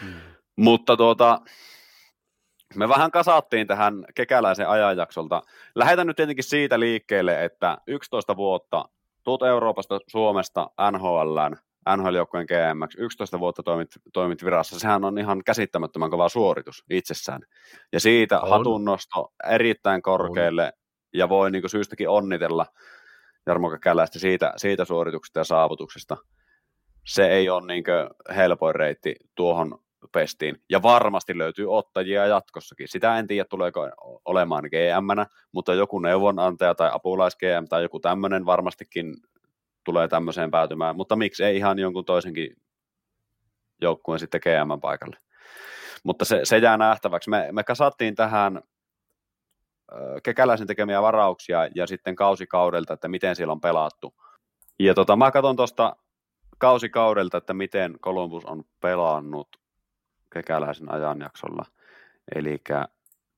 Hmm. 0.00 0.14
Mutta 0.56 0.96
tuota, 0.96 1.40
me 2.74 2.88
vähän 2.88 3.10
kasattiin 3.10 3.66
tähän 3.66 4.04
kekäläisen 4.14 4.68
ajanjaksolta. 4.68 5.42
Lähetän 5.74 6.06
nyt 6.06 6.16
tietenkin 6.16 6.44
siitä 6.44 6.80
liikkeelle, 6.80 7.44
että 7.44 7.78
11 7.86 8.36
vuotta 8.36 8.88
tuut 9.24 9.42
Euroopasta, 9.42 10.00
Suomesta, 10.06 10.70
NHLään, 10.92 11.56
NHL-joukkojen 11.96 12.46
GMX, 12.46 12.94
11 12.98 13.40
vuotta 13.40 13.62
toimit, 13.62 13.88
toimit 14.12 14.44
virassa, 14.44 14.78
sehän 14.78 15.04
on 15.04 15.18
ihan 15.18 15.44
käsittämättömän 15.44 16.10
kova 16.10 16.28
suoritus 16.28 16.84
itsessään. 16.90 17.42
Ja 17.92 18.00
siitä 18.00 18.40
on. 18.40 18.50
hatunnosto 18.50 19.32
erittäin 19.50 20.02
korkealle, 20.02 20.64
on. 20.64 20.72
ja 21.14 21.28
voi 21.28 21.50
niin 21.50 21.70
syystäkin 21.70 22.08
onnitella 22.08 22.66
Jarmo 23.46 23.70
Kälästä 23.82 24.18
siitä, 24.18 24.52
siitä 24.56 24.84
suorituksesta 24.84 25.40
ja 25.40 25.44
saavutuksesta. 25.44 26.16
Se 27.06 27.26
ei 27.26 27.48
ole 27.48 27.66
niin 27.66 27.84
helpoin 28.36 28.74
reitti 28.74 29.16
tuohon 29.34 29.78
pestiin, 30.12 30.62
ja 30.70 30.82
varmasti 30.82 31.38
löytyy 31.38 31.76
ottajia 31.76 32.26
jatkossakin. 32.26 32.88
Sitä 32.88 33.18
en 33.18 33.26
tiedä, 33.26 33.44
tuleeko 33.50 33.88
olemaan 34.24 34.64
gm 34.64 35.30
mutta 35.52 35.74
joku 35.74 35.98
neuvonantaja 35.98 36.74
tai 36.74 36.90
apulais 36.92 37.36
GM 37.36 37.64
tai 37.68 37.82
joku 37.82 38.00
tämmöinen 38.00 38.46
varmastikin 38.46 39.14
tulee 39.88 40.08
tämmöiseen 40.08 40.50
päätymään, 40.50 40.96
mutta 40.96 41.16
miksi 41.16 41.44
ei 41.44 41.56
ihan 41.56 41.78
jonkun 41.78 42.04
toisenkin 42.04 42.56
joukkueen 43.80 44.20
sitten 44.20 44.40
GM 44.44 44.80
paikalle. 44.80 45.16
Mutta 46.04 46.24
se, 46.24 46.40
se 46.44 46.58
jää 46.58 46.76
nähtäväksi. 46.76 47.30
Me, 47.30 47.48
me 47.52 47.64
kasattiin 47.64 48.14
tähän 48.14 48.62
kekäläisen 50.22 50.66
tekemiä 50.66 51.02
varauksia 51.02 51.68
ja 51.74 51.86
sitten 51.86 52.16
kausikaudelta, 52.16 52.94
että 52.94 53.08
miten 53.08 53.36
siellä 53.36 53.52
on 53.52 53.60
pelattu. 53.60 54.14
Ja 54.78 54.94
tota, 54.94 55.16
mä 55.16 55.30
katson 55.30 55.56
tuosta 55.56 55.96
kausikaudelta, 56.58 57.38
että 57.38 57.54
miten 57.54 57.98
Columbus 57.98 58.44
on 58.44 58.64
pelannut 58.80 59.48
kekäläisen 60.32 60.92
ajanjaksolla. 60.92 61.64
Eli 62.34 62.60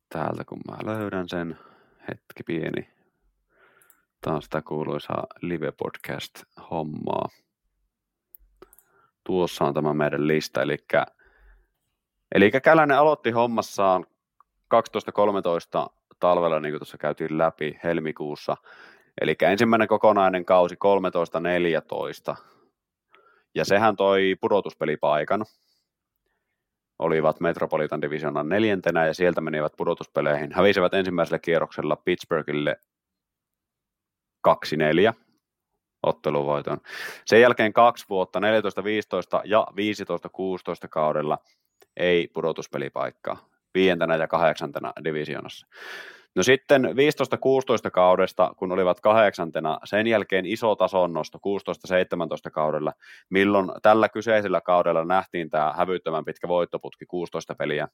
täältä 0.09 0.45
kun 0.45 0.61
mä 0.71 0.93
löydän 0.95 1.29
sen, 1.29 1.59
hetki 2.09 2.43
pieni, 2.47 2.91
taas 4.21 4.45
sitä 4.45 4.63
kuuluisaa 4.63 5.27
live-podcast-hommaa. 5.41 7.29
Tuossa 9.25 9.65
on 9.65 9.75
tämä 9.75 9.95
meidän 9.95 10.29
lista, 10.29 10.63
eli, 10.63 10.77
eli 12.35 12.51
Kälänen 12.51 12.99
aloitti 12.99 13.31
hommassaan 13.31 14.07
12-13 14.75 15.91
talvella, 16.21 16.61
niin 16.61 16.73
kuin 16.73 16.81
tuossa 16.81 16.99
käytiin 16.99 17.39
läpi 17.39 17.79
helmikuussa. 17.85 18.57
Eli 19.21 19.37
ensimmäinen 19.43 19.89
kokonainen 19.89 20.45
kausi 20.45 20.75
13-14, 22.35 22.37
ja 23.55 23.65
sehän 23.65 23.97
toi 23.97 24.37
pudotuspelipaikan. 24.41 25.45
Olivat 26.99 27.41
Metropolitan 27.41 28.03
Divisionan 28.03 28.49
neljäntenä 28.49 29.07
ja 29.07 29.15
sieltä 29.15 29.41
menivät 29.41 29.73
pudotuspeleihin. 29.77 30.53
Hävisivät 30.53 30.95
ensimmäisellä 30.95 31.39
kierroksella 31.39 31.97
Pittsburghille 31.97 32.77
2-4 34.49 35.13
otteluvoiton. 36.03 36.79
Sen 37.25 37.41
jälkeen 37.41 37.73
kaksi 37.73 38.07
vuotta, 38.09 38.39
14-15 38.39 38.43
ja 39.45 39.67
15-16 40.85 40.89
kaudella 40.91 41.39
ei 41.97 42.29
pudotuspelipaikkaa, 42.35 43.49
viientenä 43.75 44.17
ja 44.17 44.29
kahdeksantena 44.29 44.93
divisionassa. 45.05 45.67
No 46.35 46.43
sitten 46.43 46.85
15-16 46.85 47.91
kaudesta, 47.93 48.55
kun 48.57 48.73
olivat 48.73 49.01
kahdeksantena, 49.01 49.79
sen 49.85 50.07
jälkeen 50.07 50.47
iso 50.47 50.77
tason 50.77 51.13
nosto 51.13 51.39
16-17 52.49 52.51
kaudella, 52.53 52.93
milloin 53.31 53.71
tällä 53.83 54.09
kyseisellä 54.09 54.61
kaudella 54.61 55.05
nähtiin 55.05 55.51
tämä 55.51 55.73
hävyttömän 55.77 56.25
pitkä 56.25 56.49
voittoputki 56.49 57.07
16 57.07 57.55
peliä, 57.55 57.89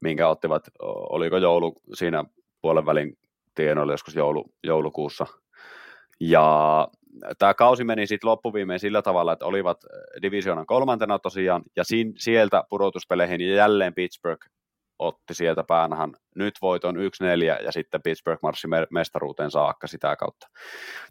minkä 0.00 0.28
ottivat, 0.28 0.68
oliko 1.10 1.36
joulu 1.36 1.74
siinä 1.94 2.24
puolen 2.62 2.86
välin 2.86 3.18
tienoilla 3.54 3.92
joskus 3.92 4.14
joulu, 4.14 4.44
joulukuussa. 4.64 5.26
Ja 6.20 6.88
tämä 7.38 7.54
kausi 7.54 7.84
meni 7.84 8.06
sitten 8.06 8.30
loppuviimeen 8.30 8.80
sillä 8.80 9.02
tavalla, 9.02 9.32
että 9.32 9.46
olivat 9.46 9.78
divisioonan 10.22 10.66
kolmantena 10.66 11.18
tosiaan, 11.18 11.62
ja 11.76 11.84
siin, 11.84 12.12
sieltä 12.18 12.64
pudotuspeleihin 12.70 13.40
ja 13.40 13.54
jälleen 13.54 13.94
Pittsburgh 13.94 14.46
otti 14.98 15.34
sieltä 15.34 15.64
päänahan 15.64 16.16
nyt 16.36 16.54
voiton 16.62 16.96
1-4 16.96 17.64
ja 17.64 17.72
sitten 17.72 18.02
Pittsburgh 18.02 18.42
marssi 18.42 18.68
mestaruuteen 18.90 19.50
saakka 19.50 19.86
sitä 19.86 20.16
kautta. 20.16 20.46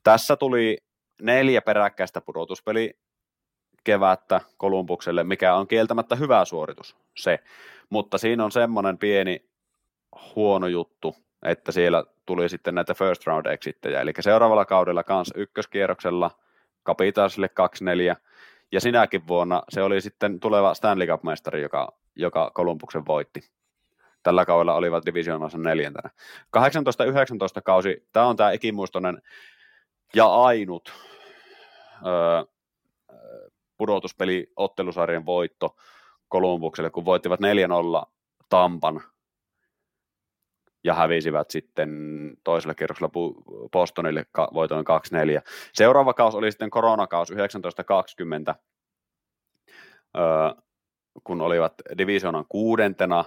Tässä 0.04 0.36
tuli 0.36 0.78
neljä 1.22 1.62
peräkkäistä 1.62 2.22
pudotuspeli 2.22 2.94
kevättä 3.84 4.41
Kolumbukselle, 4.58 5.24
mikä 5.24 5.56
on 5.56 5.68
kieltämättä 5.68 6.16
hyvä 6.16 6.46
suoritus 6.46 6.96
se, 7.18 7.39
mutta 7.89 8.18
siinä 8.18 8.46
on 8.46 8.52
semmoinen 8.52 8.98
pieni 8.98 9.46
huono 10.36 10.68
juttu, 10.68 11.16
että 11.44 11.72
siellä 11.72 12.04
tuli 12.26 12.50
sitten 12.50 12.76
näitä 12.76 12.94
first 12.94 13.28
round 13.28 13.46
exittejä, 13.46 14.02
eli 14.02 14.14
seuraavalla 14.20 14.66
kaudella 14.66 15.04
kanssa 15.04 15.36
ykköskierroksella 15.38 16.32
Capitalsille 16.86 17.50
2-4, 18.16 18.16
ja 18.72 18.82
sinäkin 18.82 19.28
vuonna 19.28 19.64
se 19.70 19.84
oli 19.84 20.02
sitten 20.02 20.39
tuleva 20.39 20.74
Stanley 20.74 21.08
Cup-mestari, 21.08 21.62
joka, 21.62 21.94
joka 22.16 22.52
Kolumbuksen 22.54 23.06
voitti. 23.06 23.50
Tällä 24.24 24.46
kaudella 24.46 24.74
olivat 24.74 25.06
divisioonassa 25.06 25.58
neljäntenä. 25.58 26.10
18-19 26.58 27.62
kausi, 27.64 28.08
tämä 28.14 28.26
on 28.26 28.36
tämä 28.36 28.52
ikimuistoinen 28.52 29.22
ja 30.16 30.26
ainut 30.26 30.94
öö, 32.06 32.44
pudotuspeli 33.78 34.52
ottelusarjan 34.56 35.26
voitto 35.26 35.76
Kolumbukselle, 36.28 36.89
kun 36.89 37.06
voittivat 37.06 37.39
4-0 37.39 37.44
Tampan 38.50 39.02
ja 40.84 40.93
hävisivät 40.93 41.51
sitten 41.51 41.89
toisella 42.43 42.73
kierroksella 42.73 43.11
Bostonille 43.71 44.25
voitoin 44.53 44.86
2-4. 45.39 45.41
Seuraava 45.73 46.13
kaus 46.13 46.36
oli 46.36 46.51
sitten 46.51 46.69
koronakaus 46.69 47.27
1920, 47.27 48.55
öö, 50.17 50.23
kun 51.23 51.41
olivat 51.41 51.73
divisionan 51.97 52.45
kuudentena. 52.49 53.25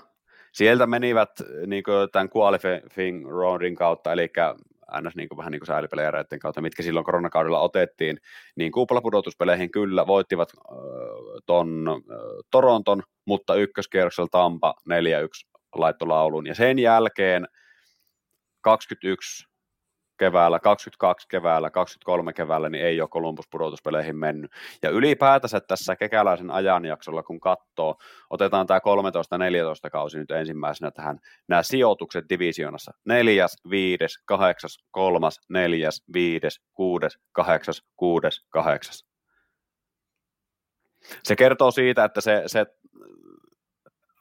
Sieltä 0.53 0.87
menivät 0.87 1.31
niin 1.67 1.85
tämän 2.13 2.29
qualifying 2.37 3.31
roundin 3.31 3.75
kautta, 3.75 4.13
eli 4.13 4.33
ns. 5.01 5.17
Niin 5.17 5.29
kuin, 5.29 5.39
vähän 5.39 5.53
niin 5.53 5.61
kuin 5.61 6.41
kautta, 6.41 6.61
mitkä 6.61 6.83
silloin 6.83 7.05
koronakaudella 7.05 7.61
otettiin, 7.61 8.21
niin 8.57 8.73
kuplapudotuspeleihin 8.73 9.71
kyllä 9.71 10.07
voittivat 10.07 10.49
äh, 10.57 10.77
ton 11.47 11.85
äh, 11.89 12.17
Toronton, 12.51 13.03
mutta 13.25 13.55
ykköskierroksella 13.55 14.29
Tampa 14.31 14.75
4-1 14.91 15.56
laittoi 15.81 16.09
laulun. 16.09 16.47
Ja 16.47 16.55
sen 16.55 16.79
jälkeen 16.79 17.47
21 18.61 19.47
keväällä, 20.19 20.61
22 20.61 21.29
keväällä, 21.29 21.71
23 21.71 22.33
keväällä, 22.33 22.69
niin 22.69 22.85
ei 22.85 23.01
ole 23.01 23.09
Columbus 23.09 23.49
pudotuspeleihin 23.51 24.17
mennyt. 24.17 24.53
Ja 24.83 24.91
ylipäätänsä 24.91 25.61
tässä 25.61 25.97
kekäläisen 25.97 26.51
ajanjaksolla, 26.51 27.23
kun 27.23 27.41
katsoo, 27.41 27.97
otetaan 28.31 28.67
tämä 28.67 28.79
13-14 29.87 29.91
kausi 29.93 30.19
nyt 30.19 30.31
ensimmäisenä 30.31 30.91
tähän, 30.91 31.19
nämä 31.49 31.63
sijoitukset 31.63 32.25
divisionassa, 32.29 32.93
neljäs, 33.05 33.57
viides, 33.71 34.19
kahdeksas, 34.25 34.79
kolmas, 34.91 35.41
neljäs, 35.49 36.03
viides, 36.13 36.61
kuudes, 36.75 37.19
kahdeksas, 37.33 37.83
kuudes, 37.97 38.45
kahdeksas. 38.49 39.07
Se 41.23 41.37
kertoo 41.37 41.71
siitä, 41.71 42.05
että 42.05 42.21
se, 42.21 42.43
se 42.47 42.67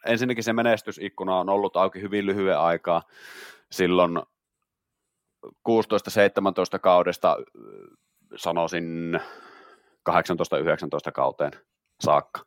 ensinnäkin 0.06 0.44
se 0.44 0.54
menestysikkuna 0.54 1.40
on 1.40 1.50
ollut 1.50 1.78
auki 1.78 2.02
hyvin 2.02 2.26
lyhyen 2.26 2.60
aikaa. 2.60 3.04
Silloin 3.72 4.20
16-17 5.46 5.50
kaudesta 6.82 7.38
sanoisin 8.36 9.20
18-19 10.10 11.12
kauteen 11.14 11.52
saakka. 12.00 12.42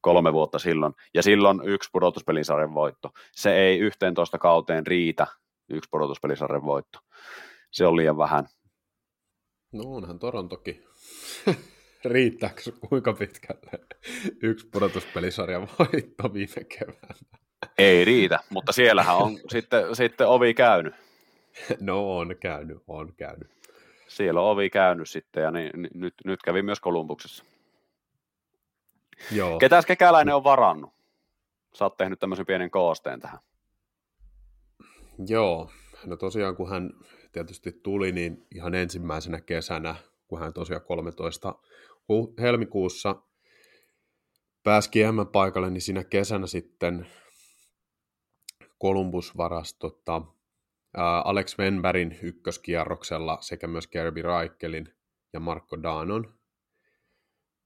Kolme 0.00 0.32
vuotta 0.32 0.58
silloin. 0.58 0.94
Ja 1.14 1.22
silloin 1.22 1.60
yksi 1.64 1.90
pudotuspelisarjan 1.92 2.74
voitto. 2.74 3.10
Se 3.32 3.56
ei 3.56 3.78
11 3.78 4.38
kauteen 4.38 4.86
riitä, 4.86 5.26
yksi 5.68 5.88
pudotuspelisarjan 5.90 6.64
voitto. 6.64 6.98
Se 7.70 7.86
on 7.86 7.96
liian 7.96 8.18
vähän. 8.18 8.46
No 9.72 9.82
onhan 9.86 10.18
Torontokin. 10.18 10.84
riittääkö 12.04 12.62
kuinka 12.88 13.12
pitkälle 13.12 13.70
yksi 14.42 14.66
pudotuspelisarja 14.66 15.60
voitto 15.60 16.32
viime 16.32 16.64
keväänä? 16.78 17.14
Ei 17.78 18.04
riitä, 18.04 18.40
mutta 18.50 18.72
siellähän 18.72 19.16
on 19.16 19.38
sitten, 19.50 19.96
sitten 19.96 20.28
ovi 20.28 20.54
käynyt. 20.54 20.94
No 21.80 22.18
on 22.18 22.36
käynyt, 22.40 22.78
on 22.86 23.14
käynyt. 23.16 23.50
Siellä 24.08 24.40
on 24.40 24.50
ovi 24.50 24.70
käynyt 24.70 25.08
sitten 25.08 25.42
ja 25.42 25.50
niin, 25.50 25.70
niin, 25.82 25.90
nyt, 25.94 26.14
nyt 26.24 26.42
kävi 26.42 26.62
myös 26.62 26.80
Kolumbuksessa. 26.80 27.44
Joo. 29.30 29.58
Ketäs 29.58 29.86
kekäläinen 29.86 30.34
on 30.34 30.44
varannut? 30.44 30.92
Sä 31.74 31.84
oot 31.84 31.96
tehnyt 31.96 32.20
tämmöisen 32.20 32.46
pienen 32.46 32.70
koosteen 32.70 33.20
tähän. 33.20 33.38
Joo, 35.26 35.70
no 36.06 36.16
tosiaan 36.16 36.56
kun 36.56 36.70
hän 36.70 36.90
tietysti 37.32 37.72
tuli, 37.82 38.12
niin 38.12 38.46
ihan 38.54 38.74
ensimmäisenä 38.74 39.40
kesänä, 39.40 39.94
kun 40.28 40.40
hän 40.40 40.52
tosiaan 40.52 40.82
13 40.82 41.54
helmikuussa 42.40 43.22
pääsi 44.62 44.90
kiemän 44.90 45.26
paikalle, 45.26 45.70
niin 45.70 45.80
siinä 45.80 46.04
kesänä 46.04 46.46
sitten 46.46 47.06
Columbus 48.82 49.36
varasi 49.36 49.76
tota, 49.78 50.22
Alex 51.24 51.58
Venbergin 51.58 52.18
ykköskierroksella 52.22 53.38
sekä 53.40 53.66
myös 53.66 53.86
Kirby 53.86 54.22
Raikelin 54.22 54.88
ja 55.32 55.40
Marko 55.40 55.82
Danon. 55.82 56.34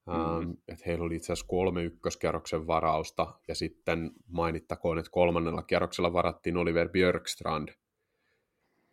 Mm-hmm. 0.06 0.56
että 0.68 0.84
heillä 0.86 1.04
oli 1.04 1.16
itse 1.16 1.32
asiassa 1.32 1.48
kolme 1.48 1.84
ykköskierroksen 1.84 2.66
varausta, 2.66 3.34
ja 3.48 3.54
sitten 3.54 4.10
mainittakoon, 4.26 4.98
että 4.98 5.10
kolmannella 5.10 5.62
kierroksella 5.62 6.12
varattiin 6.12 6.56
Oliver 6.56 6.88
Björkstrand 6.88 7.68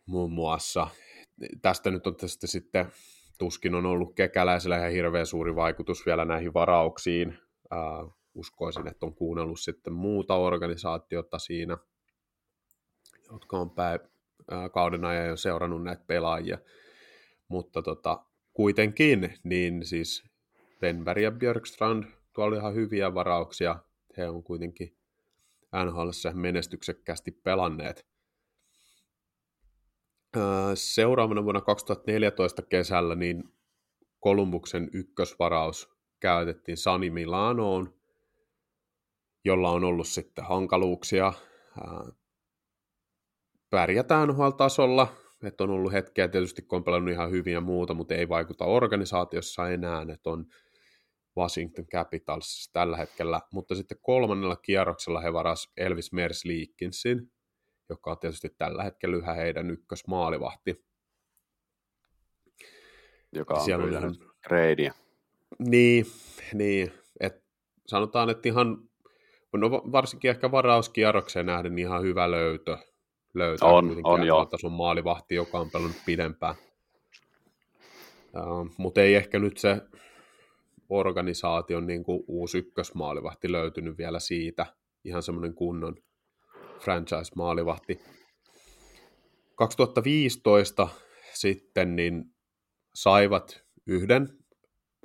muun 0.06 0.32
muassa. 0.32 0.88
Tästä 1.62 1.90
nyt 1.90 2.06
on 2.06 2.16
tietysti 2.16 2.46
sitten 2.46 2.92
tuskin 3.38 3.74
on 3.74 3.86
ollut 3.86 4.14
kekäläisellä 4.14 4.78
ihan 4.78 4.90
hirveän 4.90 5.26
suuri 5.26 5.54
vaikutus 5.54 6.06
vielä 6.06 6.24
näihin 6.24 6.54
varauksiin. 6.54 7.38
Uskoisin, 8.34 8.88
että 8.88 9.06
on 9.06 9.14
kuunnellut 9.14 9.60
sitten 9.60 9.92
muuta 9.92 10.34
organisaatiota 10.34 11.38
siinä, 11.38 11.78
jotka 13.32 13.58
on 13.58 13.70
pää, 13.70 13.98
kauden 14.72 15.04
ajan 15.04 15.26
jo 15.26 15.36
seurannut 15.36 15.82
näitä 15.82 16.04
pelaajia. 16.06 16.58
Mutta 17.48 17.82
tota, 17.82 18.24
kuitenkin, 18.52 19.34
niin 19.44 19.86
siis 19.86 20.24
Venberg 20.82 21.22
ja 21.22 21.30
Björkstrand, 21.30 22.04
tuolla 22.32 22.48
oli 22.48 22.56
ihan 22.56 22.74
hyviä 22.74 23.14
varauksia. 23.14 23.76
He 24.16 24.28
on 24.28 24.42
kuitenkin 24.42 24.96
NHL 25.84 26.08
menestyksekkäästi 26.32 27.30
pelanneet. 27.30 28.06
Seuraavana 30.74 31.44
vuonna 31.44 31.60
2014 31.60 32.62
kesällä 32.62 33.14
niin 33.14 33.44
Kolumbuksen 34.20 34.90
ykkösvaraus 34.92 35.96
käytettiin 36.20 36.76
Sani 36.76 37.10
Milanoon, 37.10 37.94
jolla 39.44 39.70
on 39.70 39.84
ollut 39.84 40.08
sitten 40.08 40.44
hankaluuksia. 40.44 41.32
Pärjätään 43.70 44.28
tasolla 44.56 45.08
että 45.42 45.64
on 45.64 45.70
ollut 45.70 45.92
hetkeä 45.92 46.28
tietysti, 46.28 46.62
kun 46.62 46.82
on 46.86 47.08
ihan 47.08 47.30
hyvin 47.30 47.52
ja 47.52 47.60
muuta, 47.60 47.94
mutta 47.94 48.14
ei 48.14 48.28
vaikuta 48.28 48.64
organisaatiossa 48.64 49.68
enää, 49.68 50.06
että 50.14 50.30
on 50.30 50.46
Washington 51.36 51.86
Capitals 51.86 52.70
tällä 52.72 52.96
hetkellä, 52.96 53.40
mutta 53.52 53.74
sitten 53.74 53.98
kolmannella 54.00 54.56
kierroksella 54.56 55.20
he 55.20 55.32
varas 55.32 55.72
Elvis 55.76 56.12
Mers 56.12 56.44
Leakinsin, 56.44 57.32
joka 57.88 58.10
on 58.10 58.18
tietysti 58.18 58.54
tällä 58.58 58.82
hetkellä 58.82 59.16
yhä 59.16 59.32
heidän 59.32 59.70
ykkösmaalivahti. 59.70 60.84
Joka 63.32 63.54
on 63.54 63.64
Siellä 63.64 63.84
kyllä 63.84 64.12
reidiä. 64.46 64.94
Niin, 65.58 66.06
niin. 66.52 66.92
Et 67.20 67.44
sanotaan, 67.86 68.30
että 68.30 68.48
ihan, 68.48 68.78
no 69.52 69.70
varsinkin 69.70 70.30
ehkä 70.30 70.50
varauskierrokseen 70.50 71.46
nähden 71.46 71.74
niin 71.74 71.86
ihan 71.86 72.02
hyvä 72.02 72.30
löytö. 72.30 72.78
Löytää 73.34 73.68
on, 73.68 74.00
on 74.04 74.26
joo. 74.26 74.44
tason 74.44 74.72
maalivahti, 74.72 75.34
joka 75.34 75.58
on 75.58 75.70
pelannut 75.70 76.02
pidempään. 76.06 76.54
Uh, 78.36 78.70
mutta 78.76 79.00
ei 79.00 79.14
ehkä 79.14 79.38
nyt 79.38 79.58
se 79.58 79.80
organisaation 80.88 81.86
niin 81.86 82.04
kuin 82.04 82.24
uusi 82.28 82.58
ykkösmaalivahti 82.58 83.52
löytynyt 83.52 83.98
vielä 83.98 84.20
siitä. 84.20 84.66
Ihan 85.04 85.22
semmoinen 85.22 85.54
kunnon 85.54 85.96
franchise-maalivahti. 86.80 88.00
2015 89.54 90.88
sitten 91.34 91.96
niin 91.96 92.34
saivat 92.94 93.64
yhden 93.86 94.38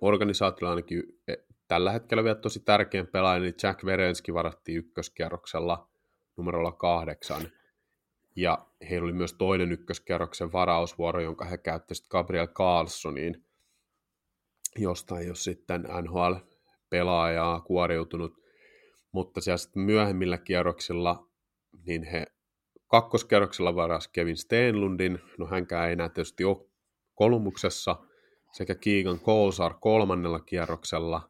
organisaatiolla 0.02 0.70
ainakin 0.70 1.04
e, 1.28 1.34
tällä 1.68 1.92
hetkellä 1.92 2.24
vielä 2.24 2.36
tosi 2.36 2.60
tärkeän 2.60 3.08
pelaajan, 3.08 3.42
niin 3.42 3.54
Jack 3.64 3.86
Verenski 3.86 4.34
varattiin 4.34 4.78
ykköskierroksella 4.78 5.90
numerolla 6.38 6.72
kahdeksan. 6.72 7.42
Ja 8.36 8.66
heillä 8.90 9.06
oli 9.06 9.14
myös 9.14 9.34
toinen 9.34 9.72
ykköskierroksen 9.72 10.52
varausvuoro, 10.52 11.20
jonka 11.20 11.46
he 11.46 11.58
käyttivät 11.58 12.08
Gabriel 12.10 12.48
Carlsoniin, 12.48 13.46
josta 14.78 15.20
ei 15.20 15.28
ole 15.28 15.36
sitten 15.36 15.82
NHL-pelaajaa 16.02 17.62
kuoriutunut. 17.62 18.42
Mutta 19.12 19.42
siellä 19.42 19.58
sitten 19.58 19.82
myöhemmillä 19.82 20.38
kierroksilla 20.38 21.31
niin 21.86 22.04
he 22.04 22.26
kakkoskierroksella 22.88 23.76
varas 23.76 24.08
Kevin 24.08 24.38
Stenlundin, 24.38 25.20
no 25.38 25.46
hänkään 25.46 25.88
ei 25.88 25.94
enää 25.94 26.10
tietysti 26.10 26.44
ole 26.44 26.68
kolmuksessa, 27.16 27.96
sekä 28.52 28.76
Keegan 28.76 29.20
Kolsar 29.20 29.74
kolmannella 29.82 30.40
kierroksella. 30.40 31.30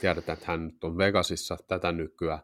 Tiedetään, 0.00 0.38
että 0.38 0.52
hän 0.52 0.66
nyt 0.66 0.84
on 0.84 0.98
Vegasissa 0.98 1.56
tätä 1.68 1.92
nykyään. 1.92 2.40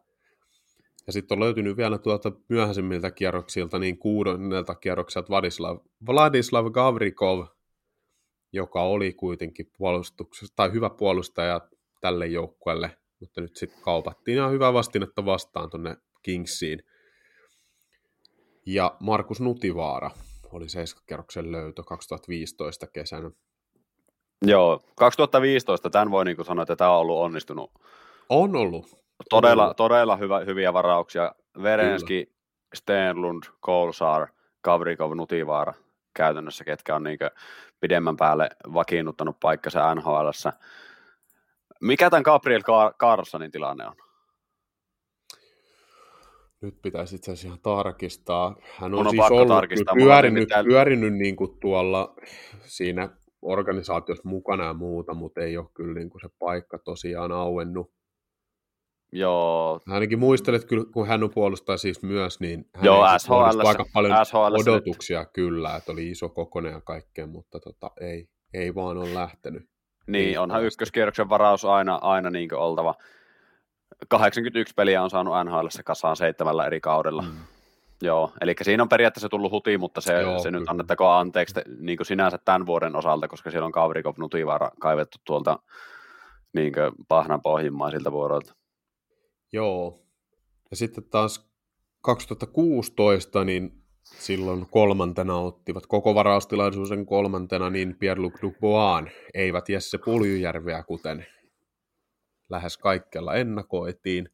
Ja 1.06 1.12
sitten 1.12 1.36
on 1.36 1.40
löytynyt 1.40 1.76
vielä 1.76 1.98
tuolta 1.98 2.32
myöhäisemmiltä 2.48 3.10
kierroksilta, 3.10 3.78
niin 3.78 3.98
kuudennelta 3.98 4.74
kierrokselta 4.74 5.28
Vladislav, 5.28 5.78
Vladislav 6.06 6.70
Gavrikov, 6.70 7.46
joka 8.52 8.82
oli 8.82 9.12
kuitenkin 9.12 9.70
puolustuksessa, 9.78 10.54
tai 10.56 10.72
hyvä 10.72 10.90
puolustaja 10.90 11.60
tälle 12.00 12.26
joukkueelle, 12.26 12.96
mutta 13.20 13.40
nyt 13.40 13.56
sitten 13.56 13.82
kaupattiin 13.82 14.36
ihan 14.36 14.52
hyvä 14.52 14.72
vastinetta 14.72 15.24
vastaan 15.24 15.70
tuonne 15.70 15.96
Kingsiin. 16.22 16.82
Ja 18.66 18.96
Markus 19.00 19.40
Nutivaara 19.40 20.10
oli 20.52 20.68
seiskakerroksen 20.68 21.52
löytö 21.52 21.82
2015 21.82 22.86
kesänä. 22.86 23.30
Joo, 24.42 24.80
2015 24.96 25.90
tämän 25.90 26.10
voi 26.10 26.24
niin 26.24 26.44
sanoa, 26.44 26.62
että 26.62 26.76
tämä 26.76 26.90
on 26.90 27.00
ollut 27.00 27.18
onnistunut. 27.18 27.70
On 28.28 28.56
ollut. 28.56 29.00
Todella, 29.30 29.74
todella 29.74 30.16
hyvä, 30.16 30.40
hyviä 30.40 30.72
varauksia. 30.72 31.32
Verenski, 31.62 32.26
Kyllä. 32.26 32.36
Stenlund, 32.74 33.42
Kolsar, 33.60 34.28
Kavrikov, 34.60 35.16
Nutivaara 35.16 35.74
käytännössä, 36.14 36.64
ketkä 36.64 36.96
on 36.96 37.02
niin 37.02 37.18
pidemmän 37.80 38.16
päälle 38.16 38.50
vakiinnuttanut 38.74 39.40
paikkansa 39.40 39.94
nhl 39.94 40.30
Mikä 41.80 42.10
tämän 42.10 42.22
Gabriel 42.22 42.62
Carlsonin 42.98 43.50
tilanne 43.50 43.86
on? 43.86 43.94
Nyt 46.62 46.82
pitäisi 46.82 47.16
itse 47.16 47.32
asiassa 47.32 47.48
ihan 47.48 47.60
tarkistaa. 47.60 48.56
Hän 48.78 48.94
on, 48.94 49.06
on 49.06 49.10
siis 49.10 49.30
ollut 49.30 49.64
pyörinyt, 49.98 50.48
pyörinyt 50.64 51.14
niin 51.14 51.36
kuin 51.36 51.58
tuolla 51.60 52.14
siinä 52.64 53.08
organisaatiossa 53.42 54.28
mukana 54.28 54.64
ja 54.64 54.74
muuta, 54.74 55.14
mutta 55.14 55.40
ei 55.40 55.56
ole 55.56 55.66
kyllä 55.74 55.94
niin 55.94 56.10
kuin 56.10 56.20
se 56.20 56.28
paikka 56.38 56.78
tosiaan 56.78 57.32
auennut. 57.32 57.92
Joo. 59.12 59.80
Ainakin 59.88 60.18
muistelet 60.18 60.64
kyllä, 60.64 60.84
kun 60.92 61.06
hän 61.06 61.22
on 61.22 61.30
puolustaa 61.30 61.76
siis 61.76 62.02
myös, 62.02 62.40
niin 62.40 62.64
hän 62.74 62.84
Joo, 62.84 63.18
SHL, 63.18 63.66
aika 63.66 63.84
paljon 63.92 64.26
SHL, 64.26 64.70
odotuksia 64.70 65.24
kyllä, 65.24 65.76
että 65.76 65.92
oli 65.92 66.10
iso 66.10 66.28
kokonen 66.28 66.72
ja 66.72 66.80
kaikkea, 66.80 67.26
mutta 67.26 67.60
tota, 67.60 67.90
ei, 68.00 68.28
ei 68.54 68.74
vaan 68.74 68.96
ole 68.96 69.14
lähtenyt. 69.14 69.70
Niin, 70.06 70.40
onhan 70.40 70.64
ykköskierroksen 70.64 71.28
varaus 71.28 71.64
aina, 71.64 71.98
aina 72.02 72.30
niin 72.30 72.54
oltava. 72.54 72.94
81 74.08 74.74
peliä 74.74 75.02
on 75.02 75.10
saanut 75.10 75.34
NHL 75.44 75.66
kasaan 75.84 76.16
seitsemällä 76.16 76.66
eri 76.66 76.80
kaudella. 76.80 77.22
Mm. 77.22 77.38
Joo, 78.02 78.32
eli 78.40 78.54
siinä 78.62 78.82
on 78.82 78.88
periaatteessa 78.88 79.28
tullut 79.28 79.52
huti, 79.52 79.78
mutta 79.78 80.00
se, 80.00 80.20
Joo, 80.20 80.38
se 80.38 80.50
nyt 80.50 80.68
annettakoon 80.68 81.20
anteeksi 81.20 81.54
niin 81.78 81.96
kuin 81.96 82.06
sinänsä 82.06 82.38
tämän 82.44 82.66
vuoden 82.66 82.96
osalta, 82.96 83.28
koska 83.28 83.50
siellä 83.50 83.66
on 83.66 83.72
Kavrikov 83.72 84.14
Nutivaara 84.18 84.70
kaivettu 84.80 85.18
tuolta 85.24 85.58
niin 86.52 86.72
pahnan 87.08 87.42
pohjimmaisilta 87.42 88.12
vuoroilta. 88.12 88.54
Joo. 89.52 89.98
Ja 90.70 90.76
sitten 90.76 91.04
taas 91.04 91.50
2016, 92.00 93.44
niin 93.44 93.82
silloin 94.02 94.66
kolmantena 94.70 95.36
ottivat 95.36 95.86
koko 95.86 96.14
varaustilaisuuden 96.14 97.06
kolmantena, 97.06 97.70
niin 97.70 97.96
Pierre-Luc 97.98 98.42
Dubois 98.42 99.12
eivät 99.34 99.68
Jesse 99.68 99.98
Puljujärveä, 99.98 100.82
kuten 100.82 101.26
lähes 102.50 102.78
kaikkella 102.78 103.34
ennakoitiin. 103.34 104.28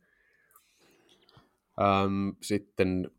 Ähm, 1.80 2.28
sitten 2.42 3.10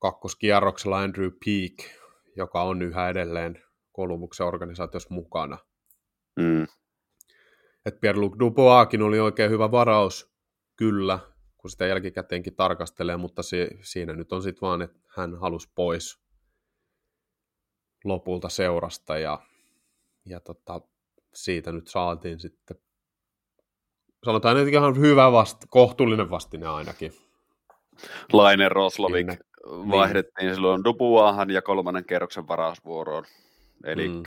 kakkoskierroksella 0.00 1.00
Andrew 1.00 1.30
Peak, 1.44 1.90
joka 2.36 2.62
on 2.62 2.82
yhä 2.82 3.08
edelleen 3.08 3.62
Kolumbuksen 3.92 4.46
organisaatiossa 4.46 5.14
mukana. 5.14 5.58
Mm. 6.36 6.62
että 7.86 8.00
Pierre-Luc 8.00 8.38
Duboiskin 8.38 9.02
oli 9.02 9.20
oikein 9.20 9.50
hyvä 9.50 9.70
varaus, 9.70 10.34
kyllä, 10.76 11.18
kun 11.56 11.70
sitä 11.70 11.86
jälkikäteenkin 11.86 12.56
tarkastelee, 12.56 13.16
mutta 13.16 13.42
se, 13.42 13.68
siinä 13.82 14.12
nyt 14.12 14.32
on 14.32 14.42
sitten 14.42 14.60
vaan, 14.60 14.82
että 14.82 14.98
hän 15.16 15.40
halusi 15.40 15.68
pois 15.74 16.24
lopulta 18.04 18.48
seurasta 18.48 19.18
ja, 19.18 19.38
ja 20.26 20.40
tota, 20.40 20.80
siitä 21.34 21.72
nyt 21.72 21.88
saatiin 21.88 22.40
sitten 22.40 22.76
sanotaan 24.24 24.56
että 24.56 24.70
ihan 24.70 25.00
hyvä 25.00 25.32
vast, 25.32 25.58
kohtuullinen 25.68 26.30
vastine 26.30 26.66
ainakin. 26.66 27.12
Laine 28.32 28.68
Roslovik 28.68 29.26
niin. 29.26 29.38
vaihdettiin 29.66 30.46
niin. 30.46 30.54
silloin 30.54 30.84
Dubuahan 30.84 31.50
ja 31.50 31.62
kolmannen 31.62 32.04
kerroksen 32.04 32.48
varausvuoroon. 32.48 33.24
Eli 33.84 34.08
mm. 34.08 34.22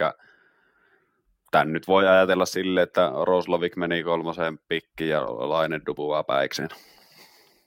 tämän 1.51 1.73
nyt 1.73 1.87
voi 1.87 2.07
ajatella 2.07 2.45
sille, 2.45 2.81
että 2.81 3.11
Roslovik 3.23 3.75
meni 3.75 4.03
kolmoseen 4.03 4.59
pikki 4.67 5.07
ja 5.07 5.21
Laine 5.25 5.81
Dubua 5.85 6.23
päikseen. 6.23 6.69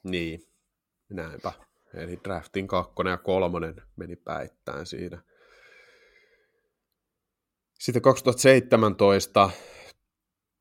Niin, 0.03 0.41
näinpä. 1.11 1.53
Eli 1.95 2.21
draftin 2.25 2.67
kakkonen 2.67 3.11
ja 3.11 3.17
kolmonen 3.17 3.83
meni 3.97 4.17
päittäin 4.17 4.87
siinä. 4.87 5.23
Sitten 7.79 8.03
2017 8.03 9.51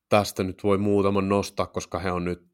tästä 0.09 0.43
nyt 0.43 0.63
voi 0.63 0.77
muutaman 0.77 1.29
nostaa, 1.29 1.65
koska 1.65 1.99
he 1.99 2.11
on 2.11 2.25
nyt 2.25 2.49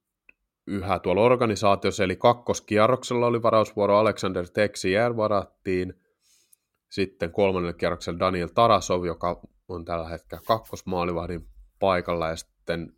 yhä 0.68 1.00
tuolla 1.00 1.22
organisaatiossa, 1.22 2.04
eli 2.04 2.16
kakkoskierroksella 2.16 3.28
oli 3.28 3.42
varausvuoro 3.42 3.98
Alexander 3.98 4.50
Texier 4.50 5.18
varattiin, 5.18 5.94
sitten 6.92 7.32
kolmannella 7.32 7.74
kierroksella 7.74 8.20
Daniel 8.20 8.48
Tarasov, 8.48 9.06
joka 9.06 9.42
on 9.68 9.86
tällä 9.86 10.10
hetkellä 10.10 10.42
kakkosmaalivahdin 10.48 11.48
paikalla, 11.80 12.30
ja 12.30 12.36
sitten 12.36 12.94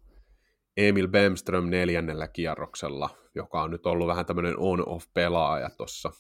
Emil 0.78 1.08
Bemström 1.08 1.70
neljännellä 1.70 2.28
kierroksella, 2.28 3.10
joka 3.36 3.62
on 3.62 3.72
nyt 3.72 3.86
ollut 3.86 4.08
vähän 4.08 4.26
tämmöinen 4.26 4.58
on-off-pelaaja 4.58 5.70
tuossa 5.78 6.12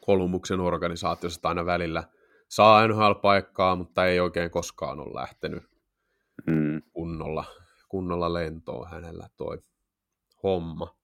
Kolumbuksen 0.00 0.60
organisaatiossa 0.60 1.48
aina 1.48 1.66
välillä. 1.66 2.04
Saa 2.48 2.88
NHL-paikkaa, 2.88 3.76
mutta 3.76 4.06
ei 4.06 4.20
oikein 4.20 4.50
koskaan 4.50 5.00
ole 5.00 5.20
lähtenyt. 5.20 5.71
Kunnolla, 7.02 7.44
kunnolla 7.88 8.32
lentoon 8.32 8.90
hänellä 8.90 9.28
toi 9.36 9.58
homma. 10.42 10.96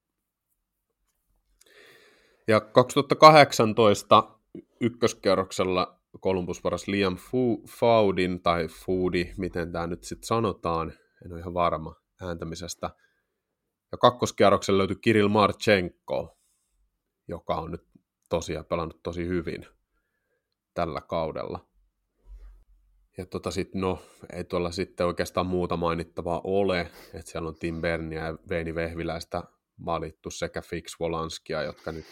Ja 2.48 2.60
2018 2.60 4.38
ykköskerroksella 4.80 6.00
Columbus 6.20 6.64
varas 6.64 6.88
Liam 6.88 7.16
Foudin, 7.78 8.42
tai 8.42 8.68
Foodi, 8.68 9.34
miten 9.36 9.72
tämä 9.72 9.86
nyt 9.86 10.04
sitten 10.04 10.26
sanotaan, 10.26 10.92
en 11.24 11.32
ole 11.32 11.40
ihan 11.40 11.54
varma 11.54 11.94
ääntämisestä. 12.20 12.90
Ja 13.92 13.98
kakkoskierroksella 13.98 14.78
löytyi 14.78 14.96
Kirill 14.96 15.28
Marchenko, 15.28 16.38
joka 17.28 17.54
on 17.54 17.70
nyt 17.70 17.86
tosiaan 18.28 18.66
pelannut 18.66 19.02
tosi 19.02 19.26
hyvin 19.26 19.66
tällä 20.74 21.00
kaudella. 21.00 21.68
Ja 23.18 23.26
tota 23.26 23.50
sit, 23.50 23.74
no, 23.74 23.98
ei 24.32 24.44
tuolla 24.44 24.70
sitten 24.70 25.06
oikeastaan 25.06 25.46
muuta 25.46 25.76
mainittavaa 25.76 26.40
ole, 26.44 26.80
että 27.14 27.30
siellä 27.30 27.48
on 27.48 27.54
Tim 27.54 27.80
Bernia 27.80 28.26
ja 28.26 28.36
Veini 28.48 28.74
Vehviläistä 28.74 29.42
valittu 29.84 30.30
sekä 30.30 30.62
Fix 30.62 31.00
Volanskia, 31.00 31.62
jotka 31.62 31.92
nyt 31.92 32.04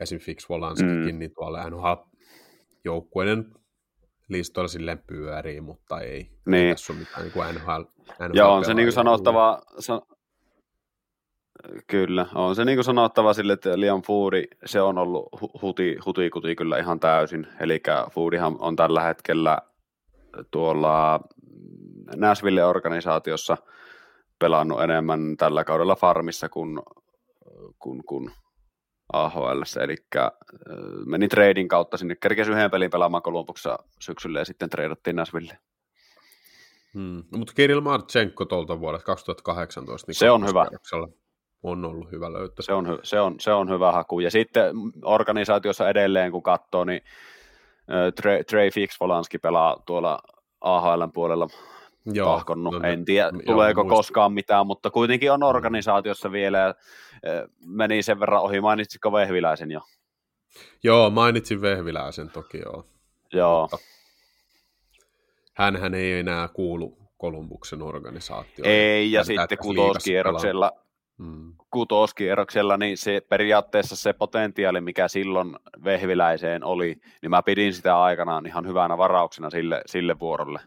esim. 0.00 0.18
Fix 0.18 0.48
Volanskikin, 0.48 1.14
mm. 1.14 1.18
niin 1.18 1.34
tuolla 1.34 1.70
NHL-joukkueiden 1.70 3.54
listoilla 4.28 4.68
silleen 4.68 5.02
pyörii, 5.06 5.60
mutta 5.60 6.00
ei, 6.00 6.30
niin. 6.46 6.66
ei 6.66 6.74
tässä 6.74 6.92
ole 6.92 7.00
mitään 7.00 7.22
niin 7.22 7.32
kuin 7.32 7.54
NHL, 7.54 7.82
NHL 8.20 8.36
Joo, 8.36 8.54
on 8.54 8.64
se 8.64 8.74
niin 8.74 8.86
kuin 8.86 8.92
sanottava, 8.92 9.62
san... 9.78 10.02
Kyllä, 11.86 12.26
on 12.34 12.56
se 12.56 12.64
niin 12.64 12.76
kuin 12.76 12.84
sanottava 12.84 13.34
sille, 13.34 13.52
että 13.52 13.80
Liam 13.80 14.02
Foodi, 14.02 14.44
se 14.64 14.80
on 14.80 14.98
ollut 14.98 15.28
huti, 15.62 15.96
hutikuti 16.06 16.56
kyllä 16.56 16.78
ihan 16.78 17.00
täysin, 17.00 17.46
eli 17.60 17.82
Foodihan 18.10 18.56
on 18.58 18.76
tällä 18.76 19.02
hetkellä 19.02 19.58
tuolla 20.50 21.20
Nashville-organisaatiossa 22.16 23.56
pelannut 24.38 24.82
enemmän 24.82 25.36
tällä 25.36 25.64
kaudella 25.64 25.96
farmissa 25.96 26.48
kuin, 26.48 26.80
kuin, 27.78 28.04
kuin 28.04 28.30
AHL, 29.12 29.62
eli 29.82 29.96
meni 31.06 31.28
trading 31.28 31.68
kautta 31.68 31.96
sinne, 31.96 32.16
kerkesi 32.16 32.50
yhden 32.50 32.70
pelin 32.70 32.90
pelaamaan 32.90 33.22
Kolumbuksessa 33.22 33.78
syksyllä 34.00 34.38
ja 34.38 34.44
sitten 34.44 34.70
treidattiin 34.70 35.16
Nashville. 35.16 35.58
Hmm. 36.94 37.24
No, 37.32 37.38
mutta 37.38 37.52
Kirill 37.54 37.80
Marchenko 37.80 38.44
tuolta 38.44 38.80
vuodelta 38.80 39.04
2018, 39.04 40.06
niin 40.06 40.14
se 40.14 40.30
on 40.30 40.48
hyvä. 40.48 40.66
On 41.62 41.84
ollut 41.84 42.12
hyvä 42.12 42.32
löytö. 42.32 42.62
Se 42.62 42.72
on, 42.72 42.98
se, 43.02 43.20
on, 43.20 43.40
se 43.40 43.52
on 43.52 43.70
hyvä 43.70 43.92
haku. 43.92 44.20
Ja 44.20 44.30
sitten 44.30 44.74
organisaatiossa 45.04 45.88
edelleen, 45.88 46.32
kun 46.32 46.42
katsoo, 46.42 46.84
niin 46.84 47.02
Trey, 48.14 48.44
Trey 48.44 48.70
Fix 48.70 49.00
Volanski 49.00 49.38
pelaa 49.38 49.82
tuolla 49.86 50.18
AHL 50.60 51.02
puolella 51.14 51.48
Joo, 52.06 52.32
tahkonnut. 52.32 52.74
No, 52.82 52.88
en 52.88 53.04
tiedä, 53.04 53.30
tuleeko 53.46 53.84
muistin. 53.84 53.96
koskaan 53.96 54.32
mitään, 54.32 54.66
mutta 54.66 54.90
kuitenkin 54.90 55.32
on 55.32 55.40
mm. 55.40 55.46
organisaatiossa 55.46 56.32
vielä 56.32 56.58
ja 56.58 56.74
meni 57.66 58.02
sen 58.02 58.20
verran 58.20 58.42
ohi. 58.42 58.60
Mainitsitko 58.60 59.12
Vehviläisen 59.12 59.70
jo? 59.70 59.80
Joo, 60.82 61.10
mainitsin 61.10 61.62
Vehviläisen 61.62 62.30
toki 62.30 62.58
joo. 62.58 62.86
Joo. 63.32 63.68
hänhän 65.54 65.94
ei 65.94 66.12
enää 66.12 66.48
kuulu 66.48 66.98
Kolumbuksen 67.16 67.82
organisaatioon. 67.82 68.70
Ei, 68.70 69.12
ja 69.12 69.24
sitten 69.24 69.58
kutoskierroksella, 69.58 70.72
mm. 71.20 71.52
kutoskierroksella, 71.70 72.76
niin 72.76 72.98
se 72.98 73.22
periaatteessa 73.28 73.96
se 73.96 74.12
potentiaali, 74.12 74.80
mikä 74.80 75.08
silloin 75.08 75.56
Vehviläiseen 75.84 76.64
oli, 76.64 76.96
niin 77.22 77.30
mä 77.30 77.42
pidin 77.42 77.74
sitä 77.74 78.02
aikanaan 78.02 78.46
ihan 78.46 78.66
hyvänä 78.66 78.98
varauksena 78.98 79.50
sille, 79.50 79.82
sille 79.86 80.20
vuorolle. 80.20 80.60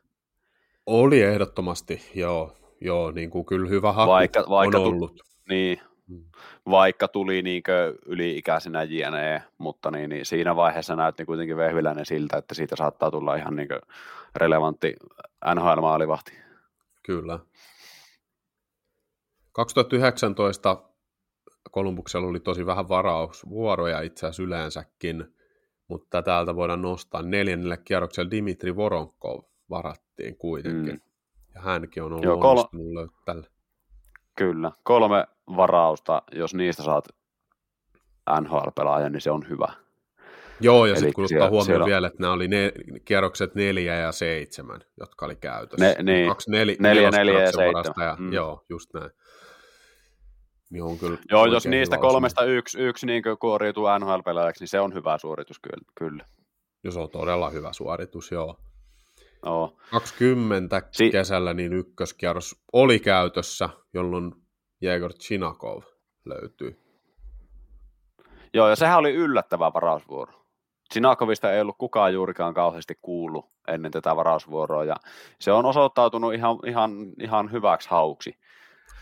Oli 0.86 1.22
ehdottomasti, 1.22 2.02
joo. 2.16 2.58
Joo, 2.82 3.12
niin 3.12 3.30
kuin 3.30 3.46
kyllä 3.46 3.70
hyvä 3.70 3.92
haku 3.92 4.12
vaikka, 4.12 4.46
vaikka 4.50 4.78
on 4.78 4.86
ollut. 4.86 5.16
Tu- 5.16 5.24
niin, 5.50 5.80
mm. 6.08 6.24
vaikka 6.70 7.08
tuli 7.08 7.42
niinkö 7.42 7.96
yli-ikäisenä 8.06 8.84
JNE, 8.84 9.44
mutta 9.58 9.92
niin, 9.92 10.10
niin 10.10 10.26
siinä 10.26 10.56
vaiheessa 10.56 10.96
näytti 10.96 11.26
kuitenkin 11.26 11.58
Vehviläinen 11.58 12.06
siltä, 12.06 12.38
että 12.38 12.56
siitä 12.56 12.76
saattaa 12.76 13.12
tulla 13.12 13.36
ihan 13.36 13.56
niinkö 13.56 13.82
relevantti 14.36 14.96
NHL-maalivahti. 15.56 16.34
Kyllä. 17.04 17.40
2019 19.54 20.84
Kolumbuksella 21.72 22.28
oli 22.28 22.40
tosi 22.40 22.66
vähän 22.66 22.90
varausvuoroja 22.90 24.02
itse 24.02 24.26
asiassa 24.26 24.44
yleensäkin, 24.44 25.36
mutta 25.88 26.22
täältä 26.22 26.56
voidaan 26.56 26.82
nostaa 26.82 27.22
neljännelle 27.22 27.78
kierrokselle 27.78 28.32
Dimitri 28.32 28.76
Voronkov 28.76 29.44
varattiin 29.70 30.38
kuitenkin. 30.38 30.94
Mm. 30.94 31.02
Ja 31.56 31.62
hänkin 31.62 32.04
on 32.04 32.14
ollut 32.14 32.26
Joo, 32.26 32.38
kol- 32.38 32.58
onnistunut 32.58 33.12
tällä. 33.26 33.48
Kyllä, 34.38 34.72
kolme 34.84 35.28
varausta, 35.58 36.22
jos 36.32 36.54
niistä 36.54 36.84
saat 36.84 37.08
NHL-pelaajan, 38.42 39.12
niin 39.12 39.22
se 39.22 39.32
on 39.32 39.50
hyvä. 39.50 39.74
Joo, 40.60 40.86
ja 40.86 40.96
sitten 40.96 41.14
kun 41.14 41.24
ottaa 41.24 41.50
huomioon 41.50 41.66
siellä... 41.66 41.86
vielä, 41.86 42.08
että 42.08 42.22
nämä 42.22 42.34
oli 42.34 42.48
ne, 42.48 42.72
kierrokset 43.06 43.56
neljä 43.56 43.96
ja 43.96 44.12
seitsemän, 44.12 44.82
jotka 45.00 45.26
oli 45.26 45.36
käytössä. 45.36 45.86
Ne, 45.86 45.96
niin. 46.04 46.30
Kaksi 46.30 46.52
neli, 46.52 46.78
neljä, 46.80 47.12
neljä 47.12 47.44
ja 47.44 47.52
seitsemän. 47.52 48.08
Ja, 48.08 48.16
mm. 48.20 48.34
Joo, 48.34 48.66
just 48.70 48.94
näin. 48.94 49.12
Niin 50.74 50.84
on 50.84 50.98
kyllä 50.98 51.18
joo, 51.30 51.46
jos 51.46 51.66
niistä 51.66 51.98
kolmesta 51.98 52.44
yksi, 52.44 52.82
yksi 52.82 53.06
niin 53.06 53.24
kuoriutuu 53.40 53.86
NHL-pelaajaksi, 54.00 54.60
niin 54.60 54.68
se 54.68 54.80
on 54.80 54.94
hyvä 54.94 55.18
suoritus 55.18 55.60
kyllä. 55.60 55.86
kyllä. 55.96 56.26
Jos 56.84 56.98
on 56.98 57.10
todella 57.10 57.50
hyvä 57.50 57.74
suoritus, 57.74 58.32
joo. 58.32 58.58
No. 59.46 59.76
20 59.92 60.82
si- 60.92 61.12
kesällä 61.12 61.54
niin 61.54 61.74
ykköskierros 61.74 62.64
oli 62.74 63.00
käytössä, 63.00 63.70
jolloin 63.94 64.32
Jegor 64.82 65.14
Chinakov 65.14 65.82
löytyi. 66.26 66.80
Joo, 68.54 68.70
ja 68.70 68.76
sehän 68.76 69.00
oli 69.00 69.14
yllättävä 69.14 69.74
varausvuoro. 69.74 70.34
Chinakovista 70.94 71.52
ei 71.52 71.62
ollut 71.62 71.78
kukaan 71.78 72.14
juurikaan 72.14 72.54
kauheasti 72.54 72.96
kuullut 73.02 73.46
ennen 73.68 73.92
tätä 73.92 74.16
varausvuoroa, 74.16 74.84
ja 74.84 74.96
se 75.40 75.52
on 75.52 75.66
osoittautunut 75.66 76.34
ihan, 76.34 76.58
ihan, 76.68 76.92
ihan 77.20 77.52
hyväksi 77.52 77.90
hauksi. 77.90 78.38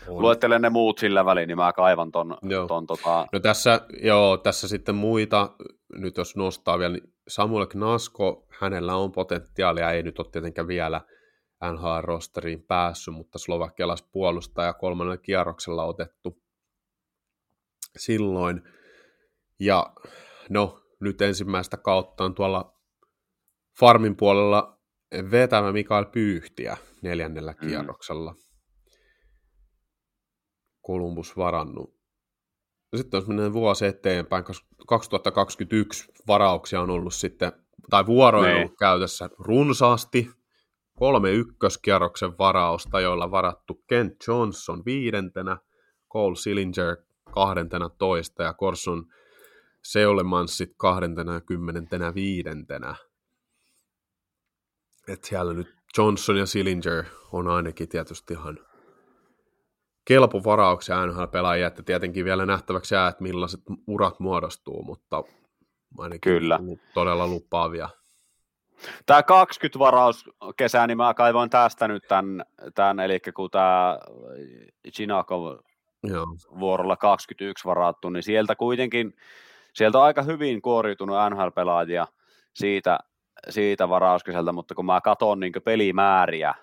On. 0.08 0.22
Luettelen 0.22 0.62
ne 0.62 0.70
muut 0.70 0.98
sillä 0.98 1.24
väliin, 1.24 1.48
niin 1.48 1.56
mä 1.56 1.72
kaivan 1.72 2.12
ton, 2.12 2.38
ton 2.68 2.86
tota... 2.86 3.26
No 3.32 3.40
tässä, 3.40 3.80
joo, 4.02 4.36
tässä 4.36 4.68
sitten 4.68 4.94
muita, 4.94 5.54
nyt 5.92 6.16
jos 6.16 6.36
nostaa 6.36 6.78
vielä, 6.78 6.92
niin 6.92 7.14
Samuel 7.28 7.66
Knasko, 7.66 8.46
hänellä 8.60 8.96
on 8.96 9.12
potentiaalia, 9.12 9.90
ei 9.90 10.02
nyt 10.02 10.18
ole 10.18 10.26
tietenkään 10.32 10.68
vielä 10.68 11.00
NHL-rosteriin 11.64 12.64
päässyt, 12.68 13.14
mutta 13.14 13.38
slovakialais 13.38 14.02
puolustaja 14.02 14.72
kolmannella 14.72 15.16
kierroksella 15.16 15.84
otettu 15.84 16.42
silloin. 17.96 18.62
Ja 19.60 19.92
no, 20.50 20.82
nyt 21.00 21.22
ensimmäistä 21.22 21.76
kautta 21.76 22.24
on 22.24 22.34
tuolla 22.34 22.74
Farmin 23.78 24.16
puolella 24.16 24.78
vetämä 25.30 25.72
Mikael 25.72 26.04
Pyyhtiä 26.04 26.76
neljännellä 27.02 27.52
mm. 27.52 27.68
kierroksella. 27.68 28.34
Columbus 30.86 31.36
varannut. 31.36 31.94
Sitten 32.96 33.18
jos 33.18 33.26
mennään 33.26 33.52
vuosi 33.52 33.86
eteenpäin, 33.86 34.44
2021 34.86 36.12
varauksia 36.28 36.80
on 36.80 36.90
ollut 36.90 37.14
sitten, 37.14 37.52
tai 37.90 38.06
vuoroja 38.06 38.48
on 38.48 38.54
niin. 38.54 38.64
ollut 38.64 38.78
käytössä 38.78 39.30
runsaasti, 39.38 40.30
kolme 40.98 41.32
ykköskierroksen 41.32 42.38
varausta, 42.38 43.00
joilla 43.00 43.30
varattu 43.30 43.82
Kent 43.86 44.14
Johnson 44.28 44.82
viidentenä, 44.84 45.56
Cole 46.12 46.36
Sillinger 46.36 46.96
kahdentena 47.34 47.88
toista 47.88 48.42
ja 48.42 48.54
Corson 48.54 49.06
Seulemanssit 49.82 50.70
kahdentena 50.76 51.34
ja 51.34 51.40
kymmenentenä 51.40 52.14
viidentenä. 52.14 52.94
Et 55.08 55.24
siellä 55.24 55.52
nyt 55.52 55.76
Johnson 55.98 56.36
ja 56.36 56.46
Sillinger 56.46 57.04
on 57.32 57.48
ainakin 57.48 57.88
tietysti 57.88 58.34
ihan 58.34 58.58
kelpo 60.04 60.44
varauksia 60.44 61.06
NHL-pelaajia, 61.06 61.66
että 61.66 61.82
tietenkin 61.82 62.24
vielä 62.24 62.46
nähtäväksi 62.46 62.94
jää, 62.94 63.08
että 63.08 63.22
millaiset 63.22 63.60
urat 63.86 64.20
muodostuu, 64.20 64.84
mutta 64.84 65.22
ainakin 65.98 66.32
Kyllä. 66.32 66.60
todella 66.94 67.26
lupaavia. 67.26 67.88
Tämä 69.06 69.22
20 69.22 69.78
varaus 69.78 70.30
kesä, 70.56 70.86
niin 70.86 70.96
mä 70.96 71.14
kaivoin 71.14 71.50
tästä 71.50 71.88
nyt 71.88 72.02
tämän, 72.08 72.44
tämän 72.74 73.00
eli 73.00 73.20
kun 73.34 73.50
tämä 73.50 73.98
Chinakov 74.92 75.58
Joo. 76.02 76.26
vuorolla 76.60 76.96
21 76.96 77.64
varattu, 77.64 78.10
niin 78.10 78.22
sieltä 78.22 78.54
kuitenkin, 78.54 79.16
sieltä 79.74 79.98
on 79.98 80.04
aika 80.04 80.22
hyvin 80.22 80.62
kuoriutunut 80.62 81.16
NHL-pelaajia 81.30 82.06
siitä, 82.54 82.98
siitä 83.48 83.88
varauskesältä, 83.88 84.52
mutta 84.52 84.74
kun 84.74 84.86
mä 84.86 85.00
katson 85.00 85.40
niin 85.40 85.52
pelimääriä, 85.64 86.54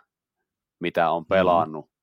mitä 0.80 1.12
on 1.12 1.22
mm-hmm. 1.22 1.30
pelannut 1.30 1.86
mm. 1.86 1.99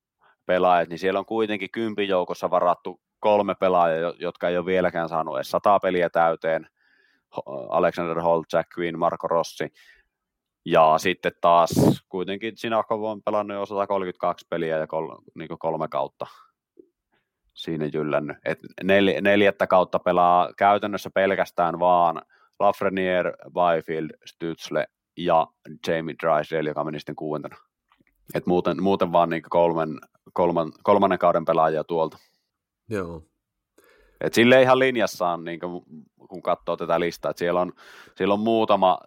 Pelaajat, 0.47 0.89
niin 0.89 0.99
siellä 0.99 1.19
on 1.19 1.25
kuitenkin 1.25 1.71
kympin 1.71 2.07
joukossa 2.07 2.49
varattu 2.49 3.01
kolme 3.19 3.55
pelaajaa, 3.55 4.13
jotka 4.19 4.49
ei 4.49 4.57
ole 4.57 4.65
vieläkään 4.65 5.09
saanut 5.09 5.35
edes 5.35 5.51
sata 5.51 5.79
peliä 5.79 6.09
täyteen. 6.09 6.67
Alexander 7.69 8.21
Holt, 8.21 8.45
Jack 8.53 8.69
Quinn, 8.79 8.99
Marco 8.99 9.27
Rossi. 9.27 9.69
Ja 10.65 10.95
sitten 10.97 11.31
taas 11.41 11.71
kuitenkin 12.09 12.57
Sinakov 12.57 13.03
on 13.03 13.23
pelannut 13.23 13.57
jo 13.57 13.65
132 13.65 14.45
peliä 14.49 14.77
ja 14.77 14.87
kol, 14.87 15.15
niin 15.35 15.49
kolme 15.59 15.87
kautta 15.87 16.27
siinä 17.53 17.89
jyllännyt. 17.93 18.37
Et 18.45 18.59
nel, 18.83 19.21
neljättä 19.21 19.67
kautta 19.67 19.99
pelaa 19.99 20.53
käytännössä 20.57 21.09
pelkästään 21.13 21.79
vaan 21.79 22.21
Lafreniere, 22.59 23.33
Byfield, 23.43 24.09
Stützle 24.29 24.85
ja 25.17 25.47
Jamie 25.87 26.15
Drysdale, 26.23 26.69
joka 26.69 26.83
meni 26.83 26.99
sitten 26.99 27.15
kuudentena. 27.15 27.57
Et 28.35 28.45
muuten, 28.45 28.83
muuten 28.83 29.11
vaan 29.11 29.29
niin 29.29 29.43
kolmen, 29.49 29.99
kolman, 30.37 30.71
kolmannen 30.83 31.19
kauden 31.19 31.45
pelaajia 31.45 31.83
tuolta. 31.83 32.17
Joo. 32.89 33.21
Et 34.21 34.33
sille 34.33 34.61
ihan 34.61 34.79
linjassaan, 34.79 35.43
niin 35.43 35.59
kun 36.29 36.41
katsoo 36.41 36.77
tätä 36.77 36.99
listaa, 36.99 37.31
että 37.31 37.39
siellä 37.39 37.61
on, 37.61 37.73
siellä 38.15 38.33
on 38.33 38.39
muutama 38.39 38.99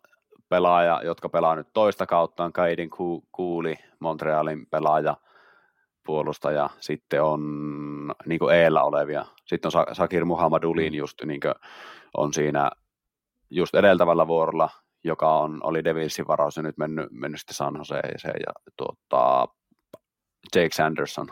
pelaaja, 0.48 1.00
jotka 1.04 1.28
pelaa 1.28 1.56
nyt 1.56 1.68
toista 1.72 2.06
kautta, 2.06 2.50
Kaiden 2.54 2.90
Kuuli, 3.32 3.74
Montrealin 4.00 4.66
pelaaja, 4.66 5.16
puolustaja, 6.06 6.70
sitten 6.80 7.22
on 7.22 7.42
niin 8.26 8.52
eellä 8.52 8.82
olevia, 8.82 9.26
sitten 9.46 9.70
on 9.74 9.94
Sakir 9.94 10.24
Muhammadulin 10.24 10.94
just 10.94 11.22
niin 11.24 11.40
on 12.16 12.34
siinä 12.34 12.70
just 13.50 13.74
edeltävällä 13.74 14.26
vuorolla, 14.26 14.68
joka 15.04 15.38
on, 15.38 15.60
oli 15.62 15.84
Devilsin 15.84 16.26
varaus 16.26 16.56
ja 16.56 16.62
nyt 16.62 16.78
mennyt, 16.78 17.08
mennyt 17.10 17.40
sitten 17.40 17.54
San 17.54 17.74
Joseeseen 17.78 18.40
ja 18.46 18.52
tuota, 18.76 19.48
Jake 20.54 20.74
Sanderson 20.74 21.26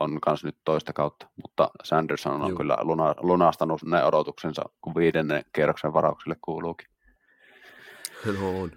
on 0.00 0.18
myös 0.26 0.44
nyt 0.44 0.56
toista 0.64 0.92
kautta, 0.92 1.26
mutta 1.42 1.70
Sanderson 1.84 2.42
on 2.42 2.48
Juu. 2.48 2.58
kyllä 2.58 2.76
luna, 2.80 3.14
lunastanut 3.20 3.82
ne 3.82 4.04
odotuksensa, 4.04 4.62
kun 4.80 4.94
viidennen 4.94 5.44
kierroksen 5.54 5.92
varauksille 5.92 6.36
kuuluukin. 6.44 6.88
No 8.26 8.62
on. 8.62 8.70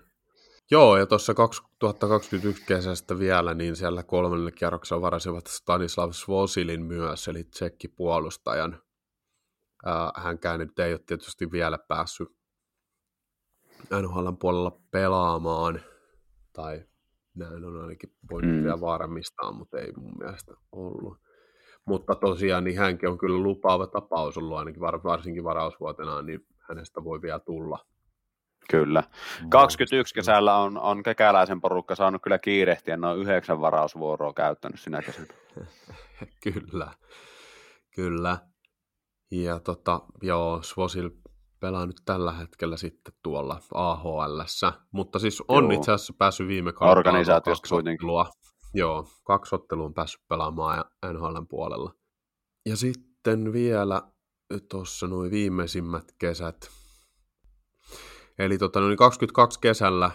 Joo, 0.72 0.98
ja 0.98 1.06
tuossa 1.06 1.34
2021 1.34 2.64
kesästä 2.66 3.20
vielä, 3.20 3.54
niin 3.54 3.76
siellä 3.76 4.04
kolmannelle 4.04 4.52
kierroksella 4.52 5.02
varasivat 5.02 5.48
Stanislav 5.48 6.12
Svosilin 6.12 6.86
myös, 6.86 7.28
eli 7.28 7.44
tsekkipuolustajan. 7.44 8.82
Hänkään 10.16 10.60
nyt 10.60 10.80
ei 10.80 10.94
ole 10.94 11.02
tietysti 11.06 11.52
vielä 11.52 11.78
päässyt 11.88 12.30
NHLn 14.02 14.38
puolella 14.38 14.80
pelaamaan, 14.92 15.82
tai 16.54 16.84
näin 17.36 17.66
on 17.66 17.82
ainakin 17.82 18.14
voinut 18.32 18.56
mm. 18.56 18.64
vielä 18.64 18.82
varmistaa, 18.82 19.52
mutta 19.52 19.80
ei 19.80 19.92
mun 19.98 20.14
mielestä 20.20 20.54
ollut. 20.72 21.18
Mutta 21.86 22.16
tosiaan 22.16 22.64
niin 22.64 22.78
hänkin 22.78 23.10
on 23.10 23.18
kyllä 23.18 23.44
lupaava 23.44 23.88
tapaus 23.88 24.38
ollut 24.38 24.58
ainakin 24.58 24.82
varsinkin 24.82 25.44
varausvuotena, 25.44 26.22
niin 26.22 26.46
hänestä 26.60 27.04
voi 27.04 27.22
vielä 27.22 27.40
tulla. 27.40 27.86
Kyllä. 28.70 29.04
21 29.50 30.14
kesällä 30.14 30.58
on, 30.58 30.78
on 30.78 31.04
kekäläisen 31.04 31.62
porukka 31.62 31.96
saanut 31.96 32.22
kyllä 32.22 32.40
kiirehtiä, 32.40 32.98
noin 32.98 33.20
yhdeksän 33.20 33.62
varausvuoroa 33.62 34.34
käyttänyt 34.34 34.80
sinä 34.80 35.02
kesänä. 35.02 35.34
kyllä, 36.44 36.92
kyllä. 37.96 38.38
Ja 39.32 39.60
tota, 39.60 40.02
joo, 40.22 40.62
Svosil 40.64 41.10
pelaa 41.62 41.86
nyt 41.86 42.01
tällä 42.05 42.32
hetkellä 42.32 42.78
sitten 42.78 43.14
tuolla 43.24 43.62
ahl 43.74 44.41
mutta 44.91 45.20
siis 45.20 45.43
on 45.47 45.64
Joo. 45.64 45.72
itse 45.72 45.91
asiassa 45.91 46.14
päässyt 46.18 46.47
viime 46.47 46.74
kaudella 46.74 46.99
Organisaatiosta 46.99 47.70
kuitenkin. 47.70 48.07
Joo, 48.74 49.07
kaksi 49.24 49.55
ottelua 49.55 49.86
on 49.86 49.93
päässyt 49.93 50.22
pelaamaan 50.28 50.86
NHLn 51.05 51.47
puolella. 51.47 51.93
Ja 52.66 52.78
sitten 52.78 53.53
vielä 53.53 54.01
tuossa 54.70 55.07
noin 55.07 55.32
viimeisimmät 55.32 56.05
kesät. 56.18 56.70
Eli 58.39 58.57
tota, 58.57 58.80
noin 58.80 58.97
22 58.97 59.59
kesällä 59.59 60.12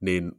niin 0.00 0.32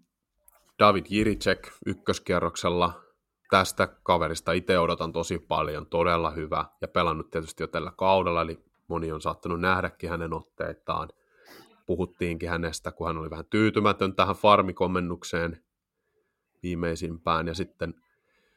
David 0.80 1.06
Jiricek 1.10 1.72
ykköskierroksella 1.86 3.02
tästä 3.50 3.88
kaverista 4.04 4.52
itse 4.52 4.80
odotan 4.80 5.12
tosi 5.12 5.40
paljon, 5.40 5.88
todella 5.88 6.32
hyvä 6.32 6.66
ja 6.82 6.88
pelannut 6.88 7.30
tietysti 7.30 7.64
jo 7.64 7.68
tällä 7.68 7.92
kaudella, 7.98 8.42
eli 8.42 8.67
moni 8.88 9.12
on 9.12 9.22
saattanut 9.22 9.62
nähdäkin 9.62 10.10
hänen 10.10 10.34
otteitaan. 10.34 11.10
Puhuttiinkin 11.86 12.50
hänestä, 12.50 12.92
kun 12.92 13.08
hän 13.08 13.18
oli 13.18 13.30
vähän 13.30 13.46
tyytymätön 13.46 14.16
tähän 14.16 14.36
farmikomennukseen 14.36 15.64
viimeisimpään. 16.64 17.48
Ja 17.48 17.54
sitten 17.54 17.94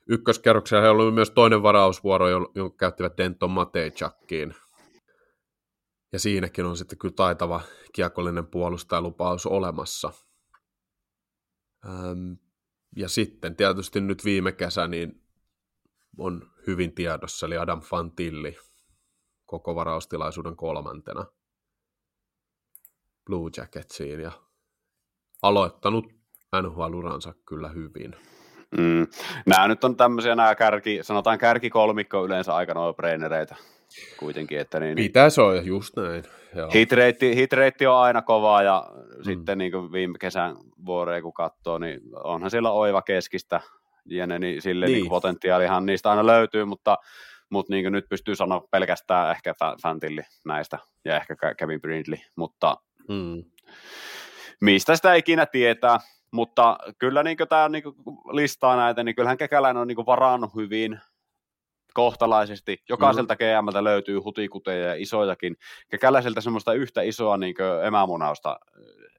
ykköskerroksella 0.06 0.90
oli 0.90 1.10
myös 1.12 1.30
toinen 1.30 1.62
varausvuoro, 1.62 2.28
jonka 2.54 2.76
käyttivät 2.76 3.18
Denton 3.18 3.50
Matejczakkiin. 3.50 4.54
Ja 6.12 6.18
siinäkin 6.18 6.64
on 6.64 6.76
sitten 6.76 6.98
kyllä 6.98 7.14
taitava 7.14 7.60
kiekollinen 7.92 8.46
puolustajalupaus 8.46 9.46
olemassa. 9.46 10.12
Ähm, 11.88 12.32
ja 12.96 13.08
sitten 13.08 13.56
tietysti 13.56 14.00
nyt 14.00 14.24
viime 14.24 14.52
kesä 14.52 14.86
niin 14.86 15.22
on 16.18 16.50
hyvin 16.66 16.94
tiedossa, 16.94 17.46
eli 17.46 17.58
Adam 17.58 17.80
Fantilli, 17.80 18.58
koko 19.50 19.74
varaustilaisuuden 19.74 20.56
kolmantena 20.56 21.24
Blue 23.26 23.50
Jacketsiin 23.56 24.20
ja 24.20 24.32
aloittanut 25.42 26.06
NHL-uransa 26.62 27.34
kyllä 27.46 27.68
hyvin. 27.68 28.16
Mm. 28.78 29.06
Nämä 29.46 29.68
nyt 29.68 29.84
on 29.84 29.96
tämmöisiä 29.96 30.34
nämä 30.34 30.54
kärki, 30.54 30.98
sanotaan 31.02 31.38
kärkikolmikko 31.38 32.24
yleensä 32.24 32.54
aika 32.54 32.74
no 32.74 32.94
brainereita 32.94 33.56
kuitenkin. 34.18 34.58
Että 34.58 34.80
niin, 34.80 34.96
Pitäisi 34.96 35.40
olla, 35.40 35.60
just 35.60 35.96
näin. 35.96 36.24
Hitreitti, 36.74 37.36
hitreitti 37.36 37.86
on 37.86 37.96
aina 37.96 38.22
kova 38.22 38.62
ja 38.62 38.90
mm. 38.94 39.24
sitten 39.24 39.58
niin 39.58 39.72
kuin 39.72 39.92
viime 39.92 40.18
kesän 40.18 40.56
vuoreen 40.86 41.22
kun 41.22 41.34
katsoo, 41.34 41.78
niin 41.78 42.00
onhan 42.24 42.50
siellä 42.50 42.70
oiva 42.70 43.02
keskistä 43.02 43.60
ja 44.04 44.26
ne, 44.26 44.38
niin 44.38 44.62
sille 44.62 44.86
niin. 44.86 44.94
Niin 44.94 45.08
potentiaalihan 45.08 45.86
niistä 45.86 46.10
aina 46.10 46.26
löytyy, 46.26 46.64
mutta 46.64 46.98
mutta 47.50 47.72
niin 47.72 47.92
nyt 47.92 48.08
pystyy 48.08 48.36
sanoa 48.36 48.64
pelkästään 48.70 49.30
ehkä 49.30 49.54
Fantilli 49.82 50.22
näistä 50.44 50.78
ja 51.04 51.16
ehkä 51.16 51.54
Kevin 51.58 51.80
Brindley, 51.80 52.18
mutta 52.36 52.76
mm. 53.08 53.44
mistä 54.60 54.96
sitä 54.96 55.14
ikinä 55.14 55.46
tietää, 55.46 55.98
mutta 56.32 56.78
kyllä 56.98 57.22
niin 57.22 57.36
tämä 57.48 57.68
niin 57.68 57.84
listaa 58.32 58.76
näitä, 58.76 59.04
niin 59.04 59.14
kyllähän 59.14 59.38
Kekäläinen 59.38 59.80
on 59.80 59.88
niin 59.88 60.06
varannut 60.06 60.54
hyvin 60.54 61.00
kohtalaisesti. 61.94 62.82
Jokaiselta 62.88 63.34
mm. 63.34 63.38
GMltä 63.38 63.84
löytyy 63.84 64.18
hutikuteja 64.18 64.86
ja 64.86 64.94
isojakin. 64.94 65.56
Kekäläiseltä 65.90 66.40
semmoista 66.40 66.72
yhtä 66.72 67.02
isoa 67.02 67.36
niin 67.36 67.54
emämunausta, 67.86 68.58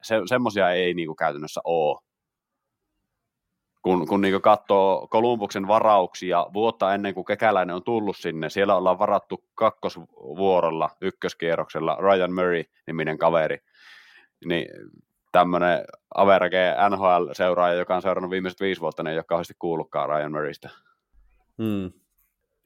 se, 0.01 0.15
semmoisia 0.25 0.71
ei 0.71 0.93
niin 0.93 1.15
käytännössä 1.15 1.61
ole 1.63 1.99
kun, 3.81 4.07
kun 4.07 4.21
niin 4.21 4.41
katsoo 4.41 5.07
Kolumbuksen 5.07 5.67
varauksia 5.67 6.45
vuotta 6.53 6.93
ennen 6.93 7.13
kuin 7.13 7.25
Kekäläinen 7.25 7.75
on 7.75 7.83
tullut 7.83 8.17
sinne, 8.17 8.49
siellä 8.49 8.75
ollaan 8.75 8.99
varattu 8.99 9.43
kakkosvuorolla 9.55 10.89
ykköskierroksella 11.01 11.97
Ryan 11.99 12.33
Murray-niminen 12.33 13.17
kaveri. 13.17 13.57
Niin 14.45 14.67
tämmöinen 15.31 15.85
average 16.15 16.75
NHL-seuraaja, 16.89 17.73
joka 17.73 17.95
on 17.95 18.01
seurannut 18.01 18.31
viimeiset 18.31 18.61
viisi 18.61 18.81
vuotta, 18.81 19.03
niin 19.03 19.11
ei 19.11 19.17
ole 19.17 19.23
kauheasti 19.23 19.53
kuullutkaan 19.59 20.09
Ryan 20.09 20.31
Murraystä. 20.31 20.69
Hmm. 21.57 21.91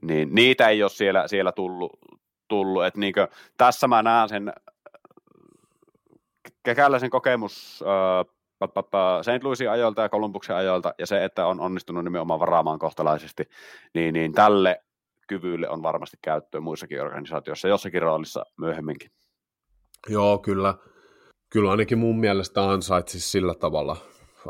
Niin 0.01 0.29
niitä 0.31 0.69
ei 0.69 0.83
ole 0.83 0.89
siellä, 0.89 1.27
siellä 1.27 1.51
tullut, 1.51 1.99
tullut. 2.47 2.85
että 2.85 2.99
niinkö, 2.99 3.27
tässä 3.57 3.87
mä 3.87 4.03
näen 4.03 4.29
sen 4.29 4.53
kekäläisen 6.63 7.09
kokemus 7.09 7.83
St. 9.21 9.43
Louisin 9.43 9.69
ajoilta 9.69 10.01
ja 10.01 10.09
Columbuksen 10.09 10.55
ajoilta, 10.55 10.93
ja 10.99 11.07
se, 11.07 11.23
että 11.23 11.45
on 11.45 11.59
onnistunut 11.59 12.03
nimenomaan 12.03 12.39
varaamaan 12.39 12.79
kohtalaisesti, 12.79 13.43
niin, 13.93 14.13
niin 14.13 14.33
tälle 14.33 14.83
kyvylle 15.27 15.69
on 15.69 15.83
varmasti 15.83 16.17
käyttöä 16.21 16.61
muissakin 16.61 17.01
organisaatioissa, 17.01 17.67
jossakin 17.67 18.01
roolissa 18.01 18.45
myöhemminkin. 18.57 19.11
Joo, 20.09 20.37
kyllä. 20.37 20.73
Kyllä 21.49 21.71
ainakin 21.71 21.97
mun 21.97 22.19
mielestä 22.19 22.69
ansaitsi 22.69 23.19
sillä 23.19 23.53
tavalla 23.55 23.97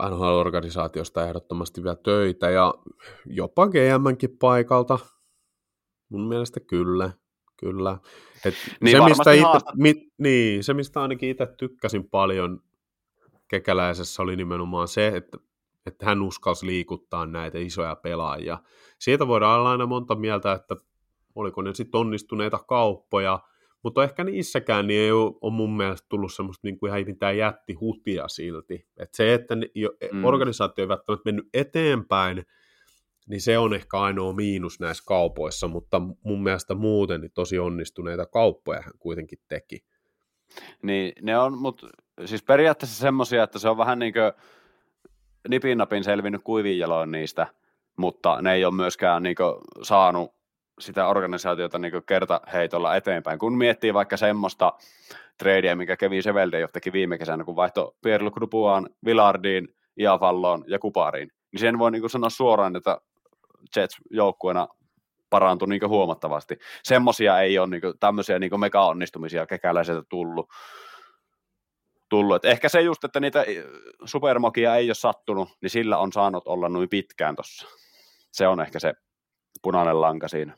NHL-organisaatiosta 0.10 1.28
ehdottomasti 1.28 1.84
vielä 1.84 1.95
töitä 1.95 2.49
ja 2.49 2.74
jopa 3.26 3.68
GMnkin 3.68 4.38
paikalta. 4.38 4.99
Mun 6.10 6.28
mielestä 6.28 6.60
kyllä. 6.60 7.12
Kyllä. 7.58 7.97
Et 8.45 8.53
niin, 8.82 8.97
se, 8.97 9.03
mistä 9.03 9.32
ite, 9.32 9.72
mi, 9.76 9.93
niin, 10.18 10.64
se, 10.64 10.74
mistä 10.74 11.01
ainakin 11.01 11.30
itse 11.30 11.47
tykkäsin 11.58 12.10
paljon 12.10 12.62
kekäläisessä, 13.60 14.24
oli 14.24 14.36
nimenomaan 14.36 14.88
se, 14.88 15.08
että, 15.08 15.38
että 15.86 16.06
hän 16.06 16.22
uskalsi 16.22 16.66
liikuttaa 16.66 17.26
näitä 17.26 17.58
isoja 17.58 17.95
pelaajia. 17.95 18.58
Siitä 18.99 19.28
voidaan 19.28 19.60
olla 19.60 19.72
aina 19.72 19.86
monta 19.86 20.16
mieltä, 20.16 20.51
että 20.51 20.76
oliko 21.36 21.62
ne 21.62 21.74
sitten 21.74 21.99
onnistuneita 21.99 22.60
kauppoja, 22.68 23.39
mutta 23.84 24.03
ehkä 24.03 24.24
niissäkään 24.24 24.88
niin 24.88 25.01
ei 25.01 25.12
ole, 25.12 25.53
mun 25.53 25.78
mielestä 25.78 26.06
tullut 26.10 26.34
semmoista 26.34 26.68
niin 26.68 26.80
kuin 26.80 26.89
ihan 26.89 27.06
mitään 27.06 27.38
jättihutia 27.38 28.28
silti. 28.28 28.88
Et 28.97 29.14
se, 29.14 29.34
että 29.34 29.56
ne, 29.56 29.70
jo, 29.76 29.89
mm. 30.12 30.26
organisaatio 30.26 30.84
ei 30.84 30.88
välttämättä 30.88 31.26
mennyt 31.26 31.49
eteenpäin, 31.53 32.45
niin 33.30 33.41
se 33.41 33.58
on 33.58 33.74
ehkä 33.74 33.99
ainoa 33.99 34.34
miinus 34.34 34.80
näissä 34.80 35.03
kaupoissa, 35.08 35.68
mutta 35.68 36.01
mun 36.24 36.43
mielestä 36.43 36.76
muuten 36.76 37.22
niin 37.22 37.32
tosi 37.34 37.60
onnistuneita 37.60 38.26
kauppoja 38.26 38.82
hän 38.82 38.93
kuitenkin 38.99 39.39
teki. 39.47 39.86
Niin, 40.84 41.14
ne 41.22 41.38
on, 41.38 41.58
mutta 41.58 41.88
siis 42.26 42.43
periaatteessa 42.43 42.99
semmoisia, 42.99 43.43
että 43.43 43.59
se 43.59 43.70
on 43.70 43.78
vähän 43.78 43.99
niin 43.99 44.13
kuin 44.13 44.32
nipin 45.47 45.78
napin 45.78 46.03
selvinnyt 46.03 46.41
kuivin 46.43 46.80
jaloin 46.80 47.11
niistä, 47.11 47.47
mutta 47.97 48.41
ne 48.41 48.53
ei 48.53 48.66
ole 48.66 48.74
myöskään 48.74 49.24
niin 49.24 49.36
saanut 49.84 50.36
sitä 50.80 51.07
organisaatiota 51.07 51.80
niin 51.80 51.93
kertaheitolla 52.05 52.95
eteenpäin. 52.95 53.39
Kun 53.39 53.57
miettii 53.57 53.93
vaikka 53.93 54.18
semmoista 54.18 54.74
tradea, 55.38 55.76
mikä 55.76 55.97
Kevin 55.97 56.24
Sevelde 56.24 56.59
jo 56.59 56.68
teki 56.68 56.93
viime 56.93 57.18
kesänä, 57.18 57.43
kun 57.43 57.55
vaihto 57.55 57.95
Pierre-Luc 58.01 58.41
Dupuaan, 58.41 58.89
Villardiin, 59.05 59.76
Iafalloon 59.99 60.63
ja 60.68 60.80
Kupariin, 60.80 61.32
niin 61.51 61.59
sen 61.59 61.80
voi 61.80 61.91
niin 61.91 62.09
sanoa 62.09 62.30
suoraan, 62.30 62.76
että 62.76 62.97
Jets 63.76 63.97
joukkueena 64.09 64.68
parantui 65.30 65.68
niin 65.68 65.88
huomattavasti. 65.88 66.57
Semmoisia 66.84 67.39
ei 67.39 67.59
ole 67.59 67.68
niin 67.68 67.82
tämmöisiä 67.99 68.39
niin 68.39 68.59
mega-onnistumisia 68.59 69.45
kekäläiseltä 69.45 70.03
tullut. 70.09 70.49
Tullut. 72.10 72.36
Et 72.36 72.45
ehkä 72.45 72.70
se 72.70 72.82
just, 72.82 73.03
että 73.03 73.20
niitä 73.20 73.45
supermokia 74.06 74.76
ei 74.76 74.88
ole 74.88 74.93
sattunut, 74.93 75.49
niin 75.62 75.70
sillä 75.70 75.97
on 75.97 76.14
saanut 76.14 76.47
olla 76.47 76.70
noin 76.70 76.89
pitkään 76.89 77.36
tuossa. 77.36 77.68
Se 78.32 78.47
on 78.47 78.62
ehkä 78.62 78.80
se 78.80 78.93
punainen 79.62 80.01
lanka 80.01 80.28
siinä. 80.28 80.58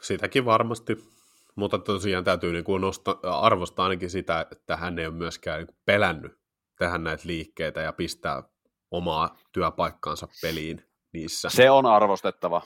Sitäkin 0.00 0.44
varmasti, 0.44 1.04
mutta 1.56 1.78
tosiaan 1.78 2.24
täytyy 2.24 2.52
niin 2.52 2.64
kuin 2.64 2.80
nosta, 2.80 3.16
arvostaa 3.22 3.84
ainakin 3.84 4.10
sitä, 4.10 4.46
että 4.52 4.76
hän 4.76 4.98
ei 4.98 5.06
ole 5.06 5.14
myöskään 5.14 5.58
niin 5.58 5.76
pelännyt 5.84 6.38
tehdä 6.78 6.98
näitä 6.98 7.22
liikkeitä 7.26 7.80
ja 7.80 7.92
pistää 7.92 8.42
omaa 8.90 9.38
työpaikkaansa 9.52 10.28
peliin 10.42 10.84
niissä. 11.12 11.50
Se 11.50 11.70
on 11.70 11.86
arvostettava. 11.86 12.62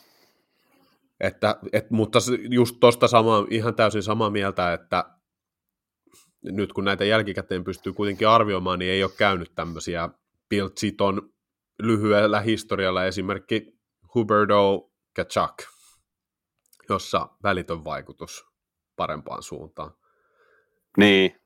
Että, 1.21 1.57
et, 1.73 1.91
mutta 1.91 2.19
just 2.51 2.77
tuosta 2.81 3.09
sama, 3.09 3.47
ihan 3.51 3.75
täysin 3.75 4.03
samaa 4.03 4.31
mieltä, 4.31 4.73
että 4.73 5.05
nyt 6.43 6.73
kun 6.73 6.85
näitä 6.85 7.05
jälkikäteen 7.05 7.65
pystyy 7.65 7.93
kuitenkin 7.93 8.29
arvioimaan, 8.29 8.79
niin 8.79 8.91
ei 8.91 9.05
ole 9.05 9.13
käynyt 9.19 9.53
tämmöisiä 9.55 10.09
Bill 10.49 10.69
Chiton 10.69 11.33
lyhyellä 11.79 12.41
historialla 12.41 13.05
esimerkki 13.05 13.79
Huberto 14.15 14.91
Kachak, 15.17 15.63
jossa 16.89 17.29
välitön 17.43 17.85
vaikutus 17.85 18.45
parempaan 18.97 19.43
suuntaan. 19.43 19.93
Niin, 20.97 21.41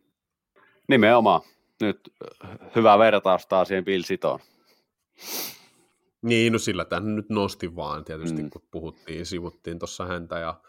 nimenomaan. 0.89 1.41
Nyt 1.81 2.01
hyvä 2.77 2.99
vertaus 2.99 3.47
taas 3.47 3.69
siihen 3.69 3.85
Bill 3.85 4.03
Chiton. 4.03 4.39
Niin, 6.23 6.53
no 6.53 6.59
sillä 6.59 6.85
tämän 6.85 7.17
nyt 7.17 7.29
nosti 7.29 7.77
vaan 7.77 8.05
tietysti, 8.05 8.43
mm. 8.43 8.51
kun 8.51 8.63
puhuttiin, 8.71 9.27
sivuttiin 9.27 9.79
tuossa 9.79 10.07
häntä 10.07 10.39
ja 10.39 10.61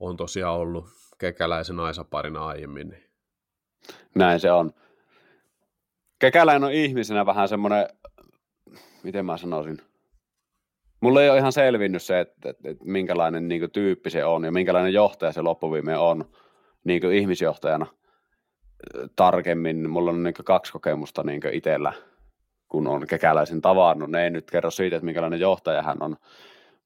on 0.00 0.16
tosiaan 0.16 0.54
ollut 0.54 0.84
kekäläisen 1.18 1.80
Aisa-parina 1.80 2.46
aiemmin. 2.46 2.88
Niin. 2.88 3.04
Näin 4.14 4.40
se 4.40 4.52
on. 4.52 4.70
Kekäläinen 6.18 6.64
on 6.64 6.72
ihmisenä 6.72 7.26
vähän 7.26 7.48
semmoinen, 7.48 7.88
miten 9.02 9.26
mä 9.26 9.36
sanoisin, 9.36 9.78
mulle 11.00 11.22
ei 11.22 11.30
ole 11.30 11.38
ihan 11.38 11.52
selvinnyt 11.52 12.02
se, 12.02 12.20
että, 12.20 12.50
että, 12.50 12.70
että 12.70 12.84
minkälainen 12.84 13.48
niin 13.48 13.60
kuin, 13.60 13.70
tyyppi 13.70 14.10
se 14.10 14.24
on 14.24 14.44
ja 14.44 14.52
minkälainen 14.52 14.92
johtaja 14.92 15.32
se 15.32 15.42
loppuviime 15.42 15.98
on 15.98 16.24
niin 16.84 17.00
kuin, 17.00 17.14
ihmisjohtajana 17.14 17.86
tarkemmin. 19.16 19.90
Mulla 19.90 20.10
on 20.10 20.22
niin 20.22 20.34
kuin, 20.34 20.44
kaksi 20.44 20.72
kokemusta 20.72 21.22
niin 21.22 21.40
itsellä 21.52 21.92
kun 22.74 22.86
on 22.86 23.06
kekäläisen 23.06 23.60
tavannut. 23.60 24.10
Ne 24.10 24.24
ei 24.24 24.30
nyt 24.30 24.50
kerro 24.50 24.70
siitä, 24.70 24.96
että 24.96 25.04
minkälainen 25.04 25.40
johtaja 25.40 25.82
hän 25.82 25.96
on, 26.00 26.16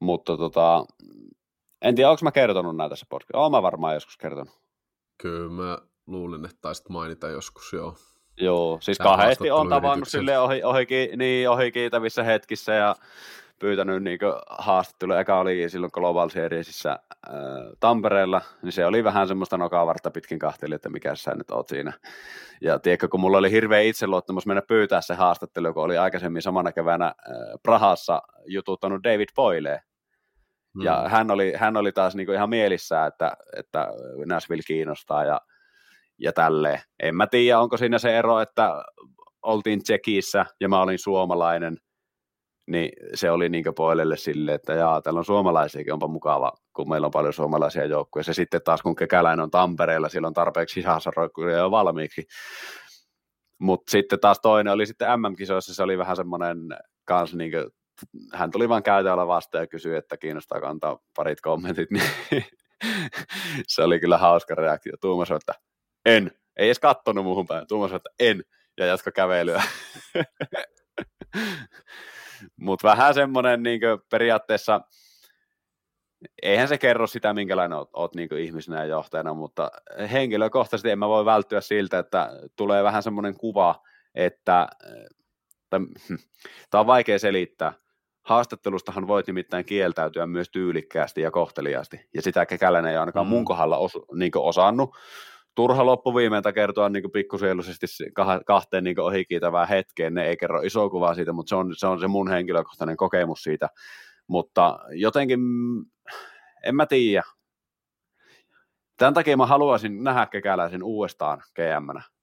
mutta 0.01 0.37
tota, 0.37 0.85
en 1.83 1.95
tiedä, 1.95 2.11
onko 2.11 2.21
mä 2.23 2.33
kertonut 2.33 2.77
näitä 2.77 2.91
tässä 2.91 3.07
podcastissa. 3.09 3.39
Olen 3.39 3.53
mä 3.53 3.63
varmaan 3.63 3.95
joskus 3.95 4.17
kertonut. 4.17 4.59
Kyllä 5.19 5.51
mä 5.51 5.79
luulin, 6.07 6.45
että 6.45 6.57
taisit 6.61 6.89
mainita 6.89 7.29
joskus, 7.29 7.73
joo. 7.73 7.95
Joo, 8.41 8.79
siis 8.81 8.99
kahdesti 8.99 9.51
on 9.51 9.69
tavannut 9.69 10.09
sille 10.09 10.39
ohi, 10.39 10.63
ohi, 10.63 10.87
niin, 11.17 11.51
ohi 11.51 11.73
kiitävissä 11.73 12.23
hetkissä 12.23 12.73
ja 12.73 12.97
pyytänyt 13.59 14.03
niin 14.03 14.19
haastattelu. 14.49 15.13
Eka 15.13 15.39
oli 15.39 15.71
silloin 15.71 15.91
Global 15.95 16.29
Seriesissä 16.29 16.91
äh, 16.91 17.35
Tampereella, 17.81 18.41
niin 18.63 18.73
se 18.73 18.87
oli 18.87 19.05
vähän 19.05 19.29
semmoista 19.29 19.59
nokavartta 19.59 20.11
pitkin 20.11 20.39
kahteli, 20.39 20.75
että 20.75 20.89
mikä 20.89 21.15
sä 21.15 21.35
nyt 21.35 21.51
oot 21.51 21.69
siinä. 21.69 21.93
Ja 22.61 22.79
tiedätkö, 22.79 23.09
kun 23.09 23.21
mulla 23.21 23.39
oli 23.39 23.51
hirveä 23.51 23.81
itseluottamus 23.81 24.47
mennä 24.47 24.63
pyytää 24.63 25.01
se 25.01 25.15
haastattelu, 25.15 25.75
kun 25.75 25.83
oli 25.83 25.99
aikaisemmin 25.99 26.43
samana 26.43 26.73
keväänä 26.73 27.07
äh, 27.07 27.15
Prahassa 27.63 28.23
jututtanut 28.47 29.05
David 29.05 29.29
Boyle. 29.35 29.83
Hmm. 30.75 30.85
Ja 30.85 31.09
hän 31.09 31.31
oli, 31.31 31.53
hän 31.57 31.77
oli 31.77 31.93
taas 31.93 32.15
niin 32.15 32.35
ihan 32.35 32.51
mielissään, 32.51 33.09
että, 33.09 33.37
että 33.57 33.89
Nashville 34.27 34.63
kiinnostaa 34.67 35.25
ja, 35.25 35.41
ja 36.19 36.33
tälleen. 36.33 36.81
En 37.03 37.17
mä 37.17 37.27
tiedä, 37.27 37.61
onko 37.61 37.77
siinä 37.77 37.99
se 37.99 38.19
ero, 38.19 38.41
että 38.41 38.85
oltiin 39.43 39.83
Tsekissä 39.83 40.47
ja 40.61 40.69
mä 40.69 40.81
olin 40.81 40.99
suomalainen– 40.99 41.77
niin 42.69 42.93
se 43.15 43.31
oli 43.31 43.49
niin 43.49 43.65
Poilelle 43.77 44.17
sille, 44.17 44.55
että 44.55 44.73
jaa, 44.73 45.03
täällä 45.03 45.19
on 45.19 45.25
suomalaisiakin, 45.25 45.93
onpa 45.93 46.09
mukava, 46.09 46.53
kun 46.73 46.89
meillä 46.89 47.05
on 47.05 47.11
paljon 47.11 47.33
suomalaisia 47.33 47.85
joukkueita. 47.85 48.27
Se 48.27 48.33
sitten 48.35 48.61
taas, 48.65 48.83
kun 48.83 48.97
Kekäläinen 48.97 49.43
on 49.43 49.51
Tampereella, 49.51 50.09
sillä 50.09 50.29
on 50.29 50.35
tarpeeksi 50.35 50.75
sisäsaroikkuja 50.75 51.57
jo 51.57 51.71
valmiiksi. 51.71 52.27
Mutta 53.59 53.91
sitten 53.91 54.21
taas 54.21 54.41
toinen 54.41 54.73
oli 54.73 54.87
sitten 54.87 55.09
MM-kisoissa, 55.21 55.75
se 55.75 55.83
oli 55.83 55.99
vähän 55.99 56.17
semmoinen 56.17 56.59
kans 57.05 57.35
niin 57.35 57.51
kuin, 57.51 57.65
hän 58.33 58.51
tuli 58.51 58.69
vaan 58.69 58.83
käytävällä 58.83 59.27
vastaan 59.27 59.63
ja 59.63 59.67
kysyi, 59.67 59.97
että 59.97 60.17
kiinnostaako 60.17 60.67
antaa 60.67 60.99
parit 61.17 61.41
kommentit, 61.41 61.91
niin 62.31 62.45
se 63.67 63.83
oli 63.83 64.01
kyllä 64.01 64.19
hauska 64.19 64.55
reaktio. 64.55 64.93
Tuumas 65.01 65.31
että 65.31 65.55
en, 66.07 66.31
ei 66.57 66.67
edes 66.67 66.79
kattonut 66.79 67.25
muuhun 67.25 67.47
päin. 67.47 67.67
Tuumas 67.67 67.93
että 67.93 68.11
en, 68.19 68.45
ja 68.77 68.87
jatko 68.87 69.11
kävelyä. 69.15 69.63
Mutta 72.57 72.89
vähän 72.89 73.15
semmoinen 73.15 73.63
niin 73.63 73.81
periaatteessa, 74.11 74.81
eihän 76.43 76.69
se 76.69 76.79
kerro 76.79 77.07
sitä, 77.07 77.35
minkälainen 77.35 77.79
oot, 77.79 77.91
oot 77.93 78.15
niin 78.15 78.39
ihmisenä 78.39 78.79
ja 78.79 78.85
johtajana, 78.85 79.35
mutta 79.35 79.71
henkilökohtaisesti 80.13 80.91
en 80.91 80.99
mä 80.99 81.09
voi 81.09 81.25
välttyä 81.25 81.61
siltä, 81.61 81.99
että 81.99 82.31
tulee 82.57 82.83
vähän 82.85 83.03
semmoinen 83.03 83.35
kuva, 83.35 83.83
että 84.15 84.69
tämä 86.71 86.81
on 86.81 86.87
vaikea 86.87 87.19
selittää. 87.19 87.73
Haastattelustahan 88.29 89.07
voit 89.07 89.27
nimittäin 89.27 89.65
kieltäytyä 89.65 90.27
myös 90.27 90.51
tyylikkäästi 90.51 91.21
ja 91.21 91.31
kohteliaasti, 91.31 92.09
ja 92.15 92.23
sitä 92.23 92.47
kekäläinen 92.47 92.91
ei 92.91 92.97
ainakaan 92.97 93.27
mm. 93.27 93.31
mun 93.31 93.45
kohdalla 93.45 93.79
os, 93.79 93.93
niin 94.15 94.33
osannut, 94.37 94.97
turha 95.55 95.87
loppuviimeitä 95.87 96.53
kertoa 96.53 96.89
niin 96.89 97.11
pikkusieluisesti 97.13 97.87
kahteen 98.47 98.85
niin 98.85 99.01
ohikiitävään 99.01 99.69
hetkeen, 99.69 100.15
ne 100.15 100.27
ei 100.27 100.37
kerro 100.37 100.61
iso 100.61 100.91
kuvaa 100.91 101.15
siitä, 101.15 101.33
mutta 101.33 101.49
se 101.49 101.55
on, 101.55 101.75
se 101.77 101.87
on 101.87 102.01
se 102.01 102.07
mun 102.07 102.31
henkilökohtainen 102.31 102.97
kokemus 102.97 103.43
siitä, 103.43 103.69
mutta 104.27 104.79
jotenkin, 104.91 105.41
en 106.65 106.77
mä 106.77 106.87
tiedä. 106.87 107.23
Tämän 108.97 109.15
takia 109.15 109.37
mä 109.37 109.47
haluaisin 109.47 110.05
nähdä 110.05 110.27
kekäläisen 110.27 110.83
uudestaan 110.83 111.43
gm 111.55 112.18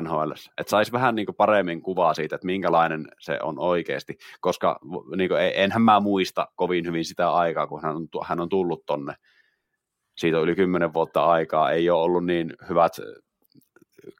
NHL. 0.00 0.32
Että 0.58 0.70
saisi 0.70 0.92
vähän 0.92 1.14
niin 1.14 1.26
kuin 1.26 1.36
paremmin 1.36 1.82
kuvaa 1.82 2.14
siitä, 2.14 2.34
että 2.34 2.46
minkälainen 2.46 3.08
se 3.20 3.38
on 3.42 3.58
oikeasti, 3.58 4.18
koska 4.40 4.78
niin 5.16 5.28
kuin, 5.28 5.40
enhän 5.54 5.82
mä 5.82 6.00
muista 6.00 6.48
kovin 6.56 6.86
hyvin 6.86 7.04
sitä 7.04 7.30
aikaa, 7.30 7.66
kun 7.66 7.82
hän 7.82 7.96
on, 7.96 8.08
hän 8.24 8.40
on 8.40 8.48
tullut 8.48 8.86
tonne. 8.86 9.14
Siitä 10.16 10.36
on 10.36 10.44
yli 10.44 10.54
kymmenen 10.54 10.94
vuotta 10.94 11.24
aikaa, 11.24 11.70
ei 11.70 11.90
ole 11.90 12.02
ollut 12.02 12.26
niin 12.26 12.54
hyvät 12.68 12.92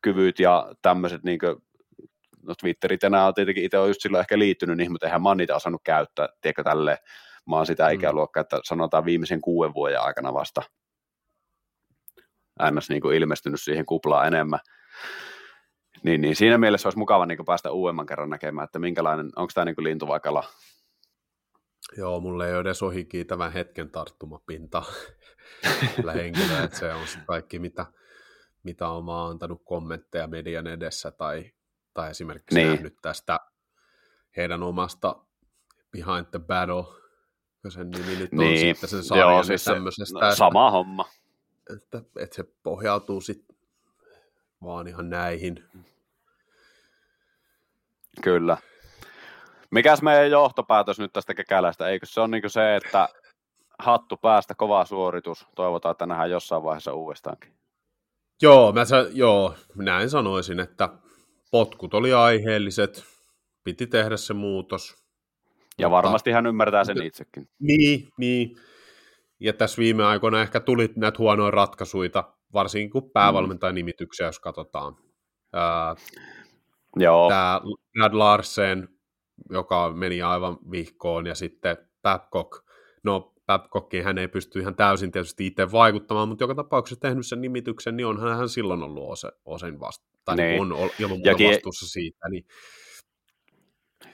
kyvyt 0.03 0.39
ja 0.39 0.73
tämmöiset 0.83 1.23
niin 1.23 1.39
kuin, 1.39 1.57
no 2.43 2.55
Twitterit 2.61 3.05
enää 3.05 3.27
on 3.27 3.35
tietenkin 3.35 3.65
itse 3.65 3.79
on 3.79 3.89
just 3.89 4.01
silloin 4.01 4.21
ehkä 4.21 4.39
liittynyt 4.39 4.77
niihin, 4.77 4.93
mutta 4.93 5.07
eihän 5.07 5.23
mä 5.23 5.35
niitä 5.35 5.57
osannut 5.57 5.81
käyttää, 5.85 6.29
tiedätkö, 6.41 6.63
tälleen. 6.63 6.99
Mä 7.49 7.57
oon 7.57 7.67
sitä 7.67 7.89
mm. 7.89 7.95
ikäluokkaa, 7.95 8.41
että 8.41 8.61
sanotaan 8.65 9.05
viimeisen 9.05 9.41
kuuden 9.41 9.75
vuoden 9.75 10.01
aikana 10.01 10.35
vasta 10.35 10.63
ns. 12.71 12.91
Niin 12.91 13.03
kuin 13.03 13.17
ilmestynyt 13.17 13.61
siihen 13.61 13.87
kuplaan 13.87 14.27
enemmän. 14.27 14.61
Niin, 16.03 16.21
niin 16.21 16.37
siinä 16.37 16.59
mielessä 16.59 16.87
olisi 16.87 16.99
mukava 16.99 17.27
niin 17.27 17.45
päästä 17.47 17.71
uudemman 17.71 18.07
kerran 18.07 18.31
näkemään, 18.31 18.65
että 18.65 18.79
minkälainen, 18.79 19.31
onko 19.37 19.51
tämä 19.55 19.65
niin 19.65 19.75
lintu 19.79 20.09
vai 20.09 20.21
kala? 20.21 20.45
Joo, 21.97 22.21
mulle 22.21 22.47
ei 22.47 22.53
ole 22.53 22.61
edes 22.61 22.83
ohikiitävän 22.83 23.53
hetken 23.53 23.91
tarttumapinta 23.91 24.83
henkilöä, 26.15 26.63
että 26.65 26.79
se 26.79 26.93
on 26.93 27.07
se 27.07 27.19
kaikki, 27.27 27.59
mitä, 27.59 27.87
mitä 28.63 28.89
on 28.89 29.05
mä 29.05 29.27
antanut 29.27 29.63
kommentteja 29.65 30.27
median 30.27 30.67
edessä 30.67 31.11
tai, 31.11 31.53
tai 31.95 32.11
esimerkiksi 32.11 32.55
niin. 32.55 32.69
nähnyt 32.69 32.97
tästä 33.03 33.41
heidän 34.37 34.63
omasta 34.63 35.17
Behind 35.91 36.27
the 36.31 36.39
Battle, 36.39 36.85
kun 37.63 37.71
sen 37.71 37.91
nimi 37.91 38.17
nyt 38.17 38.33
on 38.33 38.39
niin. 38.39 38.59
sitten 38.59 38.89
sen 38.89 39.05
sarjan 39.05 39.33
Joo, 39.33 39.43
siis 39.43 39.65
tämmöisestä. 39.65 40.19
No, 40.21 40.35
sama 40.35 40.67
että, 40.67 40.71
homma. 40.71 41.09
Että, 41.77 42.03
että 42.17 42.37
se 42.37 42.45
pohjautuu 42.63 43.21
sitten 43.21 43.52
vaan 44.63 44.89
ihan 44.89 45.11
näihin. 45.11 45.65
Kyllä. 48.23 48.57
Mikäs 49.71 50.03
meidän 50.03 50.31
johtopäätös 50.31 50.99
nyt 50.99 51.13
tästä 51.13 51.35
kekälästä? 51.35 51.89
Eikö 51.89 52.07
se 52.07 52.21
ole 52.21 52.29
niin 52.29 52.51
se, 52.51 52.77
että 52.77 53.09
hattu 53.79 54.17
päästä, 54.17 54.55
kova 54.55 54.85
suoritus. 54.85 55.47
Toivotaan, 55.55 55.91
että 55.91 56.07
nähdään 56.07 56.31
jossain 56.31 56.63
vaiheessa 56.63 56.93
uudestaankin. 56.93 57.53
Joo, 58.43 58.73
mä 58.73 58.85
sa- 58.85 59.07
joo, 59.13 59.55
näin 59.75 60.11
sanoisin, 60.11 60.61
että 60.61 60.89
potkut 61.51 61.95
oli 61.95 62.13
aiheelliset, 62.13 63.05
piti 63.65 63.87
tehdä 63.87 64.17
se 64.17 64.35
muutos. 64.35 64.97
Ja 65.79 65.89
mutta, 65.89 65.91
varmasti 65.91 66.31
hän 66.31 66.47
ymmärtää 66.47 66.85
sen 66.85 67.03
itsekin. 67.03 67.49
Niin, 67.59 68.09
niin. 68.17 68.57
Ja 69.41 69.53
tässä 69.53 69.79
viime 69.79 70.05
aikoina 70.05 70.43
ehkä 70.43 70.61
tuli 70.61 70.93
näitä 70.97 71.19
huonoja 71.19 71.51
ratkaisuja, 71.51 72.35
varsinkin 72.55 72.91
kun 72.91 73.11
päävalmentajan 73.11 73.75
nimityksiä, 73.75 74.27
jos 74.27 74.41
katsotaan. 74.41 74.97
Ää, 75.53 75.95
Joo. 76.97 77.29
Tämä 77.29 77.61
Brad 77.93 78.15
Larsen, 78.15 78.89
joka 79.51 79.93
meni 79.93 80.23
aivan 80.23 80.59
vihkoon, 80.71 81.27
ja 81.27 81.35
sitten 81.35 81.77
Babcock. 82.03 82.65
No, 83.05 83.35
Babcockin 83.47 84.05
hän 84.05 84.19
ei 84.19 84.29
pysty 84.29 84.61
ihan 84.61 84.77
täysin 84.77 85.13
tietysti 85.13 85.47
itse 85.47 85.73
vaikuttamaan, 85.73 86.29
mutta 86.29 86.45
joka 86.45 86.55
tapauksessa 86.55 87.01
tehnyt 87.01 87.27
sen 87.27 87.41
nimityksen, 87.41 87.97
niin 87.97 88.07
onhan 88.07 88.37
hän 88.37 88.49
silloin 88.49 88.83
ollut 88.83 89.11
ose, 89.11 89.29
osin 89.45 89.81
vasta, 89.81 90.07
tai 90.25 90.37
niin. 90.37 90.61
on 90.61 90.91
ilman 90.99 91.19
muuta 91.19 91.35
ki- 91.35 91.49
vastuussa 91.49 91.89
siitä. 91.89 92.29
Niin... 92.29 92.47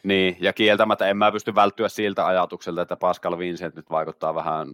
niin, 0.03 0.36
ja 0.41 0.53
kieltämättä 0.53 1.07
en 1.09 1.16
mä 1.16 1.32
pysty 1.32 1.55
välttyä 1.55 1.89
siltä 1.89 2.26
ajatukselta, 2.26 2.82
että 2.82 2.97
Pascal 2.97 3.39
Vincent 3.39 3.74
nyt 3.74 3.91
vaikuttaa 3.91 4.34
vähän 4.34 4.68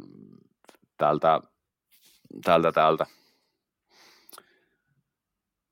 tältä, 0.98 1.40
tältä, 2.44 2.72
tältä 2.72 3.06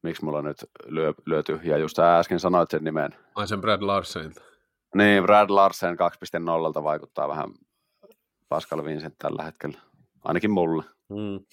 miksi 0.02 0.24
mulla 0.24 0.42
nyt 0.42 0.56
lyö, 0.86 1.12
lyö 1.26 1.42
tyhjää, 1.42 1.78
just 1.78 1.98
äsken 1.98 2.40
sanoit 2.40 2.70
sen 2.70 2.84
nimen. 2.84 3.14
Ai 3.34 3.48
sen 3.48 3.60
Brad 3.60 3.82
Larsenilta. 3.82 4.42
Niin, 4.94 5.22
Brad 5.22 5.50
Larsen 5.50 5.96
2.0 6.76 6.84
vaikuttaa 6.84 7.28
vähän 7.28 7.48
Pascal 8.48 8.84
Vincent 8.84 9.14
tällä 9.18 9.42
hetkellä, 9.42 9.78
ainakin 10.24 10.50
mulle. 10.50 10.84
Hmm. 11.14 11.44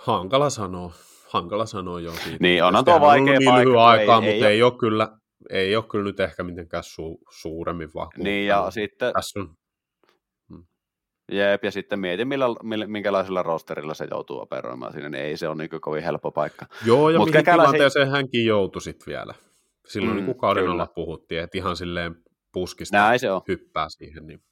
Hankala 0.00 0.50
sanoa, 0.50 0.92
hankala 1.28 1.66
sanoa 1.66 2.00
jo 2.00 2.12
siitä. 2.12 2.38
Niin, 2.40 2.64
onhan 2.64 2.84
tuo 2.84 3.00
vaikea 3.00 3.38
niin 3.38 3.50
paikka. 3.50 3.84
aikaa, 3.86 4.24
ei, 4.24 4.32
mutta 4.32 4.48
ei, 4.48 4.54
ei, 4.54 4.62
ole 4.62 4.78
kyllä, 4.78 5.08
ei 5.50 5.76
ole 5.76 5.84
kyllä 5.84 6.04
nyt 6.04 6.20
ehkä 6.20 6.42
mitenkään 6.42 6.84
su, 6.84 7.18
suuremmin 7.30 7.90
vahvuutta. 7.94 8.22
Niin, 8.22 8.46
ja 8.46 8.70
sitten... 8.70 9.12
Tässä 9.12 9.40
on 9.40 9.54
Jep, 11.30 11.64
ja 11.64 11.70
sitten 11.70 12.00
mietin, 12.00 12.28
millä, 12.28 12.46
millä, 12.62 12.86
minkälaisella 12.86 13.42
rosterilla 13.42 13.94
se 13.94 14.08
joutuu 14.10 14.40
operoimaan 14.40 14.92
siinä, 14.92 15.08
niin 15.08 15.24
ei 15.24 15.36
se 15.36 15.48
ole 15.48 15.56
niin 15.56 15.80
kovin 15.80 16.02
helppo 16.02 16.30
paikka. 16.30 16.66
Joo, 16.86 17.10
ja 17.10 17.18
Mut 17.18 17.30
mihin 17.30 17.44
tilanteeseen 17.44 18.06
se... 18.06 18.12
hänkin 18.12 18.46
joutui 18.46 18.82
sitten 18.82 19.06
vielä. 19.06 19.34
Silloin 19.86 20.16
mm, 20.16 20.26
niin 20.26 20.38
kauden 20.38 20.68
alla 20.68 20.86
puhuttiin, 20.86 21.40
että 21.40 21.58
ihan 21.58 21.76
silleen 21.76 22.16
puskista 22.52 22.96
Näin 22.96 23.18
se 23.18 23.30
on. 23.30 23.42
hyppää 23.48 23.86
siihen. 23.88 24.26
Niin. 24.26 24.42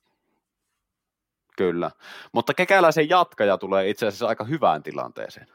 Kyllä, 1.56 1.90
mutta 2.32 2.54
kekäläisen 2.54 3.08
jatkaja 3.08 3.58
tulee 3.58 3.88
itse 3.88 4.06
asiassa 4.06 4.26
aika 4.26 4.44
hyvään 4.44 4.82
tilanteeseen. 4.82 5.46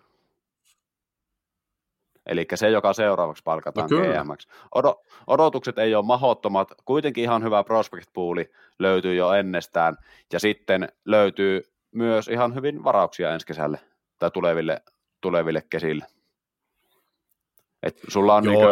Eli 2.26 2.45
se, 2.55 2.69
joka 2.69 2.93
seuraavaksi 2.93 3.43
palkataan 3.43 3.89
no 3.91 3.97
GMX. 3.97 4.47
Odo, 4.76 5.01
odotukset 5.28 5.78
ei 5.78 5.95
ole 5.95 6.05
mahottomat, 6.05 6.67
kuitenkin 6.86 7.24
ihan 7.24 7.43
hyvä 7.43 7.63
prospect 7.63 8.09
pooli 8.13 8.51
löytyy 8.80 9.15
jo 9.15 9.34
ennestään, 9.34 9.97
ja 10.34 10.39
sitten 10.39 10.89
löytyy 11.05 11.63
myös 11.91 12.28
ihan 12.28 12.55
hyvin 12.55 12.84
varauksia 12.84 13.34
ensi 13.34 13.45
kesälle 13.45 13.80
tai 14.19 14.32
tuleville, 14.32 14.82
tuleville 15.21 15.63
kesille. 15.69 16.05
Et 17.84 18.01
sulla 18.07 18.36
on 18.36 18.43
niinku 18.43 18.65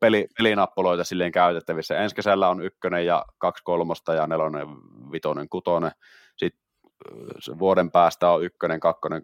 peli, 0.00 0.28
pelinappuloita 0.38 1.04
silleen 1.04 1.32
käytettävissä. 1.32 1.98
Ensi 1.98 2.16
kesällä 2.16 2.48
on 2.48 2.62
ykkönen 2.62 3.06
ja 3.06 3.24
kaksi 3.38 3.64
kolmosta 3.64 4.14
ja 4.14 4.26
nelonen, 4.26 4.68
vitonen, 5.12 5.48
kutonen. 5.48 5.90
Sitten 6.36 6.62
vuoden 7.58 7.90
päästä 7.90 8.30
on 8.30 8.44
ykkönen, 8.44 8.80
kakkonen, 8.80 9.22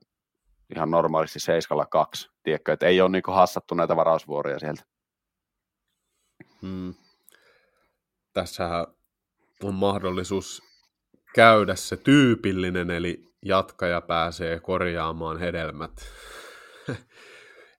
ihan 0.75 0.91
normaalisti 0.91 1.41
seiskalla 1.41 1.87
kaksi, 1.87 2.31
tiedätkö, 2.43 2.73
että 2.73 2.87
ei 2.87 3.01
ole 3.01 3.11
niin 3.11 3.23
hassattu 3.27 3.75
näitä 3.75 3.97
varausvuoroja 3.97 4.59
sieltä. 4.59 4.83
Hmm. 6.63 6.95
Tässähän 8.33 8.87
on 9.63 9.75
mahdollisuus 9.75 10.63
käydä 11.35 11.75
se 11.75 11.97
tyypillinen, 11.97 12.91
eli 12.91 13.33
jatkaja 13.45 14.01
pääsee 14.01 14.61
korjaamaan 14.61 15.39
hedelmät. 15.39 15.93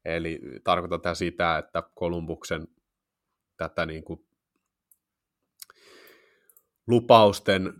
eli 0.05 0.41
tarkoittaa 0.63 1.15
sitä, 1.15 1.57
että 1.57 1.84
Kolumbuksen 1.95 2.67
tätä 3.57 3.85
niin 3.85 4.03
kuin 4.03 4.27
lupausten, 6.88 7.73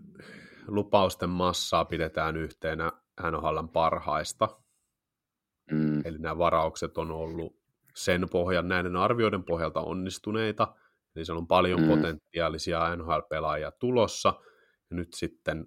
lupausten 0.66 1.30
massaa 1.30 1.84
pidetään 1.84 2.36
yhteenä 2.36 2.92
NHLn 3.22 3.68
parhaista. 3.68 4.63
Mm. 5.70 6.02
Eli 6.04 6.18
nämä 6.18 6.38
varaukset 6.38 6.98
on 6.98 7.10
ollut 7.10 7.56
sen 7.94 8.28
pohjan, 8.30 8.68
näiden 8.68 8.96
arvioiden 8.96 9.44
pohjalta 9.44 9.80
onnistuneita. 9.80 10.74
Eli 11.16 11.24
siellä 11.24 11.38
on 11.38 11.46
paljon 11.46 11.80
mm. 11.80 11.88
potentiaalisia 11.88 12.96
NHL-pelaajia 12.96 13.72
tulossa. 13.78 14.34
Ja 14.90 14.96
nyt 14.96 15.14
sitten 15.14 15.66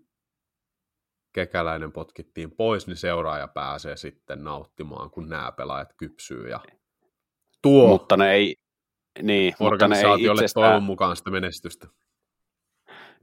kekäläinen 1.33 1.91
potkittiin 1.91 2.51
pois, 2.51 2.87
niin 2.87 2.97
seuraaja 2.97 3.47
pääsee 3.47 3.97
sitten 3.97 4.43
nauttimaan, 4.43 5.09
kun 5.09 5.29
nämä 5.29 5.51
pelaajat 5.51 5.93
kypsyy 5.97 6.49
ja 6.49 6.59
tuo 7.61 7.87
mutta 7.87 8.17
ne 8.17 8.31
ei, 8.31 8.55
niin, 9.21 9.53
organisaatiolle 9.59 10.17
mutta 10.17 10.27
ne 10.27 10.41
ei 10.41 10.45
itsestään... 10.45 10.65
toivon 10.65 10.83
mukaan 10.83 11.15
sitä 11.15 11.31
menestystä. 11.31 11.87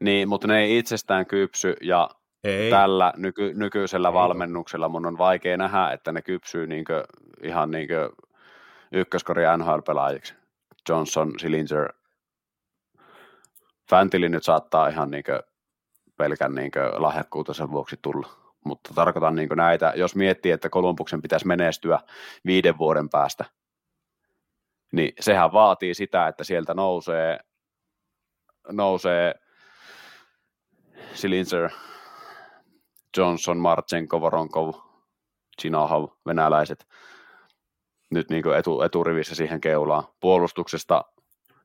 Niin, 0.01 0.29
mutta 0.29 0.49
ne 0.49 0.63
ei 0.63 0.79
itsestään 0.79 1.27
kypsy 1.27 1.75
ja 1.81 2.11
ei. 2.45 2.71
tällä 2.71 3.13
nyky, 3.17 3.53
nykyisellä 3.55 4.09
ei. 4.09 4.15
valmennuksella 4.15 4.89
mun 4.89 5.07
on 5.07 5.19
vaikea 5.19 5.57
nähdä, 5.57 5.91
että 5.91 6.13
ne 6.13 6.23
kypsyy 6.23 6.67
niinkö, 6.67 7.05
ihan 7.43 7.71
niinkö 7.71 8.11
ykköskori 8.93 9.43
NHL-pelaajiksi. 9.57 10.35
Johnson, 10.89 11.33
Sillinger, 11.39 11.93
Fantili 13.91 14.29
nyt 14.29 14.45
saattaa 14.45 14.89
ihan 14.89 15.11
niinkö 15.11 15.43
pelkän 16.17 16.55
niinkö 16.55 16.93
lahjakkuutensa 16.97 17.71
vuoksi 17.71 17.97
tulla. 18.03 18.29
Mutta 18.65 18.95
tarkoitan 18.95 19.35
niinkö 19.35 19.57
näitä, 19.57 19.93
jos 19.97 20.17
miettii, 20.17 20.53
että 20.53 20.69
Kolumbuksen 20.69 21.23
pitäisi 21.23 21.47
menestyä 21.47 22.01
viiden 22.47 22.79
vuoden 22.79 23.09
päästä, 23.09 23.45
niin 24.93 25.13
sehän 25.21 25.53
vaatii 25.53 25.95
sitä, 25.95 26.29
että 26.29 26.45
sieltä 26.45 26.75
nousee, 26.75 27.39
nousee 28.73 29.35
Silinzer, 31.15 31.71
Johnson, 33.17 33.59
Marchenko, 33.59 34.21
Voronkov, 34.21 34.75
Chinahov, 35.61 36.09
venäläiset 36.27 36.87
nyt 38.11 38.31
niin 38.31 38.55
etu, 38.59 38.83
eturivissä 38.83 39.35
siihen 39.35 39.61
keulaan. 39.61 40.05
Puolustuksesta 40.21 41.05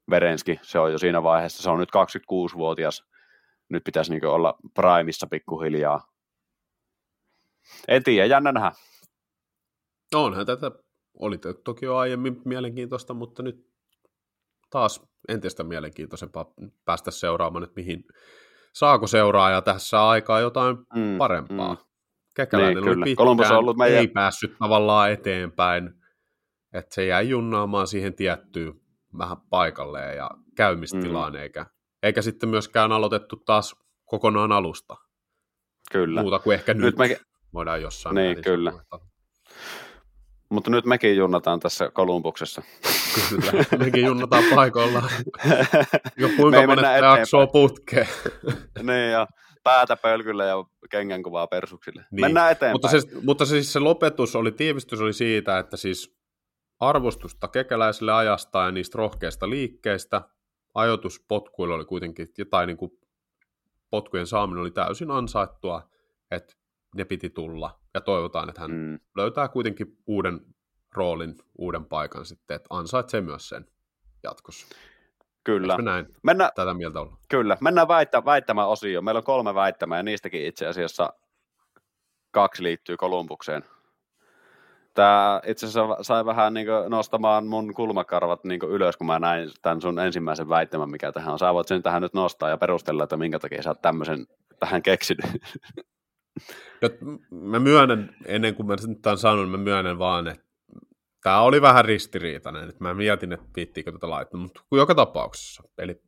Verenski, 0.09 0.59
se 0.61 0.79
on 0.79 0.91
jo 0.91 0.97
siinä 0.97 1.23
vaiheessa, 1.23 1.63
se 1.63 1.69
on 1.69 1.79
nyt 1.79 1.89
26-vuotias, 1.89 3.03
nyt 3.69 3.83
pitäisi 3.83 4.11
niin 4.11 4.25
olla 4.25 4.57
primissa 4.73 5.27
pikkuhiljaa. 5.27 6.01
En 7.87 8.03
tiedä, 8.03 8.25
jännä 8.25 8.51
nähdä. 8.51 8.71
Onhan 10.15 10.45
tätä 10.45 10.71
oli 11.19 11.37
toki 11.63 11.85
jo 11.85 11.95
aiemmin 11.95 12.41
mielenkiintoista, 12.45 13.13
mutta 13.13 13.43
nyt 13.43 13.69
taas 14.69 15.01
entistä 15.27 15.63
mielenkiintoisempaa 15.63 16.53
päästä 16.85 17.11
seuraamaan, 17.11 17.63
että 17.63 17.75
mihin 17.75 18.03
saako 18.73 19.07
seuraaja 19.07 19.61
tässä 19.61 20.07
aikaa 20.07 20.39
jotain 20.39 20.77
mm, 20.95 21.17
parempaa. 21.17 21.73
Mm. 21.73 21.79
Kekäläinen 22.35 22.83
niin, 22.83 22.97
oli 22.97 23.03
pitkään, 23.03 23.51
on 23.51 23.57
ollut 23.57 23.77
meidän... 23.77 23.99
ei 23.99 24.07
päässyt 24.07 24.57
tavallaan 24.59 25.11
eteenpäin, 25.11 25.93
että 26.73 26.95
se 26.95 27.05
jäi 27.05 27.29
junnaamaan 27.29 27.87
siihen 27.87 28.13
tiettyyn 28.13 28.73
vähän 29.17 29.37
paikalleen 29.49 30.17
ja 30.17 30.29
käymistilaan, 30.55 31.33
mm. 31.33 31.39
eikä, 31.39 31.65
eikä 32.03 32.21
sitten 32.21 32.49
myöskään 32.49 32.91
aloitettu 32.91 33.35
taas 33.35 33.75
kokonaan 34.05 34.51
alusta. 34.51 34.95
Kyllä. 35.91 36.21
Muuta 36.21 36.39
kuin 36.39 36.55
ehkä 36.55 36.73
nyt, 36.73 36.83
nyt 36.83 36.97
me... 36.97 37.17
voidaan 37.53 37.81
jossain. 37.81 38.15
Niin, 38.15 38.41
kyllä. 38.41 38.71
Sanoa. 38.71 39.08
Mutta 40.49 40.71
nyt 40.71 40.85
mekin 40.85 41.17
junnataan 41.17 41.59
tässä 41.59 41.91
Kolumbuksessa. 41.93 42.61
Kyllä, 43.29 43.63
mekin 43.77 44.05
junnataan 44.05 44.43
paikoillaan. 44.55 45.09
Jo 46.17 46.29
kuinka 46.37 46.67
monet 46.67 46.85
jaksoa 47.01 47.47
putkeen. 47.47 48.07
niin, 48.87 49.11
ja 49.11 49.27
päätä 49.63 49.95
pölkylle 49.95 50.47
ja 50.47 50.55
kengänkuvaa 50.89 51.47
persuksille. 51.47 52.05
Niin. 52.11 52.21
Mennään 52.21 52.51
eteenpäin. 52.51 52.73
Mutta, 52.73 52.87
se, 52.87 53.07
mutta 53.23 53.45
siis 53.45 53.73
se 53.73 53.79
lopetus 53.79 54.35
oli, 54.35 54.51
tiivistys 54.51 55.01
oli 55.01 55.13
siitä, 55.13 55.59
että 55.59 55.77
siis 55.77 56.19
arvostusta 56.79 57.47
kekäläiselle 57.47 58.13
ajasta 58.13 58.63
ja 58.63 58.71
niistä 58.71 58.97
rohkeista 58.97 59.49
liikkeistä. 59.49 60.21
Ajoitus 60.73 61.25
potkuilla 61.27 61.75
oli 61.75 61.85
kuitenkin, 61.85 62.27
tai 62.49 62.67
niin 62.67 62.77
kuin 62.77 62.91
potkujen 63.89 64.27
saaminen 64.27 64.61
oli 64.61 64.71
täysin 64.71 65.11
ansaittua, 65.11 65.89
että 66.31 66.53
ne 66.95 67.05
piti 67.05 67.29
tulla. 67.29 67.79
Ja 67.93 68.01
toivotaan, 68.01 68.49
että 68.49 68.61
hän 68.61 68.71
mm. 68.71 68.99
löytää 69.15 69.47
kuitenkin 69.47 69.97
uuden 70.07 70.39
roolin, 70.93 71.35
uuden 71.57 71.85
paikan 71.85 72.25
sitten, 72.25 72.55
että 72.55 72.67
ansaitsee 72.69 73.21
myös 73.21 73.49
sen 73.49 73.65
jatkossa. 74.23 74.67
Kyllä. 75.43 75.77
Me 75.77 75.83
näin 75.83 76.07
Mennä, 76.23 76.51
tätä 76.55 76.73
mieltä 76.73 76.99
olla? 76.99 77.17
Kyllä. 77.27 77.57
Mennään 77.61 77.87
väittä, 77.87 78.25
väittämään 78.25 78.67
osioon. 78.67 79.03
Meillä 79.03 79.17
on 79.17 79.23
kolme 79.23 79.55
väittämää 79.55 79.99
ja 79.99 80.03
niistäkin 80.03 80.45
itse 80.45 80.67
asiassa 80.67 81.13
kaksi 82.31 82.63
liittyy 82.63 82.97
Kolumbukseen. 82.97 83.63
Tämä 84.93 85.41
itse 85.45 85.65
asiassa 85.65 86.03
sai 86.03 86.25
vähän 86.25 86.53
niin 86.53 86.67
nostamaan 86.89 87.47
mun 87.47 87.73
kulmakarvat 87.73 88.43
niin 88.43 88.59
ylös, 88.63 88.97
kun 88.97 89.07
mä 89.07 89.19
näin 89.19 89.49
tämän 89.61 89.81
sun 89.81 89.99
ensimmäisen 89.99 90.49
väittämän, 90.49 90.89
mikä 90.89 91.11
tähän 91.11 91.33
on. 91.33 91.39
Sä 91.39 91.53
voit 91.53 91.67
sen 91.67 91.83
tähän 91.83 92.01
nyt 92.01 92.13
nostaa 92.13 92.49
ja 92.49 92.57
perustella, 92.57 93.03
että 93.03 93.17
minkä 93.17 93.39
takia 93.39 93.63
sä 93.63 93.69
oot 93.69 93.81
tämmöisen 93.81 94.27
tähän 94.59 94.83
keksinyt. 94.83 95.25
Mä 97.31 97.59
myönnän, 97.59 98.15
ennen 98.25 98.55
kuin 98.55 98.67
mä 98.67 98.75
nyt 98.87 99.01
tämän 99.01 99.17
sanon, 99.17 99.49
mä 99.49 99.57
myönnän 99.57 99.99
vaan, 99.99 100.27
että 100.27 100.45
tämä 101.23 101.41
oli 101.41 101.61
vähän 101.61 101.85
ristiriitainen. 101.85 102.69
Että 102.69 102.83
mä 102.83 102.93
mietin, 102.93 103.33
että 103.33 103.45
viittiinkö 103.55 103.91
tätä 103.91 104.09
laittaa, 104.09 104.39
mutta 104.39 104.61
joka 104.71 104.95
tapauksessa. 104.95 105.63
Eli 105.77 106.01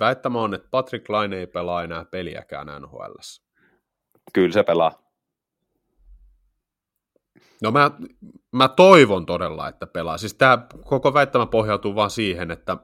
väittämä 0.00 0.40
on, 0.40 0.54
että 0.54 0.68
Patrick 0.70 1.08
Laine 1.08 1.36
ei 1.36 1.46
pelaa 1.46 1.82
enää 1.82 2.04
peliäkään 2.04 2.66
NHL. 2.82 3.14
Kyllä 4.32 4.52
se 4.52 4.62
pelaa. 4.62 5.02
No 7.62 7.70
mä, 7.70 7.90
mä 8.52 8.68
toivon 8.68 9.26
todella, 9.26 9.68
että 9.68 9.86
pelaa. 9.86 10.18
Siis 10.18 10.34
tämä 10.34 10.66
koko 10.84 11.14
väittämä 11.14 11.46
pohjautuu 11.46 11.94
vaan 11.94 12.10
siihen, 12.10 12.50
että, 12.50 12.76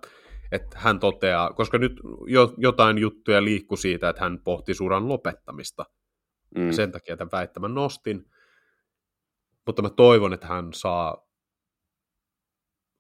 että 0.53 0.79
hän 0.79 1.01
toteaa, 1.01 1.53
koska 1.53 1.79
nyt 1.79 1.93
jo, 2.27 2.55
jotain 2.57 2.99
juttuja 2.99 3.45
liikkuu 3.45 3.77
siitä, 3.77 4.09
että 4.09 4.23
hän 4.23 4.39
pohti 4.45 4.75
suran 4.75 5.09
lopettamista. 5.09 5.85
Mm. 6.57 6.73
Sen 6.73 6.93
takia 6.93 7.17
tämän 7.17 7.33
väittämän 7.33 7.75
nostin. 7.75 8.31
Mutta 9.67 9.83
mä 9.83 9.91
toivon, 9.91 10.33
että 10.33 10.47
hän 10.47 10.73
saa 10.73 11.29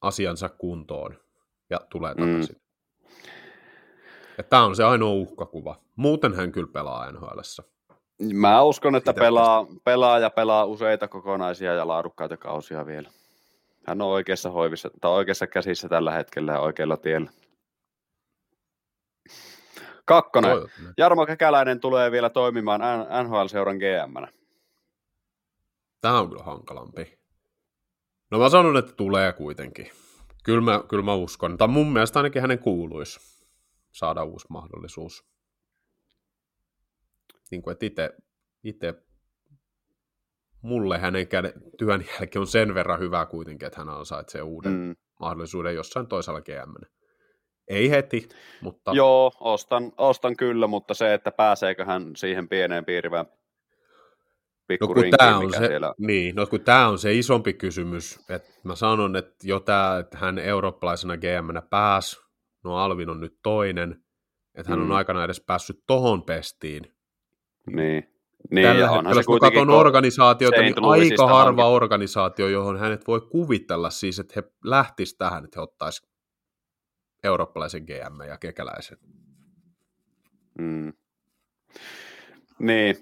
asiansa 0.00 0.48
kuntoon 0.48 1.20
ja 1.70 1.80
tulee 1.90 2.14
mm. 2.14 2.20
takaisin. 2.20 2.56
Mm. 2.56 2.68
Tämä 4.50 4.64
on 4.64 4.76
se 4.76 4.84
ainoa 4.84 5.10
uhkakuva. 5.10 5.80
Muuten 5.96 6.34
hän 6.34 6.52
kyllä 6.52 6.72
pelaa 6.72 7.12
nhl 7.12 7.40
Mä 8.32 8.62
uskon, 8.62 8.96
että 8.96 9.14
pelaa, 9.14 9.66
pelaa 9.84 10.18
ja 10.18 10.30
pelaa 10.30 10.64
useita 10.64 11.08
kokonaisia 11.08 11.74
ja 11.74 11.88
laadukkaita 11.88 12.36
kausia 12.36 12.86
vielä. 12.86 13.10
Hän 13.86 14.02
on 14.02 14.08
oikeassa 14.08 14.50
hoivissa, 14.50 14.90
tai 15.00 15.10
oikeassa 15.10 15.46
käsissä 15.46 15.88
tällä 15.88 16.12
hetkellä 16.12 16.52
ja 16.52 16.60
oikealla 16.60 16.96
tiellä. 16.96 17.30
Kakkonen. 20.08 20.50
Jarmo 20.96 21.26
Kekäläinen 21.26 21.80
tulee 21.80 22.10
vielä 22.10 22.30
toimimaan 22.30 22.80
NHL-seuran 23.24 23.76
gm 23.76 24.26
Tämä 26.00 26.20
on 26.20 26.28
kyllä 26.28 26.42
hankalampi. 26.42 27.18
No 28.30 28.38
mä 28.38 28.48
sanon, 28.48 28.76
että 28.76 28.92
tulee 28.92 29.32
kuitenkin. 29.32 29.90
Kyllä 30.44 30.60
mä, 30.60 30.82
kyllä 30.88 31.02
mä 31.02 31.14
uskon. 31.14 31.58
Tai 31.58 31.68
mun 31.68 31.92
mielestä 31.92 32.18
ainakin 32.18 32.42
hänen 32.42 32.58
kuuluisi 32.58 33.20
saada 33.92 34.24
uusi 34.24 34.46
mahdollisuus. 34.50 35.24
Niin 37.50 37.62
kuin, 37.62 37.72
että 37.72 37.86
itse, 37.86 38.16
itse 38.64 38.94
mulle 40.62 40.98
hänen 40.98 41.28
käden, 41.28 41.52
työn 41.78 42.04
jälkeen 42.10 42.40
on 42.40 42.46
sen 42.46 42.74
verran 42.74 43.00
hyvä 43.00 43.26
kuitenkin, 43.26 43.66
että 43.66 43.80
hän 43.80 43.88
ansaitsee 43.88 44.42
uuden 44.42 44.72
mm. 44.72 44.96
mahdollisuuden 45.20 45.74
jossain 45.74 46.06
toisella 46.06 46.40
GM. 46.40 46.97
Ei 47.68 47.90
heti, 47.90 48.28
mutta... 48.60 48.92
Joo, 48.94 49.32
ostan, 49.40 49.92
ostan 49.98 50.36
kyllä, 50.36 50.66
mutta 50.66 50.94
se, 50.94 51.14
että 51.14 51.30
pääseekö 51.30 51.84
hän 51.84 52.12
siihen 52.16 52.48
pieneen 52.48 52.84
piirivään 52.84 53.26
no, 54.80 54.86
kun 54.86 55.04
tämä 55.18 55.38
on 55.38 55.52
se, 55.52 55.66
siellä... 55.66 55.94
Niin, 55.98 56.34
no 56.34 56.46
kun 56.46 56.60
tämä 56.60 56.88
on 56.88 56.98
se 56.98 57.14
isompi 57.14 57.52
kysymys, 57.52 58.20
että 58.30 58.50
mä 58.64 58.74
sanon, 58.74 59.16
että 59.16 59.34
jo 59.44 59.60
tämä, 59.60 59.98
että 59.98 60.18
hän 60.18 60.38
eurooppalaisena 60.38 61.16
gm 61.16 61.68
pääsi, 61.70 62.16
no 62.64 62.76
Alvin 62.76 63.10
on 63.10 63.20
nyt 63.20 63.38
toinen, 63.42 64.04
että 64.54 64.70
hän 64.70 64.78
mm. 64.78 64.84
on 64.84 64.96
aikana 64.96 65.24
edes 65.24 65.40
päässyt 65.40 65.82
tohon 65.86 66.22
pestiin. 66.22 66.94
Niin. 67.66 68.14
Niin, 68.50 68.66
Tällä 68.66 68.88
hetkellä, 68.88 69.22
mä 69.28 69.40
katson 69.40 69.70
organisaatioita, 69.70 70.60
niin 70.60 70.84
aika 70.84 71.26
harva 71.26 71.62
hankin. 71.62 71.76
organisaatio, 71.76 72.48
johon 72.48 72.78
hänet 72.78 73.06
voi 73.06 73.20
kuvitella 73.20 73.90
siis, 73.90 74.18
että 74.18 74.32
he 74.36 74.42
lähtisivät 74.64 75.18
tähän, 75.18 75.44
että 75.44 75.60
he 75.60 75.62
ottaisivat 75.62 76.10
eurooppalaisen 77.24 77.82
GM 77.82 78.28
ja 78.28 78.38
kekäläisen. 78.38 78.98
Mm. 80.58 80.92
Niin, 82.58 82.96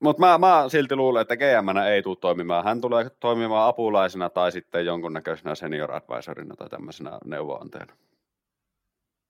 mutta 0.00 0.20
mä, 0.20 0.38
mä 0.38 0.64
silti 0.68 0.96
luulen, 0.96 1.22
että 1.22 1.36
gm 1.36 1.76
ei 1.76 2.02
tule 2.02 2.16
toimimaan. 2.20 2.64
Hän 2.64 2.80
tulee 2.80 3.10
toimimaan 3.20 3.68
apulaisena 3.68 4.30
tai 4.30 4.52
sitten 4.52 4.86
jonkunnäköisenä 4.86 5.54
senior 5.54 5.92
advisorina 5.92 6.56
tai 6.56 6.68
tämmöisenä 6.68 7.18
neuvoantajana. 7.24 7.96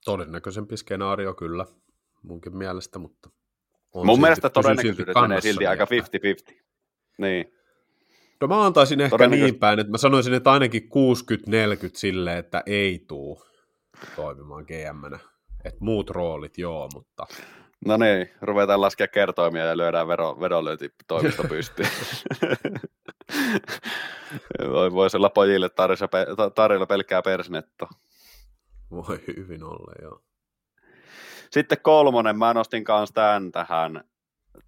Todennäköisempi 0.04 0.76
skenaario 0.76 1.34
kyllä, 1.34 1.66
munkin 2.22 2.56
mielestä, 2.56 2.98
mutta... 2.98 3.30
On 3.92 4.06
Mun 4.06 4.20
mielestä 4.20 4.50
todennäköisyydet 4.50 5.14
menee 5.20 5.40
silti 5.40 5.66
aika 5.66 5.84
50-50. 6.50 6.54
Niin. 7.18 7.54
No 8.40 8.46
mä 8.46 8.66
antaisin 8.66 9.00
ehkä 9.00 9.28
niin 9.28 9.54
päin, 9.54 9.78
että 9.78 9.90
mä 9.90 9.98
sanoisin, 9.98 10.34
että 10.34 10.52
ainakin 10.52 10.82
60-40 10.82 10.86
sille, 11.94 12.38
että 12.38 12.62
ei 12.66 13.04
tuu 13.08 13.42
toimimaan 14.16 14.64
gm 14.64 15.14
Että 15.64 15.78
muut 15.80 16.10
roolit 16.10 16.58
joo, 16.58 16.88
mutta 16.94 17.26
No 17.86 17.96
niin, 17.96 18.30
ruvetaan 18.40 18.80
laskea 18.80 19.08
kertoimia 19.08 19.64
ja 19.64 19.76
lyödään 19.76 20.08
vero, 20.08 20.40
vedonlyöntitoimisto 20.40 21.44
pystyyn. 21.48 21.88
Voisi 24.92 25.16
olla 25.16 25.30
pojille 25.30 25.68
tarjolla, 25.68 26.50
tarjolla 26.50 26.86
pelkkää 26.86 27.22
persnetto. 27.22 27.88
Voi 28.90 29.20
hyvin 29.36 29.64
olla, 29.64 29.92
joo. 30.02 30.22
Sitten 31.50 31.78
kolmonen, 31.82 32.38
mä 32.38 32.54
nostin 32.54 32.84
kanssa 32.84 33.14
tämän 33.14 33.52
tähän 33.52 34.04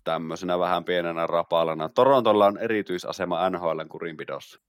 tämmöisenä 0.05 0.59
vähän 0.59 0.85
pienenä 0.85 1.27
rapalana. 1.27 1.89
Torontolla 1.89 2.47
on 2.47 2.59
erityisasema 2.59 3.51
NHLn 3.51 3.89
kurinpidossa. 3.89 4.61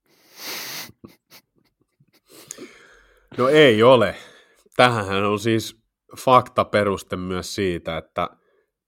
No 3.38 3.48
ei 3.48 3.82
ole. 3.82 4.16
Tähän 4.76 5.24
on 5.24 5.38
siis 5.38 5.82
faktaperuste 6.24 7.16
myös 7.16 7.54
siitä, 7.54 7.96
että 7.96 8.28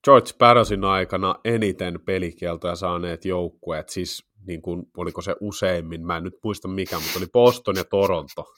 George 0.05 0.31
Barrosin 0.39 0.85
aikana 0.85 1.35
eniten 1.45 2.01
pelikieltoja 2.07 2.77
saaneet 2.77 3.25
joukkueet, 3.25 3.89
siis 3.89 4.27
niin 4.47 4.63
kuin, 4.63 4.83
oliko 4.97 5.23
se 5.23 5.37
useimmin, 5.41 6.07
mä 6.07 6.17
en 6.17 6.23
nyt 6.23 6.39
muista 6.45 6.69
mikä, 6.69 6.97
mutta 6.97 7.19
oli 7.19 7.27
Boston 7.33 7.77
ja 7.77 7.85
Toronto. 7.85 8.55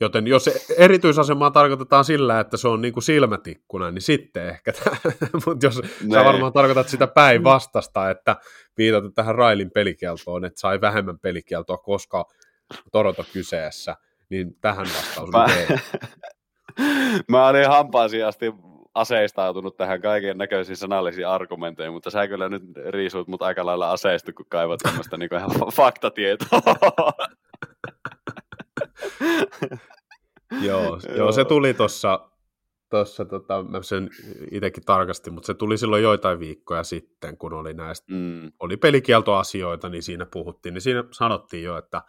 Joten 0.00 0.26
jos 0.26 0.50
erityisasemaa 0.76 1.50
tarkoitetaan 1.50 2.04
sillä, 2.04 2.40
että 2.40 2.56
se 2.56 2.68
on 2.68 2.82
niin 2.82 2.94
kuin 2.94 3.04
silmätikkuna, 3.04 3.90
niin 3.90 4.02
sitten 4.02 4.48
ehkä, 4.48 4.72
mutta 5.46 5.66
jos 5.66 5.82
ne. 5.82 6.18
sä 6.18 6.24
varmaan 6.24 6.52
tarkoitat 6.52 6.88
sitä 6.88 7.06
päinvastasta, 7.06 8.10
että 8.10 8.36
viitataan 8.78 9.14
tähän 9.14 9.34
Railin 9.34 9.70
pelikieltoon, 9.70 10.44
että 10.44 10.60
sai 10.60 10.80
vähemmän 10.80 11.18
pelikieltoa, 11.18 11.76
koska 11.76 12.24
Toronto 12.92 13.24
kyseessä, 13.32 13.96
niin 14.32 14.56
tähän 14.60 14.86
vastaus 14.86 15.30
on 15.34 15.50
Mä 17.30 17.48
olin 17.48 17.68
hampaasi 17.68 18.22
asti 18.22 18.52
aseistautunut 18.94 19.76
tähän 19.76 20.02
kaiken 20.02 20.38
näköisiin 20.38 20.76
sanallisiin 20.76 21.28
argumenteihin, 21.28 21.92
mutta 21.92 22.10
sä 22.10 22.28
kyllä 22.28 22.48
nyt 22.48 22.62
riisuit 22.90 23.28
mut 23.28 23.42
aika 23.42 23.66
lailla 23.66 23.90
aseista, 23.90 24.32
kun 24.32 24.46
kaivat 24.48 24.80
tämmöistä 24.82 25.16
niin 25.16 25.34
ihan 25.34 25.50
faktatietoa. 25.74 26.60
joo, 30.68 30.98
joo, 31.16 31.32
se 31.32 31.44
tuli 31.44 31.74
tuossa, 31.74 32.28
tossa, 32.90 33.24
tota, 33.24 33.62
mä 33.62 33.82
sen 33.82 34.10
itsekin 34.50 34.84
tarkastin, 34.84 35.34
mutta 35.34 35.46
se 35.46 35.54
tuli 35.54 35.78
silloin 35.78 36.02
joitain 36.02 36.38
viikkoja 36.38 36.82
sitten, 36.82 37.36
kun 37.36 37.52
oli 37.52 37.74
näistä, 37.74 38.12
mm. 38.12 38.52
oli 38.60 38.76
pelikieltoasioita, 38.76 39.88
niin 39.88 40.02
siinä 40.02 40.26
puhuttiin, 40.26 40.74
niin 40.74 40.82
siinä 40.82 41.04
sanottiin 41.10 41.64
jo, 41.64 41.78
että, 41.78 42.02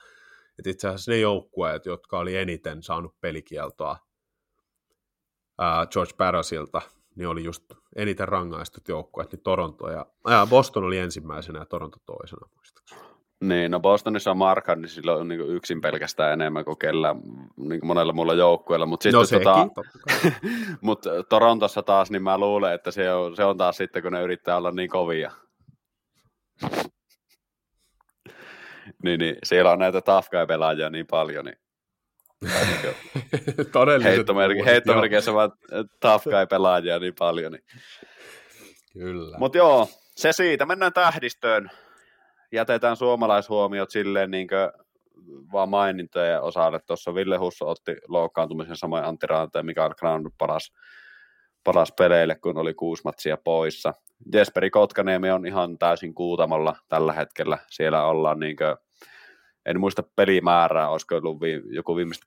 että 0.60 0.70
itse 0.70 0.88
asiassa 0.88 1.12
ne 1.12 1.18
joukkueet, 1.18 1.86
jotka 1.86 2.20
oli 2.20 2.38
eniten 2.38 2.84
saanut 2.84 3.22
pelikieltoa 3.22 3.98
ää, 5.60 5.86
George 5.86 6.14
Barrasilta, 6.18 6.82
niin 7.16 7.28
oli 7.28 7.44
just 7.44 7.64
eniten 7.96 8.28
rangaistut 8.28 8.88
joukkueet, 8.88 9.32
niin 9.32 9.44
Toronto 9.44 9.92
ja, 9.92 10.06
ja 10.30 10.48
Boston 10.50 10.84
oli 10.84 10.98
ensimmäisenä 10.98 11.60
ja 11.60 11.66
Toronto 11.66 11.98
toisena 12.06 12.48
muistaakseni. 12.56 13.14
Niin, 13.44 13.72
no 13.72 13.80
Bostonissa 13.80 14.32
on 14.32 14.38
Markan, 14.38 14.82
niin 14.82 14.90
sillä 14.90 15.16
on 15.16 15.28
niin 15.28 15.50
yksin 15.50 15.82
pelkästään 15.82 16.34
enemmän 16.34 16.66
kuin 16.66 16.78
kellä, 16.78 17.16
niin 17.58 17.80
kuin 17.80 17.88
monella 17.88 18.14
muulla 18.14 18.34
joukkueella. 18.34 18.86
Mutta 18.86 19.10
no 19.12 19.26
sitten 19.26 19.44
tota, 19.44 19.68
mut 20.82 21.06
Torontossa 21.30 21.84
taas, 21.84 22.12
niin 22.12 22.24
mä 22.24 22.38
luulen, 22.38 22.74
että 22.74 22.92
se 22.92 23.14
on, 23.14 23.36
se 23.36 23.44
on 23.44 23.58
taas 23.58 23.78
sitten, 23.78 24.04
kun 24.04 24.12
ne 24.12 24.22
yrittää 24.22 24.58
olla 24.58 24.72
niin 24.72 24.90
kovia. 24.90 25.32
Niin, 29.04 29.20
niin, 29.20 29.36
siellä 29.44 29.72
on 29.72 29.80
näitä 29.80 30.02
tough 30.02 30.30
pelaajia 30.48 30.90
niin 30.90 31.08
paljon, 31.08 31.46
niin 31.46 31.58
Heittomerk- 34.04 34.66
heittomerkeissä 34.66 35.34
vaan 35.34 35.52
tough 36.00 36.26
pelaajia 36.50 37.00
niin 37.00 37.16
paljon. 37.20 37.52
Niin. 37.52 37.64
Kyllä. 38.94 39.38
Mutta 39.38 39.58
joo, 39.58 39.88
se 40.16 40.32
siitä. 40.32 40.66
Mennään 40.66 40.94
tähdistöön 40.94 41.72
jätetään 42.52 42.98
suomalaishuomiot 42.98 43.92
silleen 43.92 44.32
niin 44.32 44.48
vaan 45.52 45.70
mainintojen 45.70 46.42
osalle. 46.42 46.80
Tuossa 46.80 47.16
Ville 47.16 47.38
Husso 47.38 47.70
otti 47.70 47.96
loukkaantumisen 48.08 48.76
samoin 48.76 49.04
Antti 49.04 49.28
Ranta 49.28 49.60
ja 49.60 49.64
Mikael 49.64 49.94
Granlund 49.94 50.34
paras, 50.38 50.74
paras 51.64 51.94
peleille, 51.98 52.36
kun 52.36 52.58
oli 52.58 52.74
kuusi 52.74 53.02
matsia 53.06 53.38
poissa. 53.38 53.94
Jesperi 54.34 54.70
Kotkaniemi 54.70 55.32
on 55.32 55.46
ihan 55.46 55.78
täysin 55.78 56.14
kuutamalla 56.14 56.76
tällä 56.90 57.14
hetkellä. 57.14 57.58
Siellä 57.70 58.06
ollaan 58.06 58.40
niin 58.40 58.56
kuin, 58.56 58.78
en 59.66 59.80
muista 59.80 60.04
pelimäärää, 60.16 60.90
olisiko 60.90 61.16
ollut 61.16 61.42
vi, 61.42 61.62
joku 61.66 61.96
viimeistä 61.96 62.26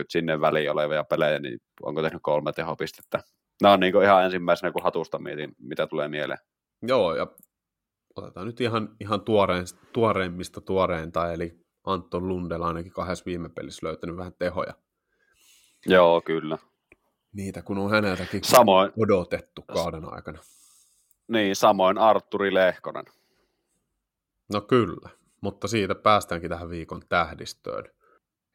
20-30 0.00 0.04
sinne 0.08 0.40
väliin 0.40 0.70
olevia 0.70 1.04
pelejä, 1.04 1.38
niin 1.38 1.60
onko 1.82 2.02
tehnyt 2.02 2.22
kolme 2.22 2.52
tehopistettä. 2.52 3.22
Nämä 3.62 3.74
on 3.74 3.80
niin 3.80 4.02
ihan 4.02 4.24
ensimmäisenä, 4.24 4.72
kun 4.72 4.82
hatusta 4.82 5.18
mietin, 5.18 5.54
mitä 5.58 5.86
tulee 5.86 6.08
mieleen. 6.08 6.38
Joo, 6.82 7.14
ja 7.14 7.26
otetaan 8.16 8.46
nyt 8.46 8.60
ihan, 8.60 8.96
ihan 9.00 9.20
tuoreen, 9.20 9.64
tuoreimmista 9.92 10.60
tuoreinta, 10.60 11.32
eli 11.32 11.60
Anton 11.84 12.28
Lundella 12.28 12.66
ainakin 12.66 12.92
kahdessa 12.92 13.24
viime 13.26 13.48
pelissä 13.48 13.86
löytänyt 13.86 14.16
vähän 14.16 14.32
tehoja. 14.38 14.74
Joo, 15.86 16.20
kyllä. 16.20 16.58
Niitä 17.32 17.62
kun 17.62 17.78
on 17.78 17.90
häneltäkin 17.90 18.44
samoin, 18.44 18.92
odotettu 19.00 19.62
kauden 19.62 20.12
aikana. 20.12 20.38
Niin, 21.28 21.56
samoin 21.56 21.98
Arturi 21.98 22.54
Lehkonen. 22.54 23.04
No 24.52 24.60
kyllä, 24.60 25.08
mutta 25.40 25.68
siitä 25.68 25.94
päästäänkin 25.94 26.50
tähän 26.50 26.70
viikon 26.70 27.02
tähdistöön. 27.08 27.84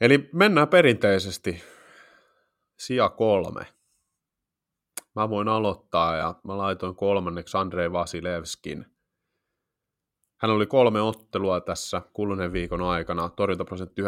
Eli 0.02 0.30
mennään 0.34 0.68
perinteisesti 0.68 1.64
sija 2.80 3.10
kolme. 3.10 3.68
Mä 5.16 5.30
voin 5.30 5.48
aloittaa 5.48 6.16
ja 6.16 6.36
mä 6.44 6.58
laitoin 6.58 6.96
kolmanneksi 6.96 7.58
Andrei 7.58 7.92
Vasilevskin. 7.92 8.86
Hän 10.42 10.52
oli 10.52 10.66
kolme 10.66 11.02
ottelua 11.02 11.62
tässä 11.62 12.02
kuluneen 12.14 12.54
viikon 12.54 12.82
aikana, 12.82 13.30
torjuntaprosentti 13.30 14.02
93,3, 14.02 14.08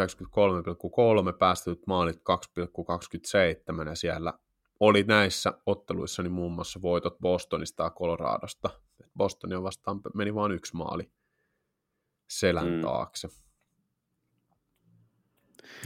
päästetyt 1.38 1.86
maalit 1.86 2.16
2,27 2.16 3.88
ja 3.88 3.94
siellä 3.94 4.32
oli 4.80 5.02
näissä 5.02 5.52
otteluissa 5.66 6.22
niin 6.22 6.32
muun 6.32 6.52
muassa 6.52 6.82
voitot 6.82 7.18
Bostonista 7.18 7.82
ja 7.82 7.90
Coloradosta. 7.90 8.70
Bostonia 9.16 9.62
vastaan 9.62 10.00
meni 10.14 10.34
vain 10.34 10.52
yksi 10.52 10.76
maali 10.76 11.10
selän 12.28 12.72
mm. 12.72 12.80
taakse. 12.80 13.28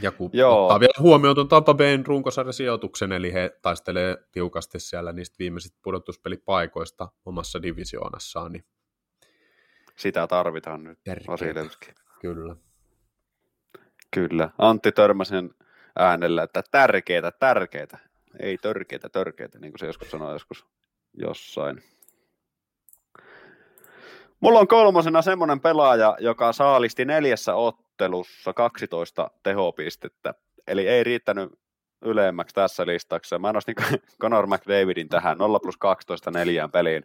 Ja 0.01 0.11
kun 0.11 0.29
Joo. 0.33 0.63
ottaa 0.63 0.79
vielä 0.79 0.93
huomioon 0.99 1.35
tuon 1.35 1.47
Tampa 1.47 1.73
Bayn 1.73 2.05
runkosarjasijoituksen, 2.05 3.11
eli 3.11 3.33
he 3.33 3.57
taistelee 3.61 4.17
tiukasti 4.31 4.79
siellä 4.79 5.11
niistä 5.11 5.35
viimeisistä 5.39 5.79
pudotuspelipaikoista 5.83 7.11
omassa 7.25 7.61
divisioonassaan, 7.61 8.51
niin 8.51 8.65
sitä 9.95 10.27
tarvitaan 10.27 10.83
nyt 10.83 10.99
Vasilevski. 11.27 11.91
Kyllä. 12.21 12.55
Kyllä. 14.13 14.49
Antti 14.57 14.91
Törmäsen 14.91 15.49
äänellä, 15.99 16.43
että 16.43 16.63
tärkeitä, 16.71 17.31
tärkeitä. 17.31 17.97
Ei 18.39 18.57
törkeitä, 18.57 19.09
törkeitä, 19.09 19.59
niin 19.59 19.71
kuin 19.71 19.79
se 19.79 19.85
joskus 19.85 20.11
sanoi 20.11 20.33
joskus 20.33 20.65
jossain. 21.13 21.83
Mulla 24.41 24.59
on 24.59 24.67
kolmosena 24.67 25.21
semmoinen 25.21 25.59
pelaaja, 25.59 26.17
joka 26.19 26.53
saalisti 26.53 27.05
neljässä 27.05 27.55
ottelussa 27.55 28.53
12 28.53 29.31
tehopistettä. 29.43 30.33
Eli 30.67 30.87
ei 30.87 31.03
riittänyt 31.03 31.51
ylemmäksi 32.01 32.55
tässä 32.55 32.85
listassa. 32.85 33.39
Mä 33.39 33.53
nostin 33.53 33.75
Conor 34.21 34.47
McDavidin 34.47 35.09
tähän 35.09 35.37
0 35.37 35.59
plus 35.59 35.77
12 35.77 36.31
neljään 36.31 36.71
peliin. 36.71 37.03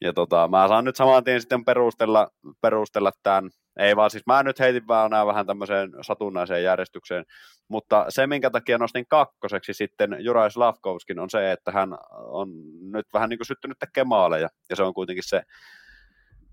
Ja 0.00 0.12
tota, 0.12 0.48
mä 0.48 0.68
saan 0.68 0.84
nyt 0.84 0.96
saman 0.96 1.24
tien 1.24 1.40
sitten 1.40 1.64
perustella, 1.64 2.30
perustella 2.60 3.12
tämän. 3.22 3.50
Ei 3.76 3.96
vaan 3.96 4.10
siis 4.10 4.26
mä 4.26 4.42
nyt 4.42 4.58
heitin 4.58 4.86
vaan 4.86 5.10
nämä 5.10 5.26
vähän 5.26 5.46
tämmöiseen 5.46 5.90
satunnaiseen 6.00 6.64
järjestykseen, 6.64 7.24
mutta 7.68 8.06
se 8.08 8.26
minkä 8.26 8.50
takia 8.50 8.78
nostin 8.78 9.06
kakkoseksi 9.08 9.74
sitten 9.74 10.16
Juraj 10.20 10.50
Slavkovskin 10.50 11.18
on 11.18 11.30
se, 11.30 11.52
että 11.52 11.70
hän 11.70 11.98
on 12.10 12.48
nyt 12.92 13.06
vähän 13.12 13.28
niin 13.28 13.38
kuin 13.38 13.46
syttynyt 13.46 13.78
tekemään 13.78 14.08
maaleja, 14.08 14.48
ja 14.70 14.76
se 14.76 14.82
on 14.82 14.94
kuitenkin 14.94 15.24
se, 15.26 15.42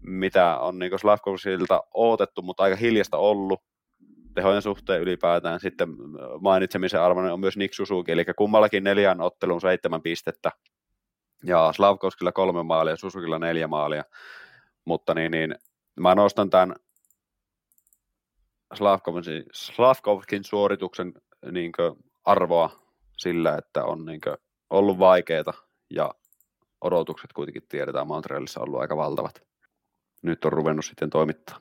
mitä 0.02 0.58
on 0.58 0.80
niin 0.80 1.00
Slavkovsilta 1.00 1.84
odotettu, 1.94 2.42
mutta 2.42 2.64
aika 2.64 2.76
hiljasta 2.76 3.18
ollut 3.18 3.64
tehojen 4.36 4.62
suhteen 4.62 5.02
ylipäätään. 5.02 5.60
Sitten 5.60 5.90
mainitsemisen 6.42 7.02
arvoinen 7.02 7.34
on 7.34 7.40
myös 7.40 7.58
Nick 7.58 7.74
Susuki, 7.74 8.12
eli 8.12 8.26
kummallakin 8.38 8.84
neljän 8.84 9.22
ottelun 9.22 9.62
seitsemän 9.62 10.02
pistettä, 10.02 10.52
ja 11.44 11.72
Slavkovskilla 11.76 12.32
kolme 12.32 12.64
maalia, 12.64 12.96
Susukilla 12.96 13.40
neljä 13.40 13.68
maalia, 13.68 14.04
mutta 14.86 15.14
niin, 15.14 15.32
niin 15.32 15.56
mä 16.00 16.16
nostan 16.16 16.50
tämän 16.50 16.76
Slavkovskin, 18.74 19.44
Slavkovskin 19.54 20.44
suorituksen 20.44 21.14
niin 21.52 21.72
arvoa 22.26 22.70
sillä, 23.18 23.56
että 23.58 23.84
on 23.84 24.06
niin 24.06 24.22
ollut 24.70 25.00
vaikeita 25.00 25.54
ja 25.90 26.14
odotukset 26.82 27.34
kuitenkin 27.34 27.64
tiedetään 27.70 28.08
Montrealissa 28.08 28.62
ollut 28.62 28.82
aika 28.82 28.98
valtavat. 28.98 29.42
Nyt 30.22 30.46
on 30.46 30.54
ruvennut 30.54 30.86
sitten 30.86 31.10
toimittaa. 31.10 31.60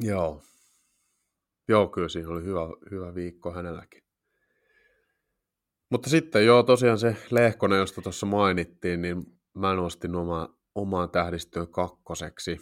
Joo. 0.00 0.42
Joo, 1.68 1.88
kyllä 1.88 2.08
siinä 2.08 2.28
oli 2.28 2.42
hyvä, 2.42 2.60
hyvä 2.90 3.14
viikko 3.14 3.52
hänelläkin. 3.52 4.02
Mutta 5.90 6.10
sitten 6.10 6.46
joo, 6.46 6.62
tosiaan 6.62 6.98
se 6.98 7.16
Lehkonen, 7.30 7.78
josta 7.78 8.02
tuossa 8.02 8.26
mainittiin, 8.26 9.02
niin 9.02 9.38
mä 9.54 9.74
nostin 9.74 10.16
oma, 10.16 10.58
omaan 10.74 11.10
tähdistöön 11.10 11.68
kakkoseksi. 11.68 12.60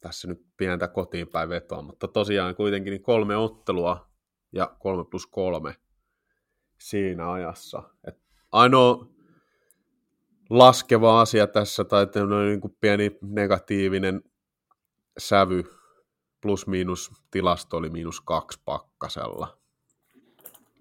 Tässä 0.00 0.28
nyt 0.28 0.46
pientä 0.56 0.88
kotiin 0.88 1.28
päin 1.28 1.48
vetoa, 1.48 1.82
mutta 1.82 2.08
tosiaan 2.08 2.54
kuitenkin 2.54 2.90
niin 2.90 3.02
kolme 3.02 3.36
ottelua 3.36 4.10
ja 4.52 4.76
kolme 4.78 5.04
plus 5.10 5.26
kolme 5.26 5.76
siinä 6.80 7.32
ajassa. 7.32 7.82
Et 8.06 8.18
ainoa 8.52 9.06
laskeva 10.50 11.20
asia 11.20 11.46
tässä, 11.46 11.84
tai 11.84 12.06
niin 12.46 12.60
kuin 12.60 12.76
pieni 12.80 13.18
negatiivinen 13.22 14.22
sävy, 15.18 15.64
plus-miinus 16.40 17.10
tilasto 17.30 17.76
oli 17.76 17.90
miinus 17.90 18.20
kaksi 18.20 18.60
pakkasella 18.64 19.58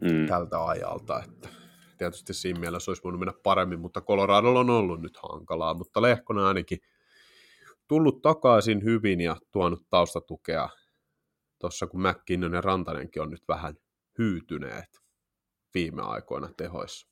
mm. 0.02 0.28
tältä 0.28 0.66
ajalta, 0.66 1.24
että 1.24 1.50
tietysti 1.98 2.34
siinä 2.34 2.60
mielessä 2.60 2.92
olisi 2.92 3.04
voinut 3.04 3.20
mennä 3.20 3.34
paremmin, 3.44 3.80
mutta 3.80 4.02
Coloradolla 4.02 4.60
on 4.60 4.70
ollut 4.70 5.02
nyt 5.02 5.20
hankalaa, 5.32 5.74
mutta 5.74 6.02
Lehkonen 6.02 6.44
ainakin 6.44 6.80
tullut 7.88 8.22
takaisin 8.22 8.84
hyvin 8.84 9.22
ja 9.22 9.38
tuonut 9.52 9.90
taustatukea 9.90 10.70
tuossa, 11.60 11.88
kun 11.88 12.02
McKinnon 12.02 12.54
ja 12.54 12.62
Rantanenkin 12.62 13.22
on 13.22 13.30
nyt 13.30 13.44
vähän 13.48 13.76
hyytyneet 14.18 15.02
viime 15.74 16.02
aikoina 16.02 16.50
tehoissa. 16.58 17.08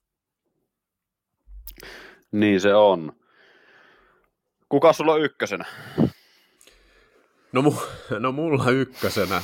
Niin 2.31 2.61
se 2.61 2.75
on. 2.75 3.13
Kuka 4.69 4.93
sulla 4.93 5.13
on 5.13 5.21
ykkösenä? 5.21 5.65
No, 7.55 7.73
no 8.19 8.31
mulla 8.31 8.71
ykkösenä 8.71 9.41